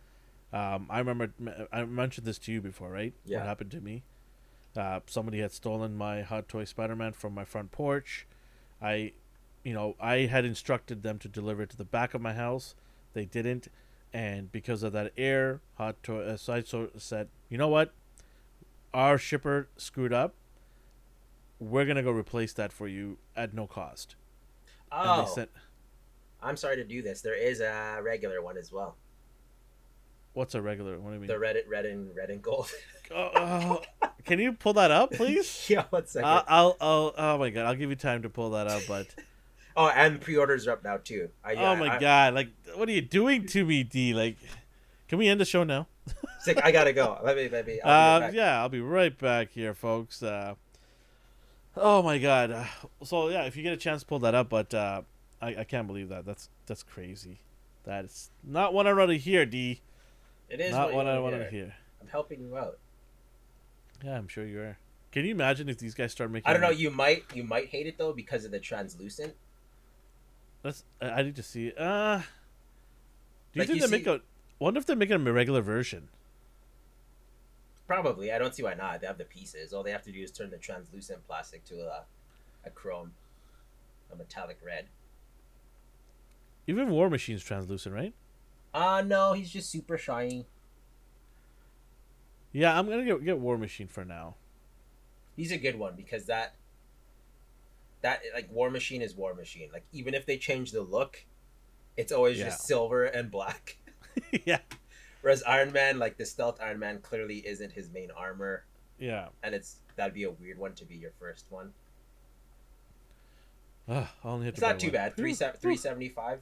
[0.53, 1.33] Um, I remember
[1.73, 3.13] I mentioned this to you before, right?
[3.25, 3.39] Yeah.
[3.39, 4.05] What happened to me?
[4.77, 8.27] Uh, somebody had stolen my Hot Toy Spider-Man from my front porch.
[8.83, 9.13] I,
[9.63, 12.75] you know, I had instructed them to deliver it to the back of my house.
[13.15, 13.69] They didn't,
[14.13, 17.93] and because of that error, Hot Toy uh, Sideshow said, "You know what?
[18.93, 20.35] Our shipper screwed up.
[21.59, 24.17] We're gonna go replace that for you at no cost."
[24.97, 25.51] Oh, sent,
[26.43, 27.21] I'm sorry to do this.
[27.21, 28.97] There is a regular one as well.
[30.35, 30.99] "What's a regular?
[30.99, 32.71] What do you mean?" The red, red and red and gold.
[33.15, 35.67] Oh, oh, can you pull that up, please?
[35.69, 36.27] yeah, one second.
[36.27, 39.07] I'll, I'll, I'll, oh my god, I'll give you time to pull that up, but.
[39.77, 41.29] oh, and pre-orders are up now too.
[41.45, 42.33] I, yeah, oh my I, god!
[42.33, 44.15] Like, what are you doing to me, D?
[44.15, 44.39] Like,
[45.07, 45.87] can we end the show now?
[46.41, 47.19] Sick, I gotta go.
[47.23, 47.79] Let me, let me.
[47.83, 48.35] I'll Uh, be right back.
[48.37, 50.23] yeah, I'll be right back here, folks.
[50.23, 50.55] Uh,
[51.77, 52.51] oh my god!
[52.51, 52.65] Uh,
[53.05, 54.49] so yeah, if you get a chance, pull that up.
[54.49, 55.03] But uh,
[55.41, 56.25] I, I can't believe that.
[56.25, 57.41] That's that's crazy.
[57.85, 59.81] That's not what I want to hear, D.
[60.49, 61.75] It is not what, what I want to hear.
[62.01, 62.79] I'm helping you out.
[64.03, 64.79] Yeah, I'm sure you are.
[65.13, 66.49] Can you imagine if these guys start making?
[66.49, 66.71] I don't know.
[66.71, 69.35] You might, you might hate it though because of the translucent.
[70.63, 70.85] Let's.
[71.01, 71.73] I I need to see.
[71.77, 72.23] Uh, do
[73.53, 74.21] you Like, think you they make a?
[74.59, 76.09] Wonder if they're making a regular version.
[77.87, 78.33] Probably.
[78.33, 79.01] I don't see why not.
[79.01, 79.73] They have the pieces.
[79.73, 82.05] All they have to do is turn the translucent plastic to a,
[82.65, 83.13] a chrome,
[84.13, 84.87] a metallic red.
[86.67, 88.15] Even War Machine's translucent, right?
[88.73, 90.47] Uh no, he's just super shiny.
[92.53, 94.37] Yeah, I'm gonna get, get War Machine for now.
[95.37, 96.55] He's a good one because that
[98.01, 99.69] that like War Machine is War Machine.
[99.73, 101.25] Like even if they change the look,
[101.97, 102.47] it's always Yeah.
[102.47, 103.77] just silver and black.
[104.45, 104.59] yeah,
[105.25, 108.67] Whereas Iron Man, like the stealth Iron Man, clearly isn't his main armor,
[108.99, 109.29] yeah.
[109.43, 111.73] and it's that'd be a weird one to be your first one.
[113.89, 114.93] Ugh, I only have It's to not too one.
[114.93, 115.17] bad.
[115.17, 116.41] Three se- three seventy five.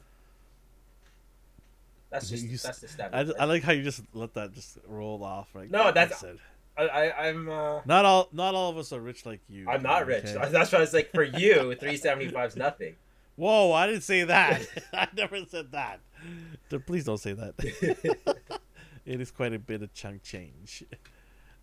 [2.09, 3.33] That's just you that's the standard.
[3.39, 3.43] I.
[3.43, 5.47] I like how you just let that just roll off.
[5.55, 6.37] Like No, that's- it.
[6.77, 8.27] I, I I'm uh, Not all.
[8.33, 9.65] Not all of us are rich like you.
[9.69, 10.25] I'm not rich.
[10.25, 10.33] okay?
[10.51, 12.97] That's why I was like, for you, three seventy five is nothing.
[13.37, 13.71] Whoa!
[13.71, 14.61] I didn't say that.
[14.93, 16.01] I never said that.
[16.85, 17.55] Please don't say that.
[19.05, 20.83] It is quite a bit of chunk change.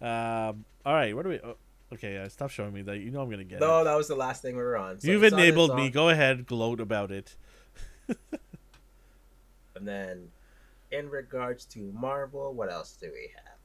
[0.02, 0.64] Um.
[0.86, 1.14] All right.
[1.14, 1.40] What do we?
[1.44, 1.56] Oh,
[1.92, 2.16] okay.
[2.16, 3.00] Uh, stop showing me that.
[3.00, 3.84] You know I'm gonna get no, it.
[3.84, 4.98] that was the last thing we were on.
[4.98, 5.84] So You've on, enabled me.
[5.84, 5.90] on.
[5.90, 6.46] Go ahead.
[6.46, 7.36] Gloat about it.
[9.76, 10.28] And then,
[10.90, 13.56] in regards to Marvel, what else do we have?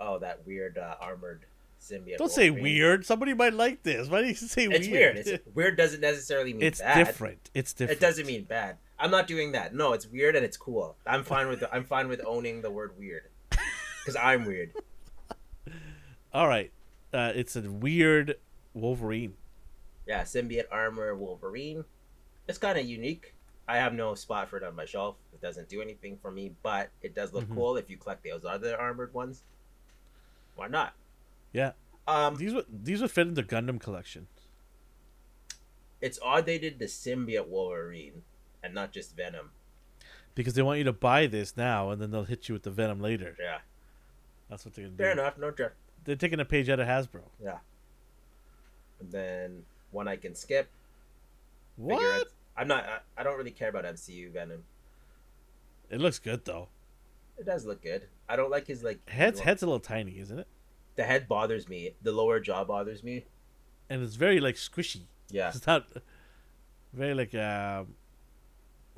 [0.00, 1.46] Oh, that weird uh, armored
[1.80, 2.18] symbiote.
[2.18, 3.06] Don't say weird.
[3.06, 4.08] Somebody might like this.
[4.08, 4.80] Why do you say weird?
[4.82, 5.16] It's weird.
[5.16, 7.06] It's weird doesn't necessarily mean It's bad.
[7.06, 7.50] different.
[7.54, 7.98] It's different.
[7.98, 8.76] It doesn't mean bad.
[8.98, 9.74] I'm not doing that.
[9.74, 10.96] No, it's weird and it's cool.
[11.06, 13.24] I'm fine with I'm fine with owning the word weird.
[13.50, 14.72] Because I'm weird.
[16.32, 16.72] All right.
[17.12, 18.36] Uh, it's a weird
[18.74, 19.34] Wolverine.
[20.06, 21.84] Yeah, symbiote armor Wolverine.
[22.48, 23.34] It's kind of unique.
[23.68, 25.16] I have no spot for it on my shelf.
[25.34, 27.54] It doesn't do anything for me, but it does look Mhm.
[27.54, 29.42] cool if you collect those other armored ones.
[30.56, 30.94] Why not?
[31.52, 31.72] Yeah.
[32.06, 34.28] Um, These would these would fit in the Gundam collection.
[36.00, 38.22] it's odd they did the symbiote Wolverine
[38.62, 39.50] and not just Venom.
[40.34, 42.70] Because they want you to buy this now, and then they'll hit you with the
[42.70, 43.34] Venom later.
[43.40, 43.58] Yeah,
[44.48, 45.20] That's what they're gonna fair do.
[45.20, 45.38] enough.
[45.38, 45.74] No joke.
[46.04, 47.22] They're taking a page out of Hasbro.
[47.42, 47.58] Yeah.
[49.00, 50.70] And then one I can skip.
[51.76, 52.28] What?
[52.56, 52.84] I'm not.
[52.84, 54.64] I, I don't really care about MCU Venom.
[55.90, 56.68] It looks good though.
[57.38, 58.08] It does look good.
[58.28, 60.46] I don't like his like Head's head's a little tiny, isn't it?
[60.96, 61.94] The head bothers me.
[62.02, 63.26] The lower jaw bothers me.
[63.88, 65.02] And it's very like squishy.
[65.30, 65.48] Yeah.
[65.54, 65.86] It's not
[66.92, 67.94] very like um,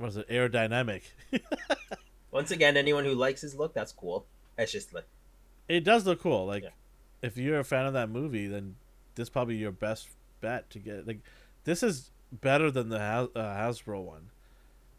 [0.01, 0.27] what is it?
[0.29, 1.03] Aerodynamic.
[2.31, 4.25] Once again, anyone who likes his look, that's cool.
[4.57, 5.05] It's just like
[5.67, 6.45] It does look cool.
[6.45, 6.69] Like, Yeah.
[7.21, 8.75] if you're a fan of that movie, then
[9.15, 11.05] this is probably your best bet to get.
[11.07, 11.19] Like,
[11.65, 14.29] this is better than the Has- uh, Hasbro one.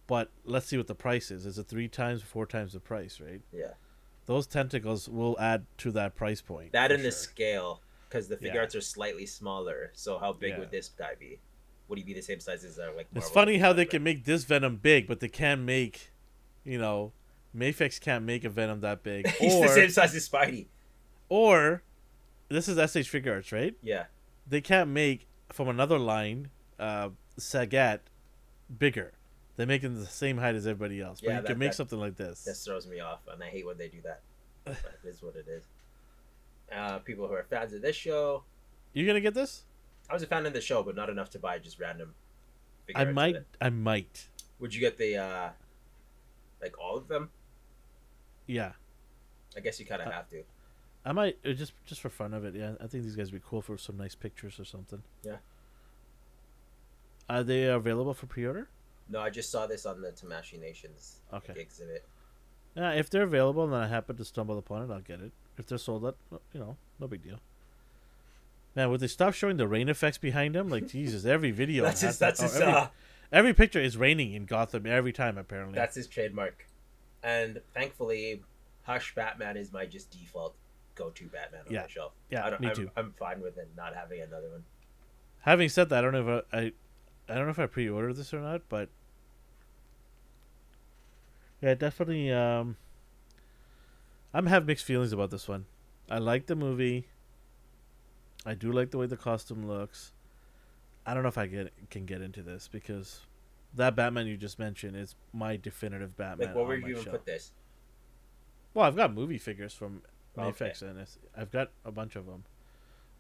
[0.07, 1.47] But let's see what the price is.
[1.47, 3.21] Is it three times, four times the price?
[3.21, 3.41] Right.
[3.53, 3.73] yeah.
[4.27, 6.73] Those tentacles will add to that price point.
[6.73, 8.55] That and the scale, because the Yeah.
[8.55, 9.91] Figuarts are slightly smaller.
[9.95, 10.59] So how big Yeah.
[10.61, 11.39] would this guy be?
[11.89, 13.07] Would he be the same size as uh, like?
[13.15, 16.11] It's funny how they can make this Venom big, but they can't make,
[16.65, 17.13] you know,
[17.57, 19.29] Mafex can't make a Venom that big.
[19.39, 20.67] He's or the same size as Spidey.
[21.29, 21.83] or
[22.49, 23.75] this is SH Figuarts, right?
[23.83, 24.05] Yeah.
[24.47, 28.01] they can't make from another line uh Sagat
[28.79, 29.13] bigger.
[29.57, 31.21] They make them the same height as everybody else.
[31.23, 32.45] yeah, But you that- can make that- something like this.
[32.45, 34.21] This throws me off, and I hate when they do that.
[34.65, 35.65] But it is what it is.
[36.75, 38.45] Uh, people who are fans of this show.
[38.95, 39.65] You gonna get this?
[40.11, 42.15] I was a fan of the show, but not enough to buy just random.
[42.95, 43.37] I might.
[43.61, 44.29] I might.
[44.59, 45.51] Would you get the uh,
[46.61, 47.31] like all of them?
[48.47, 48.73] Yeah.
[49.57, 50.43] I guess you kind of Uh, have to.
[51.05, 52.73] I might uh, just just for fun of it, yeah.
[52.81, 55.03] I think these guys would be cool for some nice pictures or something.
[55.23, 55.37] Yeah.
[57.29, 58.69] Are they available for pre order?
[59.09, 61.55] No, I just saw this on the Tamashii Nations Okay.
[61.57, 62.05] exhibit.
[62.77, 65.33] Yeah, if they're available and then I happen to stumble upon it, I'll get it.
[65.59, 66.17] If they're sold out,
[66.53, 67.39] you know, no big deal.
[68.75, 70.69] Man, would they stop showing the rain effects behind him?
[70.69, 71.85] Like Jesus, every video.
[71.85, 72.19] That's his.
[72.19, 72.57] That's his.
[72.57, 72.87] every, Uh,
[73.31, 75.37] every picture is raining in Gotham every time.
[75.39, 76.67] Apparently, that's his trademark.
[77.23, 78.43] And thankfully,
[78.85, 80.55] Hush Batman is my just default
[80.95, 81.83] go-to Batman on Yeah.
[81.83, 82.13] my shelf.
[82.31, 82.91] Yeah, I don't, me I'm, too.
[82.97, 84.65] I'm fine with it not having another one.
[85.41, 86.73] Having said that, I don't know if I, I,
[87.29, 88.89] I don't know if I pre-ordered this or not, but
[91.61, 92.33] yeah, definitely.
[92.33, 92.77] Um,
[94.35, 95.67] I'm have mixed feelings about this one.
[96.11, 97.07] I like the movie.
[98.45, 100.13] I do like the way the costume looks.
[101.07, 103.21] I don't know if I get can get into this because
[103.75, 106.49] that Batman you just mentioned is my definitive Batman.
[106.49, 107.11] Like, what were you shelf.
[107.11, 107.53] put this?
[108.75, 110.03] Well, I've got movie figures from
[110.39, 110.73] Okay.
[110.81, 112.45] And I've got a bunch of them.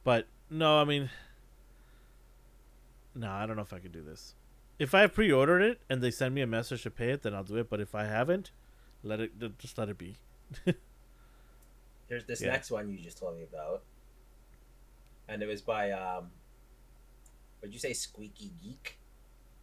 [0.04, 1.10] But no, I mean,
[3.14, 4.34] no, I don't know if I could do this.
[4.78, 7.44] If I pre-ordered it and they send me a message to pay it, then I'll
[7.44, 7.68] do it.
[7.68, 8.50] But if I haven't,
[9.02, 10.16] let it just let it be.
[12.08, 12.50] There's this Yeah.
[12.52, 13.82] next one you just told me about,
[15.32, 16.30] and it was by um.
[17.60, 18.98] What'd you say, Squeaky Geek?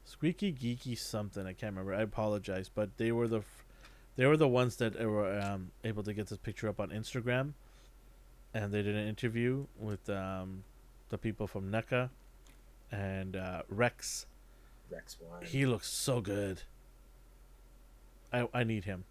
[0.05, 1.93] Squeaky geeky something I can't remember.
[1.93, 3.65] I apologize, but they were the, f-
[4.15, 7.51] they were the ones that were um, able to get this picture up on Instagram,
[8.53, 10.63] and they did an interview with um,
[11.09, 12.09] the people from NECA,
[12.91, 14.26] and uh, Rex.
[14.89, 15.45] Rex One.
[15.45, 16.63] He looks so good.
[18.34, 19.03] I I need him,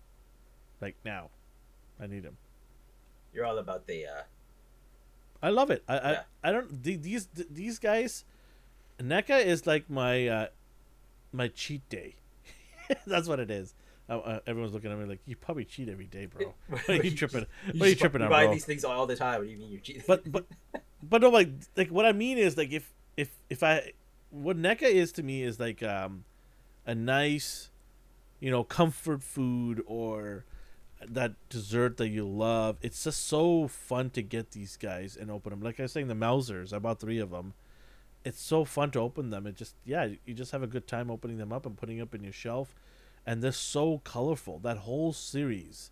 [0.81, 1.29] like now.
[2.01, 2.39] I need him.
[3.33, 4.23] You're all about the uh,
[5.43, 5.83] I love it.
[5.89, 6.23] I Yeah.
[6.43, 8.25] I, I don't these these guys.
[8.99, 10.47] NECA is like my uh,
[11.33, 12.17] my cheat day.
[13.07, 13.75] That's what it is.
[14.09, 16.55] Uh, uh, everyone's looking at me like you probably cheat every day, bro.
[16.69, 17.47] What are you tripping?
[17.75, 18.55] What are you tripping you on, buy bro?
[18.55, 19.39] these things all the time.
[19.39, 20.03] What do you mean you're cheating?
[20.07, 20.47] But but
[21.03, 23.93] but no, like like what I mean is like if if if I
[24.31, 26.25] what NECA is to me is like um
[26.87, 27.71] a nice
[28.41, 30.45] you know comfort food or
[31.07, 32.77] that dessert that you love.
[32.83, 35.61] It's just so fun to get these guys and open them.
[35.61, 36.73] Like I was saying, the Mousers.
[36.73, 37.55] I bought three of them.
[38.25, 39.47] It's so fun to open them.
[39.47, 42.15] It just yeah, you just have a good time opening them up and putting up
[42.15, 42.75] in your shelf.
[43.25, 44.59] And they're so colorful.
[44.59, 45.91] That whole series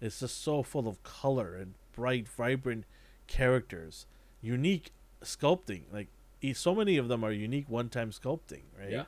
[0.00, 2.84] is just so full of color and bright, vibrant
[3.26, 4.06] characters,
[4.40, 4.92] unique
[5.22, 5.82] sculpting.
[5.92, 6.08] Like
[6.54, 8.90] so many of them are unique one-time sculpting, right?
[8.90, 9.04] Yeah.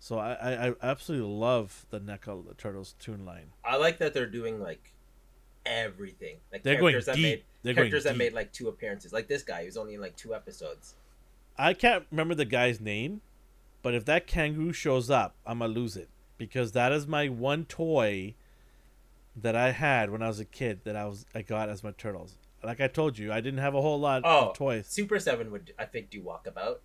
[0.00, 3.50] So I, I, I absolutely love the NECA Turtles tune line.
[3.64, 4.92] I like that they're doing like
[5.66, 6.36] everything.
[6.52, 8.18] Like They're going characters that made They're characters that deep.
[8.18, 9.12] made like two appearances.
[9.12, 10.94] Like this guy, he was only in like two episodes.
[11.56, 13.20] I can't remember the guy's name,
[13.82, 17.64] but if that kangaroo shows up, I'm gonna lose it because that is my one
[17.64, 18.34] toy
[19.36, 21.90] that I had when I was a kid that I was I got as my
[21.92, 22.36] turtles.
[22.62, 24.86] Like I told you, I didn't have a whole lot Oh, of toys.
[24.86, 26.76] Super Seven would I think do Walkabout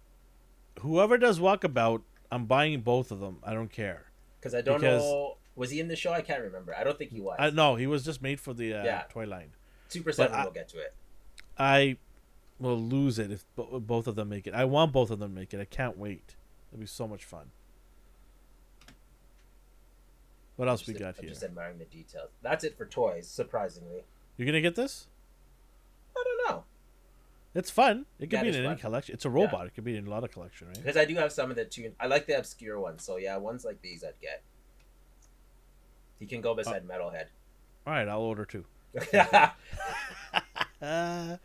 [0.80, 2.02] Whoever does Walkabout,
[2.34, 3.38] I'm buying both of them.
[3.44, 4.06] I don't care.
[4.40, 5.38] because I don't Because- know.
[5.56, 6.12] Was he in the show?
[6.12, 6.76] I can't remember.
[6.76, 7.36] I don't think he was.
[7.40, 9.04] I no, he was just made for the uh, Yeah.
[9.08, 9.52] toy line.
[9.88, 10.96] Super Seven I- will get to it.
[11.60, 11.98] I
[12.60, 14.56] will lose it if bo- both of them make it.
[14.56, 15.60] I want both of them to make it.
[15.62, 16.36] I can't wait.
[16.72, 17.52] It'll be so much fun.
[20.56, 21.30] What else we got I'm here?
[21.30, 22.30] just admiring the details.
[22.42, 23.28] That's it for toys.
[23.28, 24.04] Surprisingly,
[24.38, 25.08] You're gonna get this?
[26.18, 26.64] I don't know
[27.56, 28.06] It's fun.
[28.20, 28.78] It could Yeah, be in any fun.
[28.80, 29.14] collection.
[29.14, 29.68] It's a robot.
[29.68, 30.78] It could be in a lot of collection, right?
[30.78, 31.94] because I do have some of the two.
[32.00, 34.42] I like the obscure ones, so yeah, ones like these I'd get.
[36.20, 37.26] He can go beside uh, Metalhead.
[37.86, 38.66] All right, I'll order two.
[40.82, 41.38] I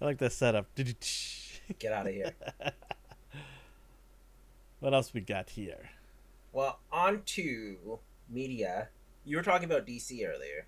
[0.00, 0.66] like that setup.
[1.78, 2.32] Get out of here.
[4.80, 5.90] What else we got here?
[6.52, 8.88] Well, on to media.
[9.24, 10.66] You were talking about DC earlier.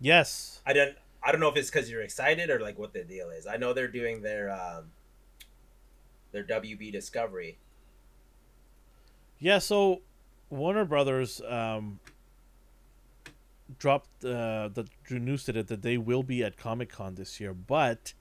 [0.00, 0.60] Yes.
[0.66, 0.96] I don't.
[1.24, 3.46] I don't know if it's because you're excited or like what the deal is.
[3.46, 4.90] I know they're doing their um,
[6.32, 7.58] their WB Discovery.
[9.38, 10.02] Yeah, so
[10.50, 12.00] Warner Brothers um,
[13.78, 18.14] dropped uh, the news today that they will be at Comic Con this year, but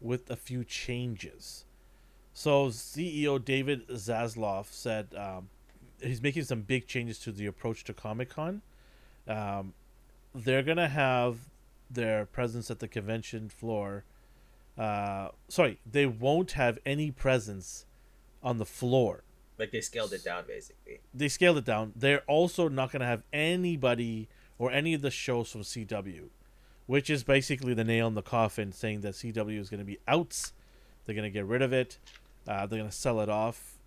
[0.00, 1.64] with a few changes.
[2.34, 5.48] So CEO David Zaslav said um,
[6.02, 8.62] he's making some big changes to the approach to Comic Con.
[9.28, 9.72] Um,
[10.34, 11.36] they're gonna have
[11.90, 14.04] their presence at the convention floor.
[14.76, 17.86] Uh, sorry, they won't have any presence
[18.42, 19.22] on the floor
[19.58, 21.00] Like they scaled it down basically.
[21.14, 21.92] they scaled it down.
[21.94, 24.28] They're also not going to have anybody
[24.58, 26.28] or any of the shows from CW,
[26.86, 29.98] which is basically the nail in the coffin, saying that CW is going to be
[30.08, 30.52] outs.
[31.04, 31.98] They're going to get rid of it.
[32.48, 33.78] Uh, they're going to sell it off,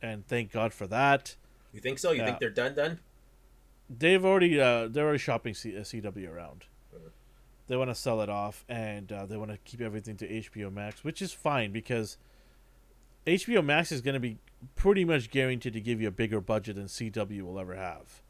[0.00, 1.36] and thank God for that.
[1.72, 2.12] You think so?
[2.12, 2.26] You Yeah.
[2.26, 2.74] think they're done?
[2.74, 3.00] Done?
[3.88, 6.66] They've already uh, they're already shopping C- uh, CW around.
[7.70, 10.72] They want to sell it off, and uh, they want to keep everything to HBO
[10.72, 12.16] Max, which is fine because
[13.28, 14.38] HBO Max is going to be
[14.74, 18.22] pretty much guaranteed to give you a bigger budget than CW will ever have,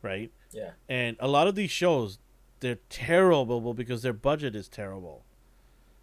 [0.00, 0.32] right?
[0.52, 0.70] Yeah.
[0.88, 2.18] And a lot of these shows,
[2.60, 5.22] they're terrible because their budget is terrible,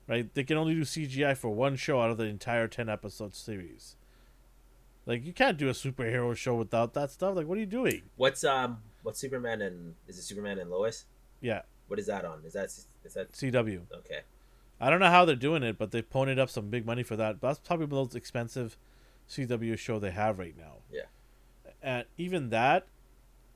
[0.07, 0.31] right?
[0.35, 3.95] They can only do CGI for one show out of the entire ten episode series.
[5.07, 7.35] Like you can't do a superhero show without that stuff.
[7.35, 8.03] Like what are you doing?
[8.15, 8.83] What's um?
[9.01, 11.05] What's Superman and is it Superman and Lois?
[11.41, 12.41] Yeah, What is that on?
[12.45, 13.81] Is that is that CW.
[13.93, 14.21] okay?
[14.79, 17.15] I don't know how they're doing it, but they've ponied up some big money for
[17.15, 17.39] that.
[17.39, 18.77] That's probably the most expensive
[19.29, 20.77] CW show they have right now.
[20.91, 21.03] Yeah.
[21.81, 22.87] And even that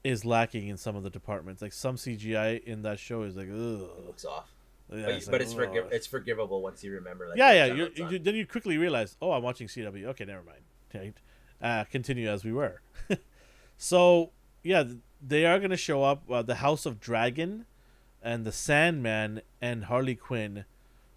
[0.03, 1.61] is lacking in some of the departments.
[1.61, 3.89] Like some CGI in that show is like, ugh.
[3.97, 4.49] It looks off,
[4.93, 5.59] Yeah, but, it's but like, it's ugh.
[5.59, 7.27] forgiv- it's forgivable once you remember.
[7.27, 7.73] Like yeah, yeah.
[7.73, 8.11] You, it's on.
[8.13, 10.05] you, then you quickly realize, oh, I'm watching CW.
[10.05, 11.13] Okay, never mind.
[11.61, 12.81] Uh, continue as we were.
[13.77, 14.31] so
[14.63, 14.83] yeah,
[15.21, 16.23] they are going to show up.
[16.31, 17.65] Uh, the House of Dragon,
[18.21, 20.65] and the Sandman and Harley Quinn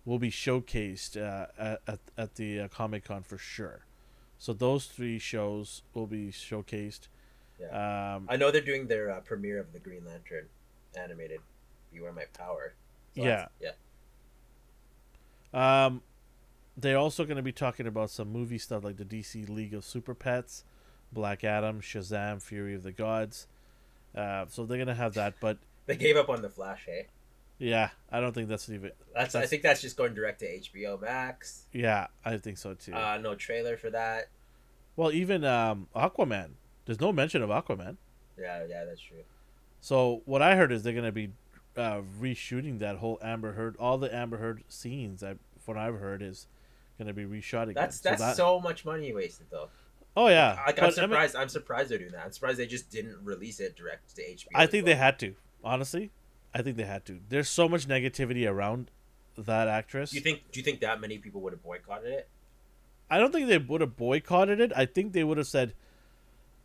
[0.05, 3.85] will be showcased uh, at at, the uh, Comic Con for sure.
[4.39, 7.09] So those three shows will be showcased.
[7.71, 10.47] Um, I know they're doing their uh, premiere of the Green Lantern
[10.97, 11.41] animated.
[11.93, 12.75] You are my power.
[13.15, 13.47] So Yeah.
[13.61, 13.73] yeah.
[15.55, 16.03] Um,
[16.77, 19.85] they're also going to be talking about some movie stuff like the DC League of
[19.85, 20.65] Super Pets,
[21.13, 23.47] Black Adam, Shazam, Fury of the Gods.
[24.15, 25.59] Uh, so they're going to have that, but
[25.99, 26.85] They gave up on the Flash.
[26.87, 27.07] Hey,
[27.59, 28.93] yeah, I don't think that's even.
[29.15, 31.67] that's, I think that's just going direct to HBO Max.
[31.73, 32.95] Yeah, I think so too.
[32.95, 34.29] Uh, no trailer for that.
[34.97, 36.51] well, even um, Aquaman.
[36.85, 37.97] There's no mention of Aquaman.
[38.39, 39.23] Yeah, yeah, that's true.
[39.81, 41.31] So what I heard is they're going to be
[41.77, 45.23] uh, reshooting that whole Amber Heard, all the Amber Heard scenes.
[45.23, 46.47] I, from what I've heard is
[46.99, 47.75] going to be reshot again.
[47.75, 49.69] That's So that's that- so much money wasted though.
[50.15, 51.37] Oh yeah, Like, I'm I mean- surprised.
[51.37, 52.25] I'm surprised they're doing that.
[52.27, 54.47] I'm surprised they just didn't release it direct to HBO.
[54.55, 54.93] I think well.
[54.95, 55.35] they had to.
[55.65, 56.11] Honestly,
[56.55, 57.21] I think they had to.
[57.29, 58.91] There's so much negativity around
[59.37, 60.11] that actress.
[60.11, 60.51] Do you think?
[60.53, 62.29] Do you think that many people would have boycotted it?
[63.11, 64.73] I don't think they would have boycotted it.
[64.75, 65.75] I think they would have said,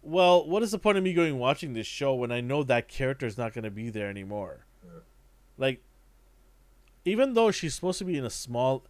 [0.01, 2.87] "Well, what is the point of me going watching this show when I know that
[2.87, 4.65] character is not going to be there anymore?"
[5.57, 5.81] Like,
[7.05, 8.85] even though she's supposed to be in a small,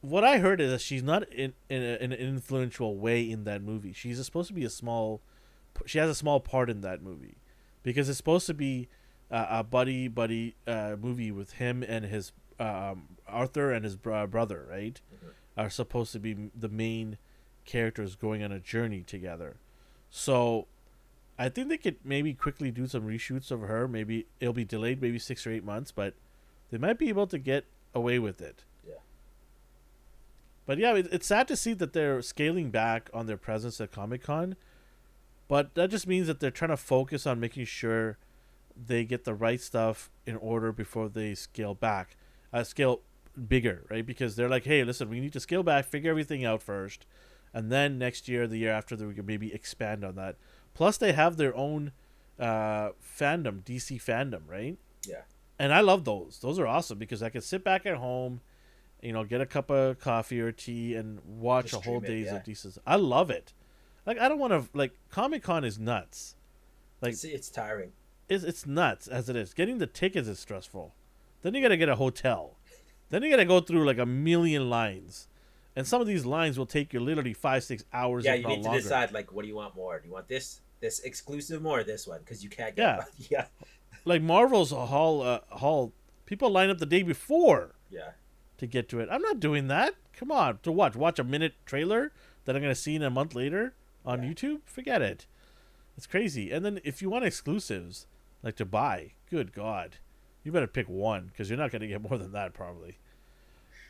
[0.00, 3.44] what I heard is that she's not in in, a, in an influential way in
[3.44, 3.92] that movie.
[3.92, 5.20] She's supposed to be a small,
[5.86, 7.36] she has a small part in that movie,
[7.82, 8.88] because it's supposed to be
[9.32, 14.26] uh, a buddy buddy uh, movie with him and his um, Arthur and his br-
[14.26, 15.00] brother, right?
[15.12, 15.30] Mhm.
[15.56, 17.18] Are supposed to be the main
[17.64, 19.56] characters going on a journey together.
[20.10, 20.66] So,
[21.38, 23.88] I think they could maybe quickly do some reshoots of her.
[23.88, 26.14] Maybe it'll be delayed, maybe six or eight months, but
[26.70, 27.64] they might be able to get
[27.94, 28.64] away with it.
[28.86, 28.94] Yeah.
[30.66, 33.90] But yeah, it, it's sad to see that they're scaling back on their presence at
[33.92, 34.56] Comic Con.
[35.48, 38.16] But that just means that they're trying to focus on making sure
[38.86, 42.16] they get the right stuff in order before they scale back,
[42.52, 43.00] uh, scale
[43.48, 44.04] bigger, right?
[44.04, 47.06] Because they're like, hey, listen, we need to scale back, figure everything out first,
[47.54, 50.36] and then next year, the year after, we can maybe expand on that.
[50.74, 51.92] Plus, they have their own
[52.38, 54.78] uh, fandom, DC fandom, right?
[55.06, 55.22] Yeah.
[55.58, 56.38] And I love those.
[56.40, 58.40] Those are awesome because I can sit back at home
[59.02, 62.12] You know, get a cup of coffee or tea and watch Just a whole stream
[62.12, 62.36] it, days yeah.
[62.36, 62.78] of decent.
[62.86, 63.52] I love it.
[64.06, 66.36] Like I don't want to like Comic Con is nuts.
[67.00, 67.92] Like it's, it's tiring.
[68.32, 69.54] It's, it's nuts as it is.
[69.54, 70.94] Getting the tickets is stressful.
[71.42, 72.56] Then you got to get a hotel.
[73.10, 75.28] Then you got to go through like a million lines.
[75.74, 78.24] And some of these lines will take you literally five, six hours.
[78.24, 78.80] Yeah, you need to longer.
[78.82, 79.98] decide like what do you want more?
[80.00, 82.20] Do you want this this exclusive more or this one?
[82.20, 83.04] Because you can't Yeah.
[83.18, 83.44] get yeah
[84.04, 85.92] Like Marvel's hall, uh, hall.
[86.26, 88.10] People line up the day before yeah.
[88.58, 89.08] to get to it.
[89.10, 89.94] I'm not doing that.
[90.12, 92.12] Come on, to watch watch a minute trailer
[92.44, 93.74] that I'm gonna see in a month later
[94.04, 94.30] on Yeah.
[94.30, 94.60] YouTube.
[94.64, 95.26] Forget it.
[95.96, 96.50] It's crazy.
[96.50, 98.06] And then if you want exclusives,
[98.42, 99.96] like to buy, good God,
[100.44, 102.98] you better pick one because you're not gonna get more than that probably.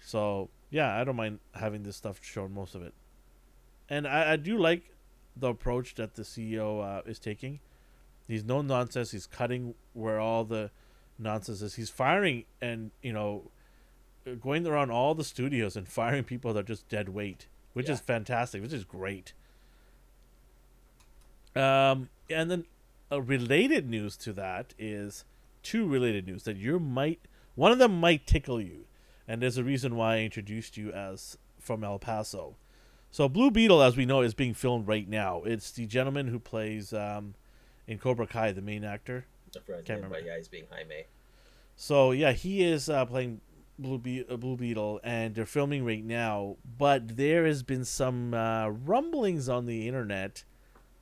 [0.04, 2.94] So yeah, I don't mind having this stuff shown most of it,
[3.88, 4.90] and I, I do like
[5.36, 7.60] the approach that the CEO uh, is taking.
[8.28, 9.10] He's no nonsense.
[9.10, 10.70] He's cutting where all the
[11.18, 11.74] nonsense is.
[11.74, 13.50] He's firing and you know
[14.40, 18.00] going around all the studios and firing people that are just dead weight, which is
[18.00, 19.32] fantastic, which is great.
[21.54, 22.64] Um, and then
[23.12, 25.24] a related news to that is
[25.62, 27.20] two related news that you might
[27.54, 28.86] one of them might tickle you,
[29.28, 32.56] and there's a reason why I introduced you as from El Paso.
[33.10, 35.42] So Blue Beetle, as we know, is being filmed right now.
[35.44, 37.34] It's the gentleman who plays um,
[37.86, 39.26] in Cobra Kai, the main actor.
[39.54, 40.20] I Can't name, remember.
[40.20, 41.04] yeah, he's being Jaime.
[41.76, 43.42] So yeah, he is uh, playing
[43.78, 46.56] Blue, Be- uh, Blue Beetle, and they're filming right now.
[46.78, 50.44] But there has been some uh, rumblings on the internet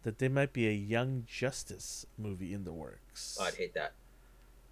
[0.02, 3.38] that there might be a Young Justice movie in the works.
[3.40, 3.92] Oh, I'd hate that.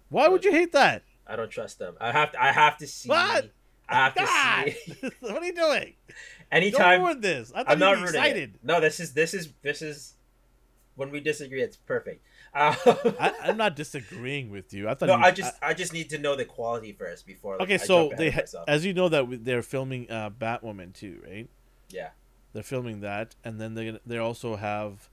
[0.09, 1.03] Why would you hate that?
[1.27, 1.95] I don't trust them.
[2.01, 2.43] I have to.
[2.43, 3.09] I have to see.
[3.09, 3.51] What?
[3.87, 4.75] I have to God!
[4.85, 5.11] see.
[5.19, 5.93] what are you doing?
[6.07, 6.15] Don't
[6.51, 7.01] Anytime.
[7.01, 7.51] ruin this.
[7.53, 8.55] I I'm not excited.
[8.55, 8.59] it.
[8.63, 10.15] No, this is this is this is
[10.95, 11.61] when we disagree.
[11.61, 12.25] It's perfect.
[12.53, 12.75] Uh,
[13.19, 14.89] I, I'm not disagreeing with you.
[14.89, 15.07] I thought.
[15.07, 17.53] no, you, I just I, just need to know the quality first before.
[17.53, 18.65] Like, okay, I so they, myself.
[18.67, 21.47] as you know, that they're filming uh, Batwoman too, right?
[21.89, 22.09] yeah.
[22.51, 25.07] They're filming that, and then they they also have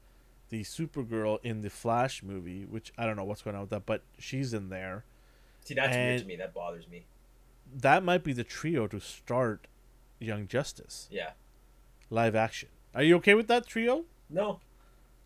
[0.49, 3.87] the Supergirl in the Flash movie, which I don't know what's going on with that,
[3.87, 5.05] but she's in there.
[5.65, 6.37] See, that's weird to me.
[6.37, 7.07] That bothers me.
[7.75, 9.67] That might be the trio to start
[10.21, 11.31] Young Justice Yeah.
[12.11, 12.69] live action.
[12.95, 14.05] Are you okay with that trio?
[14.31, 14.61] No.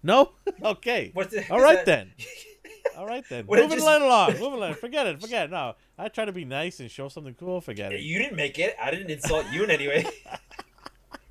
[0.02, 0.32] No.
[0.64, 1.10] okay.
[1.12, 2.12] What's the, All right that- then.
[2.96, 3.40] All right then.
[3.40, 4.32] It Moving just- right along.
[4.32, 4.74] Moving along.
[4.74, 5.20] Forget it.
[5.20, 5.50] Forget it.
[5.50, 7.60] No, I try to be nice and show something cool.
[7.60, 8.00] Forget it.
[8.00, 8.74] You didn't make it.
[8.80, 10.06] I didn't insult you in any way.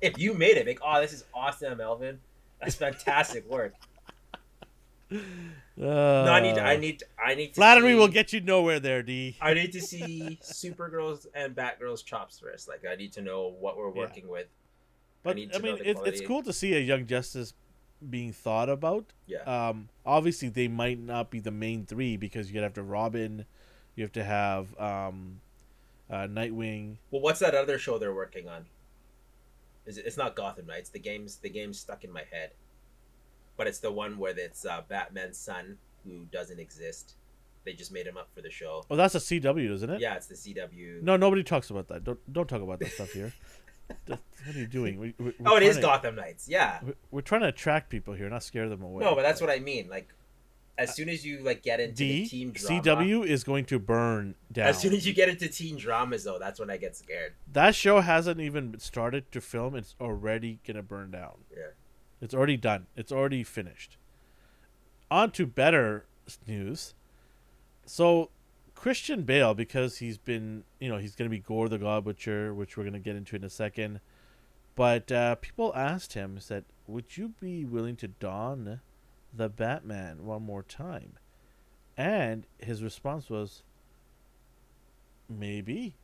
[0.00, 2.20] if you made it, like, oh, this is awesome, Elvin.
[2.60, 3.74] That's fantastic work.
[5.12, 5.16] Uh,
[5.76, 7.48] No, I need, I need, I need.
[7.48, 9.36] To Flattery see, will get you nowhere there, D.
[9.40, 12.68] I need to see Supergirl's and Batgirl's chops first.
[12.68, 14.02] Like, I need to know what we're Yeah.
[14.02, 14.48] working with.
[15.22, 17.54] But need I, mean, it's it's cool to see a Young Justice
[18.08, 19.06] being thought about.
[19.26, 19.42] Yeah.
[19.44, 23.44] Um, obviously, they might not be the main three because you have to Robin,
[23.94, 25.40] you have to have um,
[26.10, 26.96] uh, Nightwing.
[27.10, 28.66] Well, what's that other show they're working on?
[29.86, 30.90] Is it, it's not Gotham Knights.
[30.90, 32.50] The game's the game's stuck in my head,
[33.56, 37.14] but it's the one where it's uh, Batman's son who doesn't exist.
[37.64, 38.84] They just made him up for the show.
[38.90, 40.00] Oh, that's a CW, isn't it?
[40.00, 41.02] Yeah, it's the CW.
[41.02, 42.04] No, nobody talks about that.
[42.04, 43.32] Don't don't talk about that stuff here.
[44.06, 44.98] What are you doing?
[44.98, 46.48] We, we, oh, it is to, Gotham Knights.
[46.48, 46.78] Yeah.
[46.82, 49.04] we- We're trying to attract people here, not scare them away.
[49.04, 49.88] No, but that's what I mean.
[49.90, 50.08] Like,
[50.78, 53.78] as soon as you like get into D the teen drama, CW is going to
[53.78, 54.68] burn down.
[54.68, 57.34] As soon as you get into teen dramas, though, that's when I get scared.
[57.52, 61.44] that show hasn't even started to film, it's already gonna burn down.
[61.50, 61.68] Yeah.
[62.20, 62.86] It's already done.
[62.96, 63.96] It's already finished.
[65.10, 66.04] On to better
[66.46, 66.94] news.
[67.84, 68.30] So,
[68.74, 72.54] Christian Bale, because he's been, you know, he's going to be Gorr the God Butcher,
[72.54, 74.00] which we're going to get into in a second.
[74.76, 78.80] But uh, people asked him, said, would you be willing to don
[79.34, 81.12] the Batman one more time?
[81.96, 83.62] And his response was,
[85.28, 85.94] maybe.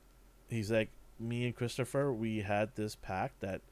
[0.49, 3.63] He's like, me and Christopher, we had this pact that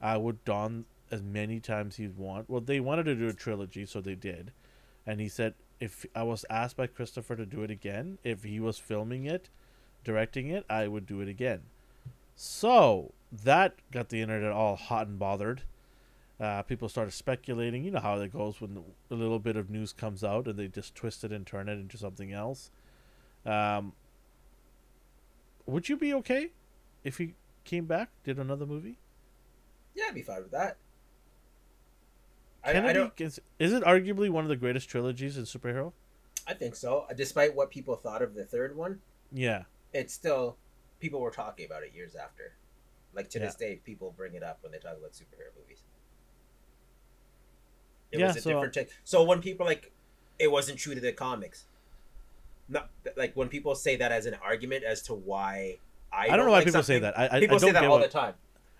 [0.00, 2.48] I would don as many times he'd want.
[2.48, 4.52] Well, they wanted to do a trilogy, so they did.
[5.06, 8.60] And he said if I was asked by Christopher to do it again, if he
[8.60, 9.48] was filming it,
[10.04, 11.60] directing it, I would do it again.
[12.36, 15.62] So that got the internet all hot and bothered.
[16.40, 17.84] Uh, people started speculating.
[17.84, 20.66] You know how that goes when a little bit of news comes out and they
[20.68, 22.70] just twist it and turn it into something else.
[23.46, 23.92] Um,
[25.66, 26.50] would you be okay
[27.04, 28.98] if he came back, did another movie?
[29.94, 30.76] Yeah, I'd be fine with that.
[32.64, 33.20] I, Can I it don't.
[33.20, 35.92] is, is it arguably one of the greatest trilogies in superhero?
[36.46, 37.06] I think so.
[37.14, 39.00] Despite what people thought of the third one,
[39.32, 39.64] Yeah.
[39.92, 40.56] it's still
[40.98, 42.54] people were talking about it years after.
[43.14, 45.82] Like to this day, people bring it up when they talk about superhero movies.
[48.14, 48.88] It Yeah, was a so- different take.
[49.04, 49.92] So when people like,
[50.38, 51.64] it wasn't true to the comics.
[52.68, 55.76] Not like when people say that as an argument as to why
[56.10, 57.18] I, I don't know why like people say that.
[57.18, 58.34] I, I, people I say that get all what, the time.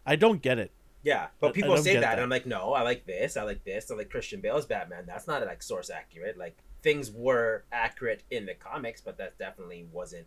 [0.06, 0.70] I don't get it.
[1.02, 2.12] Yeah, but people say that, that.
[2.14, 5.04] and I'm like, no, I like this, I like this, I like Christian Bale's Batman.
[5.06, 6.38] That's not like source accurate.
[6.38, 10.26] Like things were accurate in the comics, but that definitely wasn't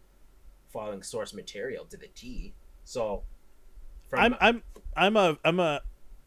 [0.72, 2.54] following source material to the T.
[2.84, 3.24] So,
[4.08, 4.64] from I'm I'm
[4.96, 5.82] I'm a I'm a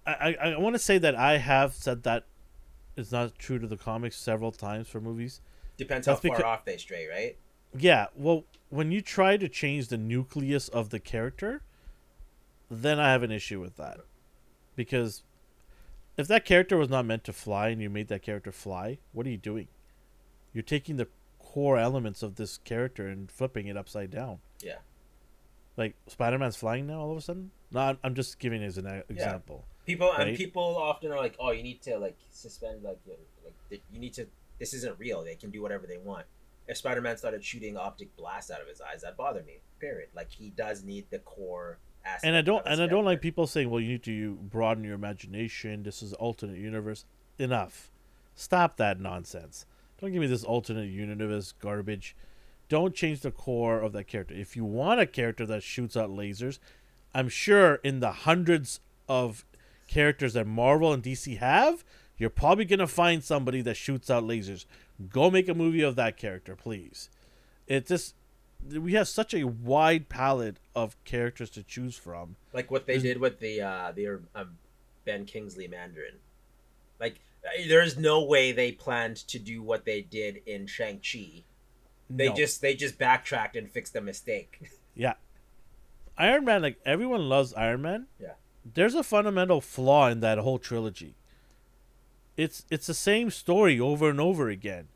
[0.05, 2.25] I, I want to say that I have said that
[3.01, 5.41] is not true to the comics several times for movies.
[5.77, 7.37] depends how far becau- off they stray, right?
[7.77, 11.63] Yeah, well, when you try to change the nucleus of the character,
[12.71, 14.01] then I have an issue with that.
[14.77, 15.23] Because
[16.17, 19.27] if that character was not meant to fly and you made that character fly, what
[19.27, 19.69] are you doing?
[20.53, 24.39] You're taking the core elements of this character and flipping it upside down.
[24.63, 24.79] Yeah.
[25.77, 27.51] Like Spider-Man's flying now all of a sudden?
[27.73, 29.65] No, I'm, I'm just giving it as an example.
[29.87, 33.17] People and people often are like, oh, you need to like suspend like your,
[33.71, 34.27] like you need to.
[34.59, 35.25] This isn't real.
[35.25, 36.27] They can do whatever they want.
[36.69, 39.59] If Spider-Man started shooting optic blasts out of his eyes, that bothered me.
[39.81, 40.09] Period.
[40.15, 42.25] Like he does need the core aspect.
[42.25, 44.95] and I don't and I don't like people saying, "Well, you need to broaden your
[44.95, 45.83] imagination.
[45.83, 47.05] This is alternate universe."
[47.39, 47.91] Enough.
[48.35, 49.67] Stop that nonsense.
[50.01, 52.15] Don't give me this alternate universe garbage.
[52.69, 54.35] Don't change the core of that character.
[54.35, 56.59] If you want a character that shoots out lasers,
[57.15, 59.45] I'm sure in the hundreds of
[59.91, 61.85] characters that Marvel and DC have,
[62.17, 64.65] you're probably gonna find somebody that shoots out lasers.
[65.11, 67.11] Go make a movie of that character, please.
[67.67, 68.15] It just
[68.75, 72.37] we have such a wide palette of characters to choose from.
[72.53, 74.59] like what they There's- did with the uh the um,
[75.05, 76.17] Ben Kingsley Mandarin.
[77.01, 81.45] Like uh, there's no way they planned to do what they did in Shang Chi.
[82.11, 82.35] They No.
[82.35, 84.61] just they just backtracked and fixed a mistake.
[84.95, 85.15] yeah.
[86.19, 88.07] Iron Man, like everyone loves Iron Man.
[88.21, 88.33] Yeah.
[88.65, 91.15] There's a fundamental flaw in that whole trilogy.
[92.37, 94.89] It's it's the same story over and over again.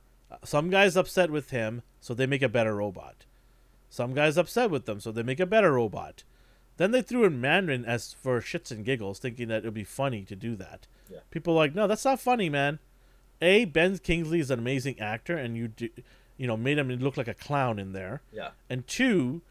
[0.45, 3.25] Some guys upset with him, so they make a better robot.
[3.89, 6.25] Some guys upset with them, so they make a better robot.
[6.77, 9.85] Then they threw in Mandarin as for shits and giggles, thinking that it would be
[9.85, 10.89] funny to do that.
[11.09, 11.19] Yeah.
[11.31, 12.81] People are like, no, that's not funny, man.
[13.41, 15.89] A Ben Kingsley is an amazing actor, and you do,
[16.37, 18.23] you know, made him look like a clown in there.
[18.33, 18.51] yeah.
[18.69, 19.43] And two,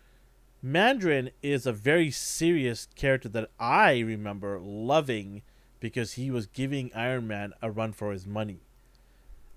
[0.66, 5.41] Mandarin is a very serious character that I remember loving
[5.82, 8.61] because he was giving Iron Man a run for his money.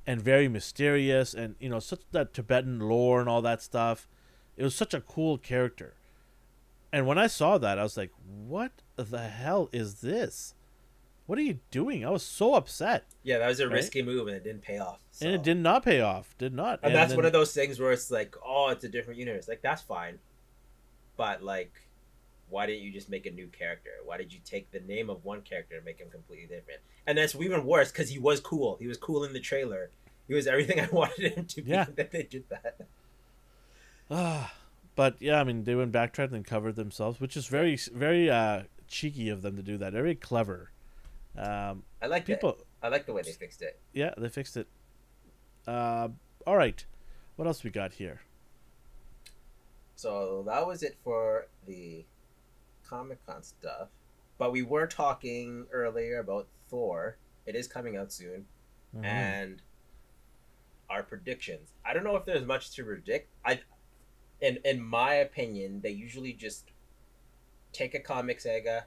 [0.05, 4.09] And very mysterious and you know, such that Tibetan lore and all that stuff.
[4.57, 5.95] It was such a cool character.
[6.93, 8.11] And when I saw that, I was like,
[8.47, 10.55] "What the hell is this?
[11.27, 13.05] What are you doing?" I was so upset.
[13.23, 13.75] Yeah, that was a Right?
[13.75, 15.01] risky move and it didn't pay off.
[15.21, 16.37] And it did not pay off.
[16.39, 16.81] Did not.
[16.83, 19.47] And, that's then- one of those things where it's like, oh, it's a different universe.
[19.49, 20.19] Like that's fine,
[21.17, 21.73] but like,
[22.49, 23.91] why didn't you just make a new character?
[24.05, 26.81] Why did you take the name of one character and make him completely different?
[27.07, 28.77] And that's even worse because he was cool.
[28.81, 29.91] He was cool in the trailer.
[30.29, 31.71] He was everything I wanted him to be.
[31.71, 31.87] Yeah.
[31.97, 32.87] That they did that.
[34.11, 34.55] Ah,
[34.95, 38.63] but yeah, I mean, they went backtracked and covered themselves, which is very, very uh,
[38.87, 39.93] cheeky of them to do that.
[39.93, 40.71] Very clever.
[41.37, 42.67] Um, I like people, it.
[42.83, 43.79] I like the way they fixed it.
[43.93, 44.69] yeah, they fixed it.
[45.67, 46.09] Uh,
[46.47, 46.85] all right,
[47.35, 48.21] what else we got here?
[49.97, 52.05] So that was it for the
[52.87, 53.89] Comic Con stuff.
[54.39, 57.17] But we were talking earlier about Thor.
[57.47, 58.47] It is coming out soon.
[58.95, 59.05] Mhm.
[59.05, 59.63] and
[60.89, 61.73] our predictions.
[61.85, 63.29] I don't know if there's much to predict.
[63.45, 63.61] I,
[64.41, 66.71] in in my opinion, they usually just
[67.73, 68.87] take a comic saga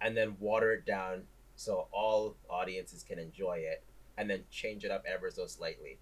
[0.00, 1.26] and then water it down
[1.56, 3.82] so all audiences can enjoy it,
[4.16, 5.98] and then change it up ever so slightly.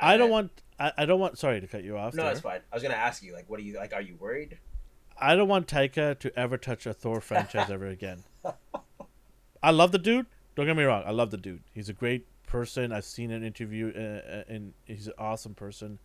[0.00, 0.50] I don't want.
[0.78, 1.38] I, I don't want.
[1.38, 2.14] Sorry to cut you off.
[2.14, 2.32] No, there.
[2.32, 2.60] it's fine.
[2.72, 3.92] I was gonna ask you, like, what do you like?
[3.92, 4.58] Are you worried?
[5.20, 8.22] I don't want Taika to ever touch a Thor franchise ever again.
[9.62, 10.26] I love the dude.
[10.54, 11.02] Don't get me wrong.
[11.04, 11.62] I love the dude.
[11.72, 12.92] He's a great person.
[12.92, 14.00] I've seen an interview, uh,
[14.38, 15.98] uh, and he's an awesome person.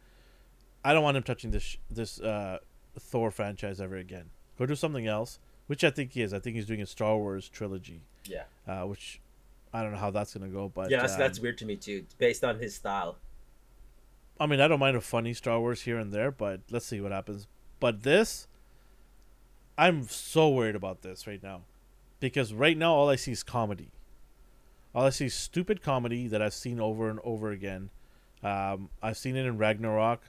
[0.84, 2.60] I don't want him touching this this uh,
[3.00, 4.30] Thor franchise ever again.
[4.58, 6.34] Go do something else, which I think he is.
[6.34, 9.22] I think he's doing a Star Wars trilogy, Yeah, uh, which
[9.74, 10.70] I don't know how that's gonna go.
[10.70, 13.18] But yeah, that's, that's um, weird to me too, based on his style.
[14.40, 17.00] I mean, I don't mind a funny Star Wars here and there, but let's see
[17.00, 17.48] what happens.
[17.80, 18.48] But this,
[19.78, 21.62] I'm so worried about this right now,
[22.20, 23.92] because right now all I see is comedy.
[24.96, 27.90] All I see is stupid comedy that I've seen over and over again.
[28.44, 30.22] Um, I've seen it in Ragnarok,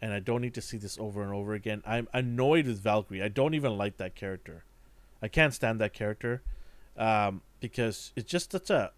[0.00, 1.82] and I don't need to see this over and over again.
[1.86, 3.22] I'm annoyed with Valkyrie.
[3.22, 4.64] I don't even like that character.
[5.20, 6.42] I can't stand that character
[6.96, 8.92] um, because it's just such a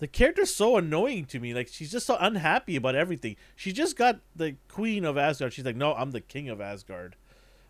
[0.00, 1.54] the character's so annoying to me.
[1.54, 3.36] Like she's just so unhappy about everything.
[3.54, 5.52] She just got the queen of Asgard.
[5.52, 7.16] She's like, no, I'm the king of Asgard.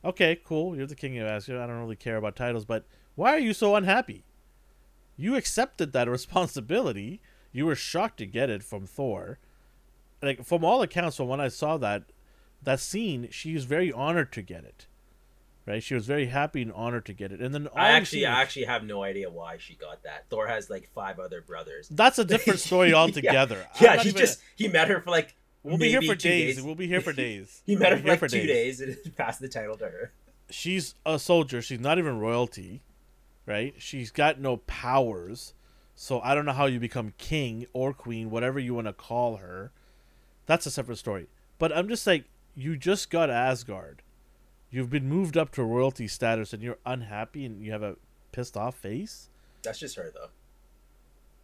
[0.05, 0.77] Okay, cool.
[0.77, 1.61] You're the king of Asgard.
[1.61, 2.86] I don't really care about titles, but
[3.16, 4.24] why are you so unhappy?
[5.16, 7.20] You accepted that responsibility.
[7.52, 9.40] You were shocked to get it from Thor.
[10.23, 12.05] Like from all accounts, from when I saw that
[12.62, 14.86] that scene, she was very honored to get it.
[15.66, 15.82] Right?
[15.82, 18.65] She was very happy and honored to get it, and then I actually, I actually
[18.66, 20.24] have no idea why she got that.
[20.31, 21.89] Thor has like five other brothers.
[21.91, 23.66] that's a different story altogether.
[23.81, 26.28] Yeah, not he even- just he met her for like we'll be here for two
[26.28, 26.62] days.
[26.62, 27.62] We'll be here for days.
[27.66, 30.12] he met her We'll for like two days and passed the title to her.
[30.51, 31.61] she's a soldier.
[31.62, 32.81] She's not even royalty,
[33.47, 33.74] right?
[33.78, 35.55] She's got no powers.
[35.97, 39.37] So I don't know how you become king or queen, whatever you want to call
[39.37, 39.70] her.
[40.47, 41.27] That's a separate story.
[41.59, 42.24] But I'm just like,
[42.57, 44.01] you just got Asgard.
[44.71, 47.97] You've been moved up to royalty status and you're unhappy and you have a
[48.33, 49.29] pissed off face.
[49.63, 50.29] That's just her though.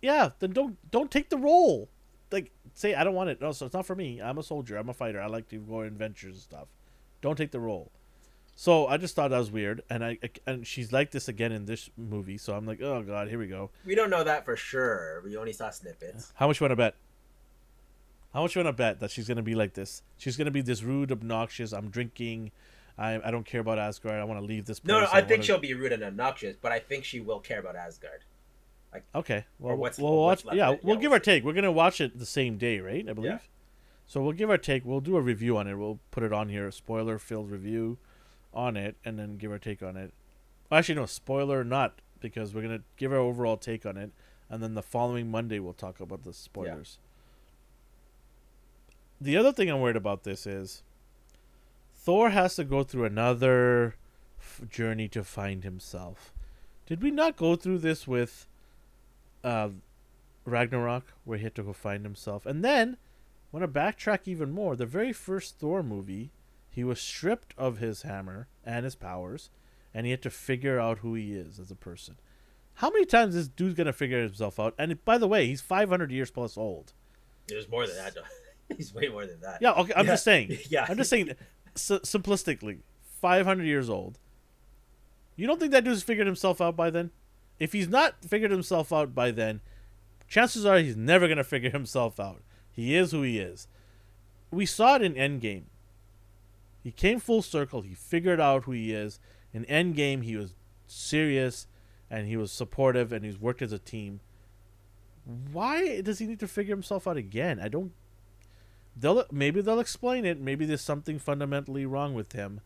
[0.00, 1.88] Yeah, then don't don't take the role.
[2.30, 3.40] Like say I don't want it.
[3.40, 4.20] No, so it's not for me.
[4.20, 4.76] I'm a soldier.
[4.76, 5.20] I'm a fighter.
[5.20, 6.68] I like to go on adventures and stuff.
[7.20, 7.90] Don't take the role.
[8.58, 11.66] So I just thought that was weird, and I and she's like this again in
[11.66, 12.38] this movie.
[12.38, 13.70] So I'm like, oh god, here we go.
[13.84, 15.20] We don't know that for sure.
[15.24, 16.32] We only saw snippets.
[16.36, 16.94] How much you want to bet?
[18.32, 20.02] How much you want to bet that she's gonna be like this?
[20.16, 21.72] She's gonna be this rude, obnoxious.
[21.72, 22.50] I'm drinking.
[22.98, 24.20] I I don't care about Asgard.
[24.20, 24.80] I want to leave this.
[24.80, 24.88] Place.
[24.88, 27.40] No, no, I think wanna- she'll be rude and obnoxious, but I think she will
[27.40, 28.24] care about Asgard.
[29.14, 29.44] Okay.
[29.58, 30.44] Well, what's- we'll watch.
[30.44, 31.44] what's Yeah, we'll Yeah, give our take.
[31.44, 33.06] We're gonna watch it the same day, right?
[33.06, 33.32] I believe.
[33.32, 33.38] Yeah.
[34.06, 34.84] So we'll give our take.
[34.86, 35.74] We'll do a review on it.
[35.74, 37.98] We'll put it on here, a spoiler-filled review
[38.54, 40.14] on it, and then give our take on it.
[40.72, 44.12] Actually, no, spoiler not because we're gonna give our overall take on it,
[44.48, 46.98] and then the following Monday we'll talk about the spoilers.
[49.20, 50.82] The other thing I'm worried about this is
[52.06, 53.96] Thor has to go through another
[54.38, 56.32] f- journey to find himself.
[56.86, 58.46] Did we not go through this with
[59.42, 59.70] uh,
[60.44, 62.46] Ragnarok, where he had to go find himself?
[62.46, 62.96] And then,
[63.50, 66.30] want to backtrack even more, the very first Thor movie,
[66.70, 69.50] he was stripped of his hammer and his powers,
[69.92, 72.16] and he had to figure out who he is as a person.
[72.74, 74.74] How many times is this dude's gonna figure himself out?
[74.78, 76.92] And by the way, he's 500 years plus old.
[77.48, 78.14] There's more than that.
[78.76, 79.58] He's way more than that.
[79.62, 79.92] Yeah, okay.
[79.94, 80.12] I'm Yeah.
[80.12, 80.58] just saying.
[80.68, 80.86] Yeah.
[80.88, 81.30] I'm just saying,
[81.76, 82.80] s- simplistically,
[83.20, 84.18] 500 years old.
[85.36, 87.10] You don't think that dude's figured himself out by then?
[87.58, 89.60] If he's not figured himself out by then,
[90.28, 92.42] chances are he's never gonna figure himself out.
[92.70, 93.68] He is who he is.
[94.50, 95.64] We saw it in Endgame.
[96.82, 97.80] He came full circle.
[97.82, 99.18] He figured out who he is.
[99.52, 100.54] In Endgame, he was
[100.86, 101.66] serious,
[102.10, 104.20] and he was supportive, and he's worked as a team.
[105.52, 107.58] Why does he need to figure himself out again?
[107.60, 107.92] I don't
[108.96, 110.40] they'll maybe they'll explain it.
[110.40, 112.60] Maybe there's something fundamentally wrong with him.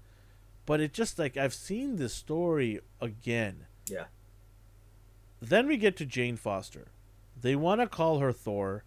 [0.67, 3.67] But it just like i've seen this story again.
[3.87, 4.05] Yeah.
[5.41, 6.89] then we get to jane foster.
[7.41, 8.85] They want to call her thor.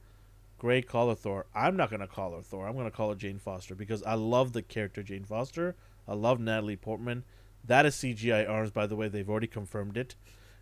[0.57, 1.47] Great call her thor.
[1.53, 2.67] I'm not going to call her thor.
[2.67, 5.75] I'm going to call her jane foster because i love the character jane foster.
[6.07, 7.25] I love natalie portman.
[7.65, 9.09] That is cgi arms by the way.
[9.09, 10.15] They've already confirmed it.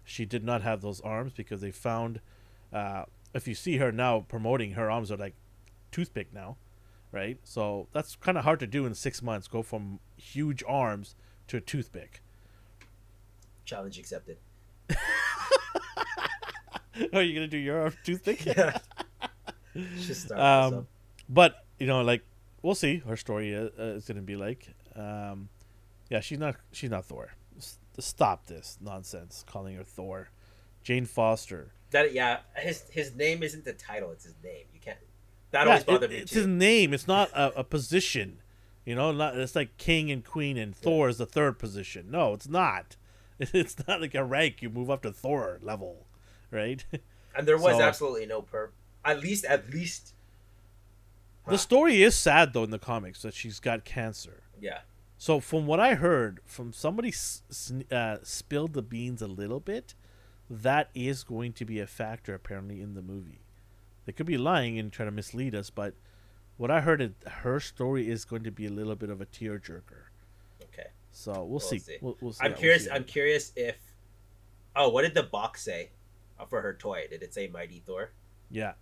[0.03, 2.19] She did not have those arms because they found
[2.73, 3.03] uh,
[3.35, 5.35] if you see her now promoting her arms are like
[5.91, 6.57] toothpick now
[7.11, 7.37] right?
[7.43, 9.47] So that's kind of hard to do in six months.
[9.47, 11.15] Go from huge arms
[11.47, 12.21] to a toothpick.
[13.65, 14.37] Challenge accepted.
[17.13, 18.45] Are you gonna do your arm toothpick?
[18.45, 18.77] Yeah.
[19.99, 20.87] Just start um,
[21.29, 22.23] but you know, like
[22.61, 22.97] we'll see.
[22.97, 25.49] Her story uh, uh, is gonna be like, um,
[26.09, 27.31] yeah, she's not she's not Thor.
[27.57, 30.29] S- stop this nonsense calling her Thor.
[30.83, 31.71] Jane Foster.
[31.91, 32.13] that.
[32.13, 34.65] Yeah, his his name isn't the title; it's his name.
[35.51, 36.39] That Yeah, always bothered it- me it's too.
[36.39, 36.93] his name.
[36.93, 38.39] It's not a, a position.
[38.85, 42.09] You know, not it's like king and queen, and Thor is the third position.
[42.09, 42.95] No, it's not.
[43.39, 46.05] It's not like a rank you move up to Thor level,
[46.51, 46.85] right?
[47.35, 48.71] And there was So- absolutely no per.
[49.05, 50.13] At least, at least.
[51.47, 54.43] The story is sad though in the comics that she's got cancer.
[54.59, 54.79] Yeah.
[55.17, 57.13] So from what I heard from somebody
[57.91, 59.95] uh, spilled the beans a little bit,
[60.49, 63.40] that is going to be a factor apparently in the movie.
[64.05, 65.93] They could be lying and trying to mislead us, but
[66.57, 69.25] what I heard is her story is going to be a little bit of a
[69.25, 70.09] tearjerker.
[70.63, 70.87] Okay.
[71.11, 71.79] So we'll, We'll see.
[71.79, 71.97] see.
[72.01, 72.43] We'll, we'll see.
[72.43, 72.87] I'm Yeah, curious.
[72.91, 73.77] I'm curious if.
[74.75, 75.89] Oh, what did the box say
[76.39, 77.05] uh, for her toy?
[77.09, 78.11] Did it say Mighty Thor?
[78.49, 78.73] yeah,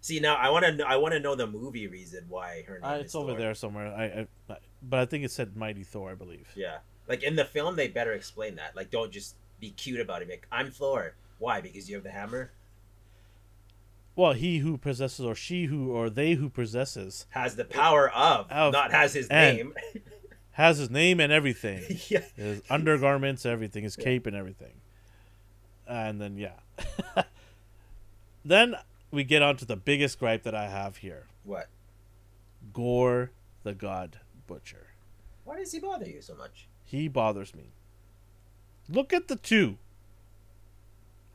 [0.00, 0.72] See now, I want to.
[0.72, 3.30] know I want to know the movie reason why her name uh, is it's over
[3.32, 3.38] Thor.
[3.38, 3.88] there somewhere.
[3.88, 6.48] I, I, but I think it said Mighty Thor, I believe.
[6.54, 6.78] Yeah,
[7.08, 8.76] like in the film, they better explain that.
[8.76, 10.28] Like, don't just be cute about it.
[10.28, 11.14] Like, I'm Thor.
[11.38, 11.60] Why?
[11.60, 12.52] Because you have the hammer.
[14.16, 18.50] Well, he who possesses, or she who, or they who possesses, Has the power of,
[18.50, 19.74] Of- not has his name.
[20.52, 21.84] has his name and everything.
[22.08, 22.22] yeah.
[22.34, 24.80] his undergarments, everything, his cape and everything.
[25.86, 26.54] And then yeah.
[28.44, 28.74] then
[29.10, 31.26] we get on to the biggest gripe that I have here.
[31.44, 31.68] What?
[32.72, 33.30] Gorr
[33.62, 34.86] the God Butcher.
[35.44, 36.68] Why does he bother you so much?
[36.84, 37.72] He bothers me.
[38.88, 39.76] Look at the two.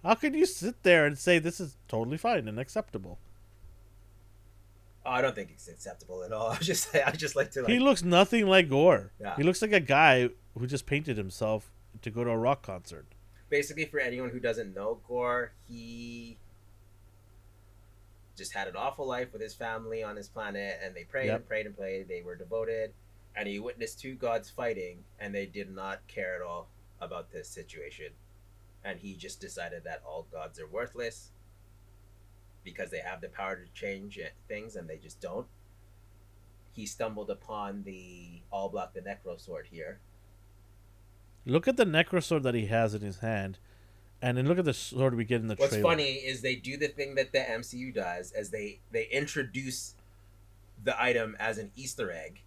[0.04, 3.20] How can you sit there and say this is totally fine and acceptable?
[5.06, 6.48] Oh, I don't think it's acceptable at all.
[6.52, 9.12] I just I just like to like he looks nothing like Gorr.
[9.20, 9.36] Yeah.
[9.36, 11.72] He looks like a guy who just painted himself
[12.02, 13.06] to go to a rock concert.
[13.50, 16.38] basically for anyone who doesn't know Gorr, he
[18.38, 21.36] just had an awful life with his family on his planet, and they prayed Yep.
[21.36, 22.08] and prayed and prayed.
[22.08, 22.94] They were devoted,
[23.36, 26.68] and he witnessed two gods fighting, and they did not care at all
[27.02, 28.08] about this situation.
[28.84, 31.32] And he just decided that all gods are worthless
[32.64, 35.48] because they have the power to change things, and they just don't.
[36.74, 40.00] He stumbled upon the all black the necro sword here,
[41.46, 43.58] Look at the Necro Sword that he has in his hand,
[44.22, 45.90] and then look at the sword we get in the What's trailer.
[45.90, 49.96] funny is they do the thing that the MCU does, as they they introduce
[50.84, 52.42] the item as an Easter egg,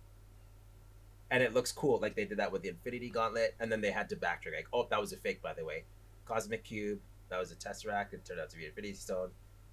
[1.31, 1.99] and it looks cool.
[1.99, 4.55] Like they did that with the Infinity Gauntlet, and then they had to backtrack.
[4.55, 5.85] Like, oh, that was a fake, by the way.
[6.25, 8.13] Cosmic Cube, that was a Tesseract.
[8.13, 9.31] It turned out to be Infinity Stone.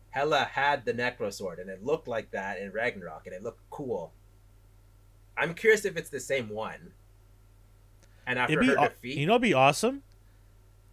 [0.10, 3.61] Hela had the Necro Sword, and it looked like that in Ragnarok, and it looked
[3.69, 4.11] cool.
[5.38, 6.91] I'm curious if it's the same one.
[8.28, 10.03] And after It'd be, her defeat, you know, it'd be awesome.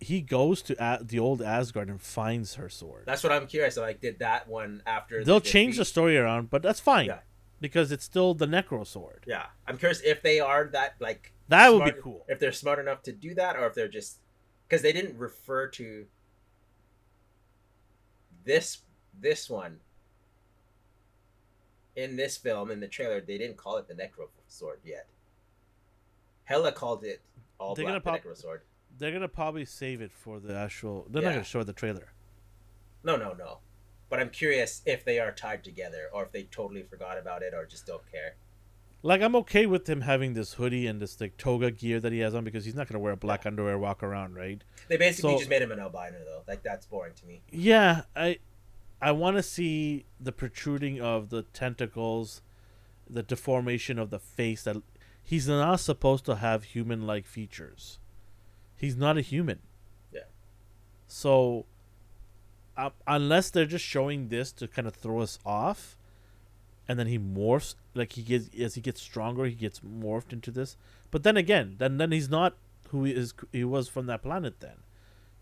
[0.01, 3.03] He goes to a- the old Asgard and finds her sword.
[3.07, 3.77] that's what I'm curious.
[3.77, 5.25] Like, did that one after?
[5.25, 7.19] They'll the change the story around, but that's fine Yeah.
[7.61, 9.25] because it's still the necro sword.
[9.27, 12.25] Yeah, I'm curious if they are that like That would be cool.
[12.29, 14.19] If they're smart enough to do that, or if they're just
[14.69, 16.07] because they didn't refer to
[18.45, 18.79] this
[19.21, 19.81] this one
[21.97, 23.21] in this film in the trailer.
[23.21, 25.07] They didn't call it the Necro Sword yet.
[26.45, 27.21] Hela called it
[27.59, 28.63] all They're black gonna the Necro Sword.
[28.99, 31.07] They're gonna probably save it for the actual.
[31.09, 31.29] They're Yeah.
[31.29, 32.13] not gonna show the trailer.
[33.03, 33.61] No, no, no.
[34.09, 37.53] But I'm curious if they are tied together, or if they totally forgot about it,
[37.53, 38.37] or just don't care.
[39.03, 42.19] Like I'm okay with him having this hoodie and this like toga gear that he
[42.21, 44.63] has on because he's not gonna wear black underwear walk around, right?
[44.89, 46.43] They basically So- just made him an albino, though.
[46.49, 47.43] Like that's boring to me.
[47.51, 48.39] Yeah, I
[49.01, 52.43] I want to see the protruding of the tentacles,
[53.09, 54.65] the deformation of the face.
[54.65, 54.79] That
[55.23, 58.01] he's not supposed to have human-like features.
[58.77, 59.61] He's not a human.
[60.13, 60.23] Yeah.
[61.07, 61.67] So,
[62.77, 65.98] uh, unless they're just showing this to kind of throw us off,
[66.89, 70.51] and then he morphs like he gets as he gets stronger, he gets morphed into
[70.51, 70.77] this.
[71.11, 72.55] But then again, then then he's not
[72.89, 73.35] who he is.
[73.53, 74.79] He was from that planet then,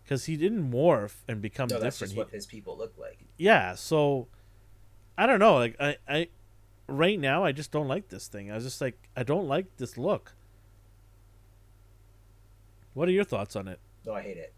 [0.03, 2.09] because he didn't morph and become No, that's different.
[2.09, 3.19] just He- what his people look like.
[3.37, 4.27] yeah so
[5.17, 6.27] i don't know like i i
[6.87, 9.65] right now i just don't like this thing i was just like i don't like
[9.77, 10.33] this look
[12.93, 14.53] what are your thoughts on it No, I hate it.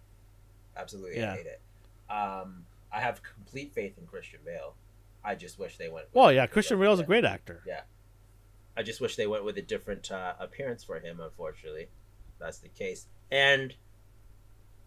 [0.77, 1.33] Absolutely, Yeah.
[1.33, 1.61] I hate it.
[2.09, 4.75] Um, I have complete faith in Christian Bale.
[5.23, 6.07] I just wish they went.
[6.07, 6.79] with well yeah christian.
[6.79, 7.81] Bale's a great actor Yeah.
[8.77, 11.19] I just wish they went with a different uh, appearance for him.
[11.19, 11.89] Unfortunately,
[12.39, 13.75] that's the case, and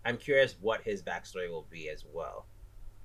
[0.05, 2.47] I'm curious what his backstory will be as well.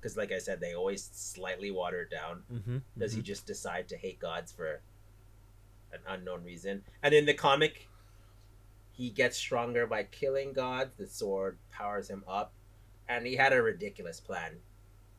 [0.00, 2.42] Because, like I said, they always slightly water it down.
[2.50, 4.80] mm-hmm, Does he just decide to hate gods for
[5.92, 6.82] an unknown reason?
[7.02, 7.88] And in the comic,
[8.92, 10.94] he gets stronger by killing gods.
[10.96, 12.52] The sword powers him up,
[13.08, 14.52] and he had a ridiculous plan.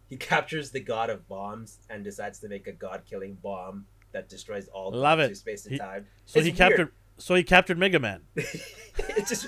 [0.10, 4.68] He captures the god of bombs and decides to make a god-killing bomb that destroys
[4.70, 5.38] all Love it.
[5.38, 6.08] space and He- time.
[6.26, 6.58] so It's he weird.
[6.58, 9.48] captured so he captured mega man it's just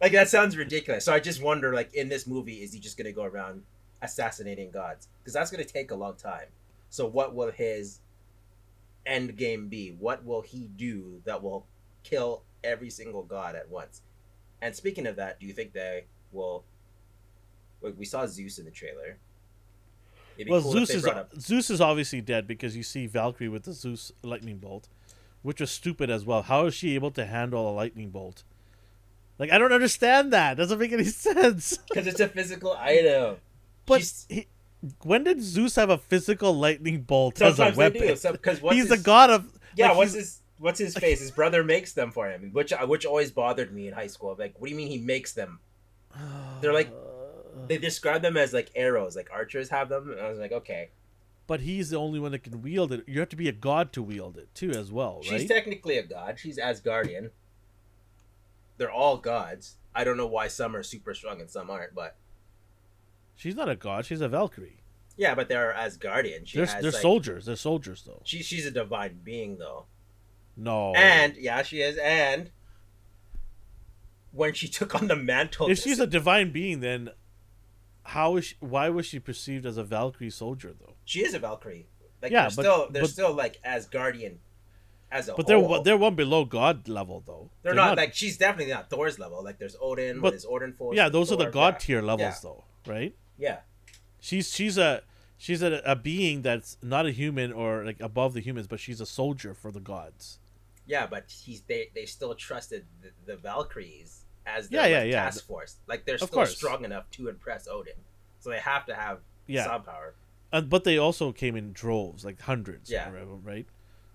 [0.00, 1.04] like that sounds ridiculous.
[1.04, 3.62] So I just wonder, like in this movie, is he just gonna go around
[4.02, 5.08] assassinating gods?
[5.18, 6.46] Because that's gonna take a long time.
[6.88, 8.00] So what will his
[9.04, 9.90] end game be?
[9.98, 11.66] What will he do that will
[12.02, 14.00] kill every single god at once?
[14.62, 16.64] And speaking of that, do you think they will?
[17.82, 19.18] Like we saw Zeus in the trailer.
[20.48, 23.72] Well cool zeus is up- zeus is obviously dead because you see valkyrie with the
[23.72, 24.88] zeus lightning bolt
[25.42, 28.44] which was stupid as well how is she able to handle a lightning bolt
[29.38, 33.36] like i don't understand that doesn't make any sense because it's a physical item.
[33.86, 34.46] but he,
[35.02, 38.32] when did zeus have a physical lightning bolt as a Sometimes weapon.
[38.32, 39.44] Because what's he's his, the god of
[39.76, 41.20] Yeah, like, what's his what's his face?
[41.20, 44.36] His brother makes them for him, which which always bothered me in high school.
[44.38, 45.60] Like, what do you mean he makes them?
[46.60, 46.92] They're like-
[47.68, 50.10] They describe them as like arrows, like archers have them.
[50.10, 50.90] And I was like, okay,
[51.46, 53.04] but he's the only one that can wield it.
[53.08, 55.48] You have to be a god to wield it too, as well, she's right?
[55.48, 56.38] technically a god.
[56.38, 57.30] She's Asgardian.
[58.76, 59.76] They're all gods.
[59.94, 62.16] I don't know why some are super strong and some aren't, but
[63.36, 64.06] she's not a god.
[64.06, 64.80] She's a Valkyrie.
[65.16, 66.46] yeah, but they're Asgardian.
[66.46, 67.44] She They're, has they're like, soldiers.
[67.46, 68.22] They're soldiers, though.
[68.24, 69.86] She she's a divine being though,
[70.56, 70.94] No.
[70.94, 71.98] and yeah, she is.
[71.98, 72.52] And
[74.32, 77.10] when she took on the mantle, if she's a divine being, then
[78.04, 80.94] how is she, why was she perceived as a Valkyrie soldier, though?
[81.04, 81.88] She is a Valkyrie.
[82.22, 84.36] Like Yeah, they're but- still they're but- still like Asgardian
[85.10, 87.50] as a But they're one- they're one below god level, though.
[87.62, 89.42] They're, not, like she's definitely not Thor's level.
[89.42, 90.96] Like there's Odin But- his Odin force.
[90.96, 92.40] yeah, those are the god tier levels, Yeah.
[92.42, 93.14] though, right?
[93.38, 93.60] Yeah,
[94.20, 95.02] She's she's a
[95.38, 99.00] she's a, a being that's not a human or like above the humans, but she's
[99.00, 100.38] a soldier for the gods.
[100.86, 105.22] Yeah, but he's they they still trusted the, the Valkyries as their yeah, like, yeah.
[105.24, 105.76] task force.
[105.86, 106.56] Like they're Of still course.
[106.56, 107.94] strong enough to impress Odin,
[108.40, 109.64] so they have to have Yeah.
[109.64, 110.14] some power.
[110.52, 112.90] Uh, but they also came in droves, like hundreds.
[112.90, 113.10] Yeah.
[113.12, 113.66] right- right.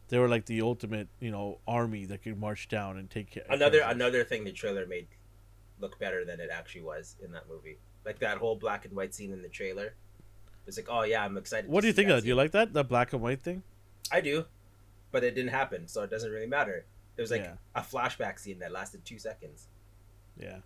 [0.09, 3.45] They were like the ultimate, you know, army that could march down and take care.
[3.49, 5.07] Another of another thing the trailer made
[5.79, 7.77] look better than it actually was in that movie.
[8.05, 9.95] Like that whole black and white scene in the trailer.
[10.67, 11.69] It's like, oh yeah, I'm excited.
[11.69, 12.21] What do you think of that?
[12.21, 12.73] Do you like that?
[12.73, 13.63] The black and white thing?
[14.11, 14.45] I do,
[15.11, 16.85] but it didn't happen, so it doesn't really matter.
[17.17, 17.55] It was like Yeah.
[17.75, 19.67] a flashback scene that lasted two seconds.
[20.39, 20.57] Yeah.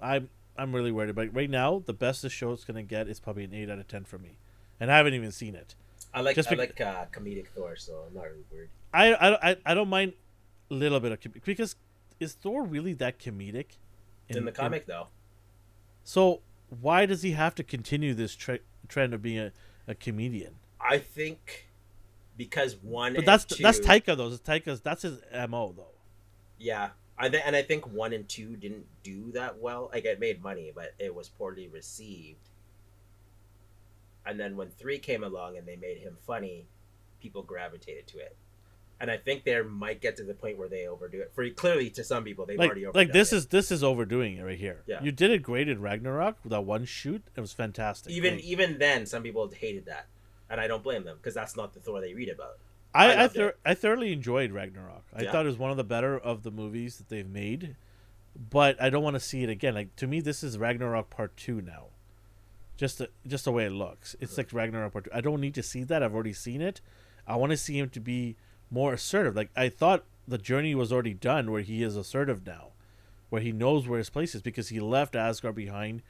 [0.00, 1.34] I'm I'm really worried about it.
[1.34, 4.04] Right now, the best the show's gonna get is probably an eight out of ten
[4.04, 4.38] for me,
[4.80, 5.74] and I haven't even seen it.
[6.12, 8.70] I like Just I like uh, comedic Thor, so I'm not really worried.
[8.92, 10.14] I I I, I don't mind
[10.70, 11.76] a little bit of because
[12.20, 13.76] is Thor really that comedic?
[14.28, 15.06] In, the comic, though,
[16.04, 16.42] so
[16.80, 19.52] why does he have to continue this tre- trend of being a,
[19.86, 20.56] a comedian?
[20.78, 21.68] I think
[22.36, 23.14] because one.
[23.14, 24.28] But that's two, that's Taika though.
[24.28, 25.86] It's Taika's that's his mo though.
[26.58, 29.90] Yeah, I th- and I think one and two didn't do that well.
[29.92, 32.48] Like it made money, but it was poorly received.
[34.24, 36.66] And then when three came along and they made him funny,
[37.20, 38.36] people gravitated to it.
[39.00, 41.30] And I think they might get to the point where they overdo it.
[41.32, 43.36] For clearly, to some people, they've Like already overdone like this it.
[43.36, 44.82] is this is overdoing it right here.
[44.86, 45.02] Yeah.
[45.02, 46.36] You did it great in Ragnarok.
[46.44, 48.12] That one shoot, it was fantastic.
[48.12, 50.06] even Like, even then, some people hated that,
[50.50, 52.58] and I don't blame them because that's not the Thor they read about.
[52.94, 55.04] I I I, thoroughly enjoyed Ragnarok.
[55.14, 55.32] I Yeah.
[55.32, 57.76] thought it was one of the better of the movies that they've made,
[58.50, 59.74] but I don't want to see it again.
[59.74, 61.86] Like to me, this is Ragnarok Part Two now.
[62.76, 65.10] Just the, just the way it looks, it's like Ragnarok Part Two.
[65.12, 66.02] I don't need to see that.
[66.02, 66.80] I've already seen it.
[67.26, 68.36] I want to see him to be
[68.70, 69.36] more assertive.
[69.36, 72.68] Like I thought the journey was already done, where he is assertive now,
[73.28, 76.02] where he knows where his place is because he left Asgard behind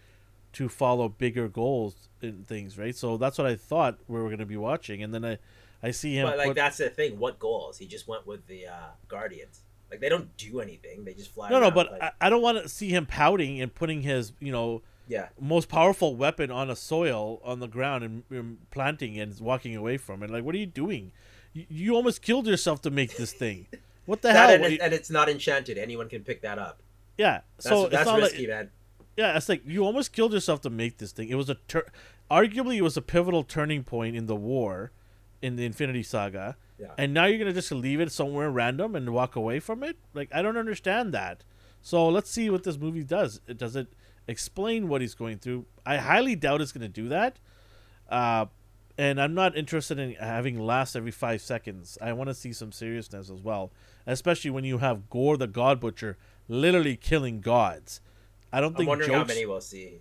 [0.53, 2.79] to follow bigger goals and things.
[2.79, 2.95] Right.
[2.97, 5.39] So that's what I thought we were going to be watching, and then I.
[5.83, 6.27] I see him.
[6.27, 7.19] but like put- that's the thing.
[7.19, 7.79] What goals?
[7.79, 8.73] He just went with the uh,
[9.09, 9.61] Guardians.
[9.91, 11.05] Like they don't do anything.
[11.05, 11.49] They just fly.
[11.51, 14.33] No, no, but like- I, I don't want to see him pouting and putting his,
[14.41, 19.19] you know, yeah, most powerful weapon on a soil on the ground and, and planting
[19.19, 20.29] and walking away from it.
[20.31, 21.13] Like, what are you doing?
[21.55, 23.67] You, you almost killed yourself to make this thing.
[24.05, 24.49] What the hell?
[24.49, 25.77] and, it, you- and it's not enchanted.
[25.77, 26.81] Anyone can pick that up.
[27.19, 27.41] yeah.
[27.59, 28.71] That's, So that's risky, like man.
[29.19, 31.29] yeah, it's like you almost killed yourself to make this thing.
[31.29, 31.87] It was a tur-
[32.31, 34.93] arguably it was a pivotal turning point in the war,
[35.43, 36.57] in the Infinity Saga.
[36.79, 36.93] Yeah.
[36.97, 39.97] And now you're gonna just leave it somewhere random and walk away from it?
[40.15, 41.45] Like I don't understand that.
[41.83, 43.41] So let's see what this movie does.
[43.47, 43.89] It does it
[44.27, 45.67] explain what he's going through.
[45.87, 47.39] I highly doubt it's gonna do that.
[48.09, 48.47] Uh,
[48.97, 51.97] and I'm not interested in having laughs every five seconds.
[52.03, 53.71] I want to see some seriousness as well,
[54.07, 58.01] especially when you have Gorr the God Butcher literally killing gods.
[58.53, 59.13] I don't I'm think jokes.
[59.13, 60.01] how many we'll see.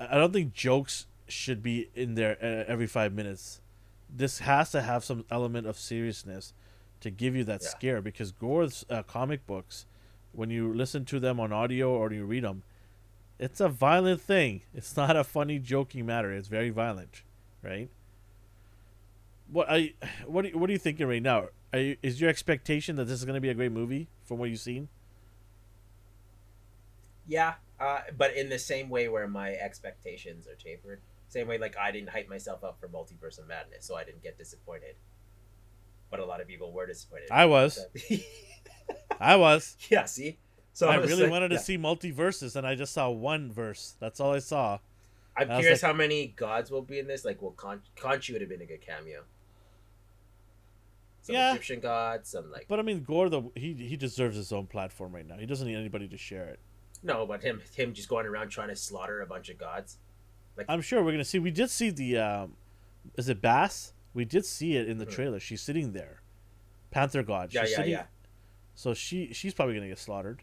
[0.00, 3.60] I don't think jokes should be in there uh, every five minutes.
[4.08, 6.52] This has to have some element of seriousness
[7.00, 7.68] to give you that Yeah.
[7.68, 9.86] scare because Gorr's uh, comic books,
[10.32, 12.62] when you listen to them on audio or you read them,
[13.38, 14.62] it's a violent thing.
[14.74, 16.32] It's not a funny, joking matter.
[16.32, 17.22] It's very violent,
[17.62, 17.88] right?
[19.50, 19.94] What I
[20.26, 21.48] what are, you- what are you thinking right now?
[21.72, 24.38] Are you, is your expectation that this is going to be a great movie from
[24.38, 24.88] what you've seen?
[27.26, 31.00] Yeah, uh, but in the same way where my expectations are tapered.
[31.28, 34.22] Same way, like I didn't hype myself up for Multiverse of Madness, so I didn't
[34.22, 34.96] get disappointed.
[36.10, 37.28] But a lot of people were disappointed.
[37.30, 37.84] I was.
[39.20, 39.76] I was.
[39.90, 40.38] yeah, see.
[40.72, 41.60] So I really like- wanted to yeah.
[41.60, 43.94] see multiverses, and I just saw one verse.
[44.00, 44.78] That's all I saw.
[45.36, 47.24] I'm I curious like- how many gods will be in this.
[47.24, 49.24] Like, well, Con- Khonshu would have been a good cameo.
[51.22, 51.50] Some Yeah.
[51.50, 55.14] Egyptian gods, some like But I mean, Gorr, the he he deserves his own platform
[55.14, 55.36] right now.
[55.36, 56.58] He doesn't need anybody to share it.
[57.02, 59.98] no, but him him just going around trying to slaughter a bunch of gods.
[60.68, 61.38] I'm sure we're gonna see.
[61.38, 62.56] We did see the, um,
[63.16, 63.92] is it Bast?
[64.14, 65.10] We did see it in the Mhm.
[65.12, 65.40] trailer.
[65.40, 66.22] She's sitting there,
[66.90, 67.52] Panther God.
[67.52, 68.06] Yeah, She's yeah, sitting, yeah.
[68.74, 70.42] So she she's probably gonna get slaughtered.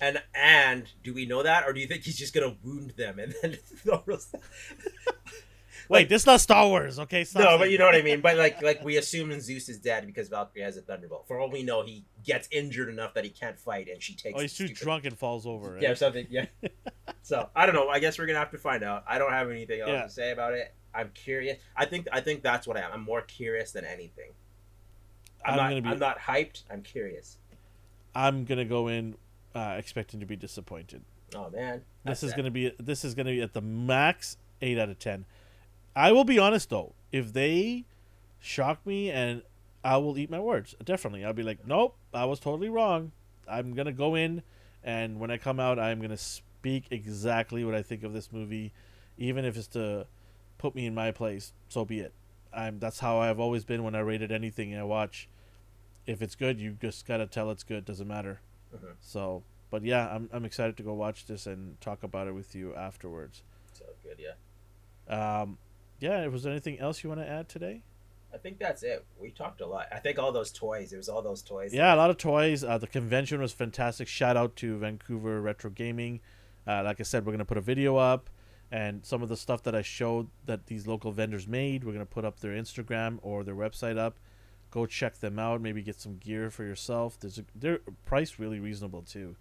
[0.00, 3.18] And and do we know that, or do you think he's just gonna wound them
[3.18, 3.58] and then?
[5.90, 7.24] Wait, this is not Star Wars, okay?
[7.24, 8.20] Stop No, saying but you know what I mean.
[8.20, 11.26] But like, like we assume Zeus is dead because Valkyrie has a thunderbolt.
[11.26, 14.36] For all we know, he gets injured enough that he can't fight, and she takes.
[14.38, 15.72] Oh, he's too stupid- drunk and falls over.
[15.74, 15.82] Right?
[15.82, 16.26] Yeah, something.
[16.30, 16.46] Yeah.
[17.22, 17.88] so I don't know.
[17.88, 19.04] I guess we're gonna have to find out.
[19.08, 20.02] I don't have anything else Yeah.
[20.02, 20.74] to say about it.
[20.94, 21.58] I'm curious.
[21.76, 22.90] I think I think that's what I am.
[22.92, 24.32] I'm more curious than anything.
[25.44, 25.68] I'm, I'm not.
[25.70, 26.64] gonna be- I'm not hyped.
[26.70, 27.38] I'm curious.
[28.14, 29.14] I'm gonna go in
[29.54, 31.02] uh, expecting to be disappointed.
[31.34, 34.88] Oh man, This is gonna be this is gonna be at the max eight out
[34.88, 35.24] of ten.
[35.98, 37.84] I will be honest though, if they
[38.38, 39.42] shock me and
[39.82, 40.76] I will eat my words.
[40.84, 43.10] Definitely, I'll be like, nope, I was totally wrong.
[43.48, 44.42] I'm gonna go in,
[44.84, 48.72] and when I come out, I'm gonna speak exactly what I think of this movie,
[49.16, 50.06] even if it's to
[50.56, 51.52] put me in my place.
[51.68, 52.12] So be it.
[52.52, 55.28] I'm that's how I've always been when I rated anything I watch.
[56.06, 57.84] If it's good, you just gotta tell it's good.
[57.84, 58.40] Doesn't matter.
[58.72, 58.94] Mhm.
[59.00, 62.54] So, but yeah, I'm I'm excited to go watch this and talk about it with
[62.54, 63.42] you afterwards.
[63.72, 64.34] So good, yeah.
[65.08, 65.58] Um,
[66.00, 66.26] yeah.
[66.26, 67.82] Was there anything else you want to add today?
[68.32, 69.04] I think that's it.
[69.20, 69.86] We talked a lot.
[69.90, 70.92] I think all those toys.
[70.92, 71.72] It was all those toys.
[71.72, 72.62] Yeah, a lot of toys.
[72.62, 74.06] Uh, the convention was fantastic.
[74.06, 76.20] Shout out to Vancouver Retro Gaming.
[76.66, 78.28] Uh, like I said, we're gonna put a video up,
[78.70, 82.04] and some of the stuff that I showed that these local vendors made, we're gonna
[82.04, 84.18] put up their Instagram or their website up.
[84.70, 85.62] Go check them out.
[85.62, 87.18] Maybe get some gear for yourself.
[87.18, 89.36] There's a, they're priced really reasonable too.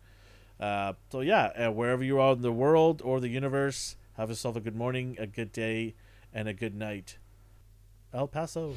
[0.57, 4.61] Uh, so yeah, wherever you are in the world or the universe, have yourself a
[4.61, 5.95] good morning, a good day,
[6.37, 7.17] and a good night.
[8.13, 8.75] El Paso.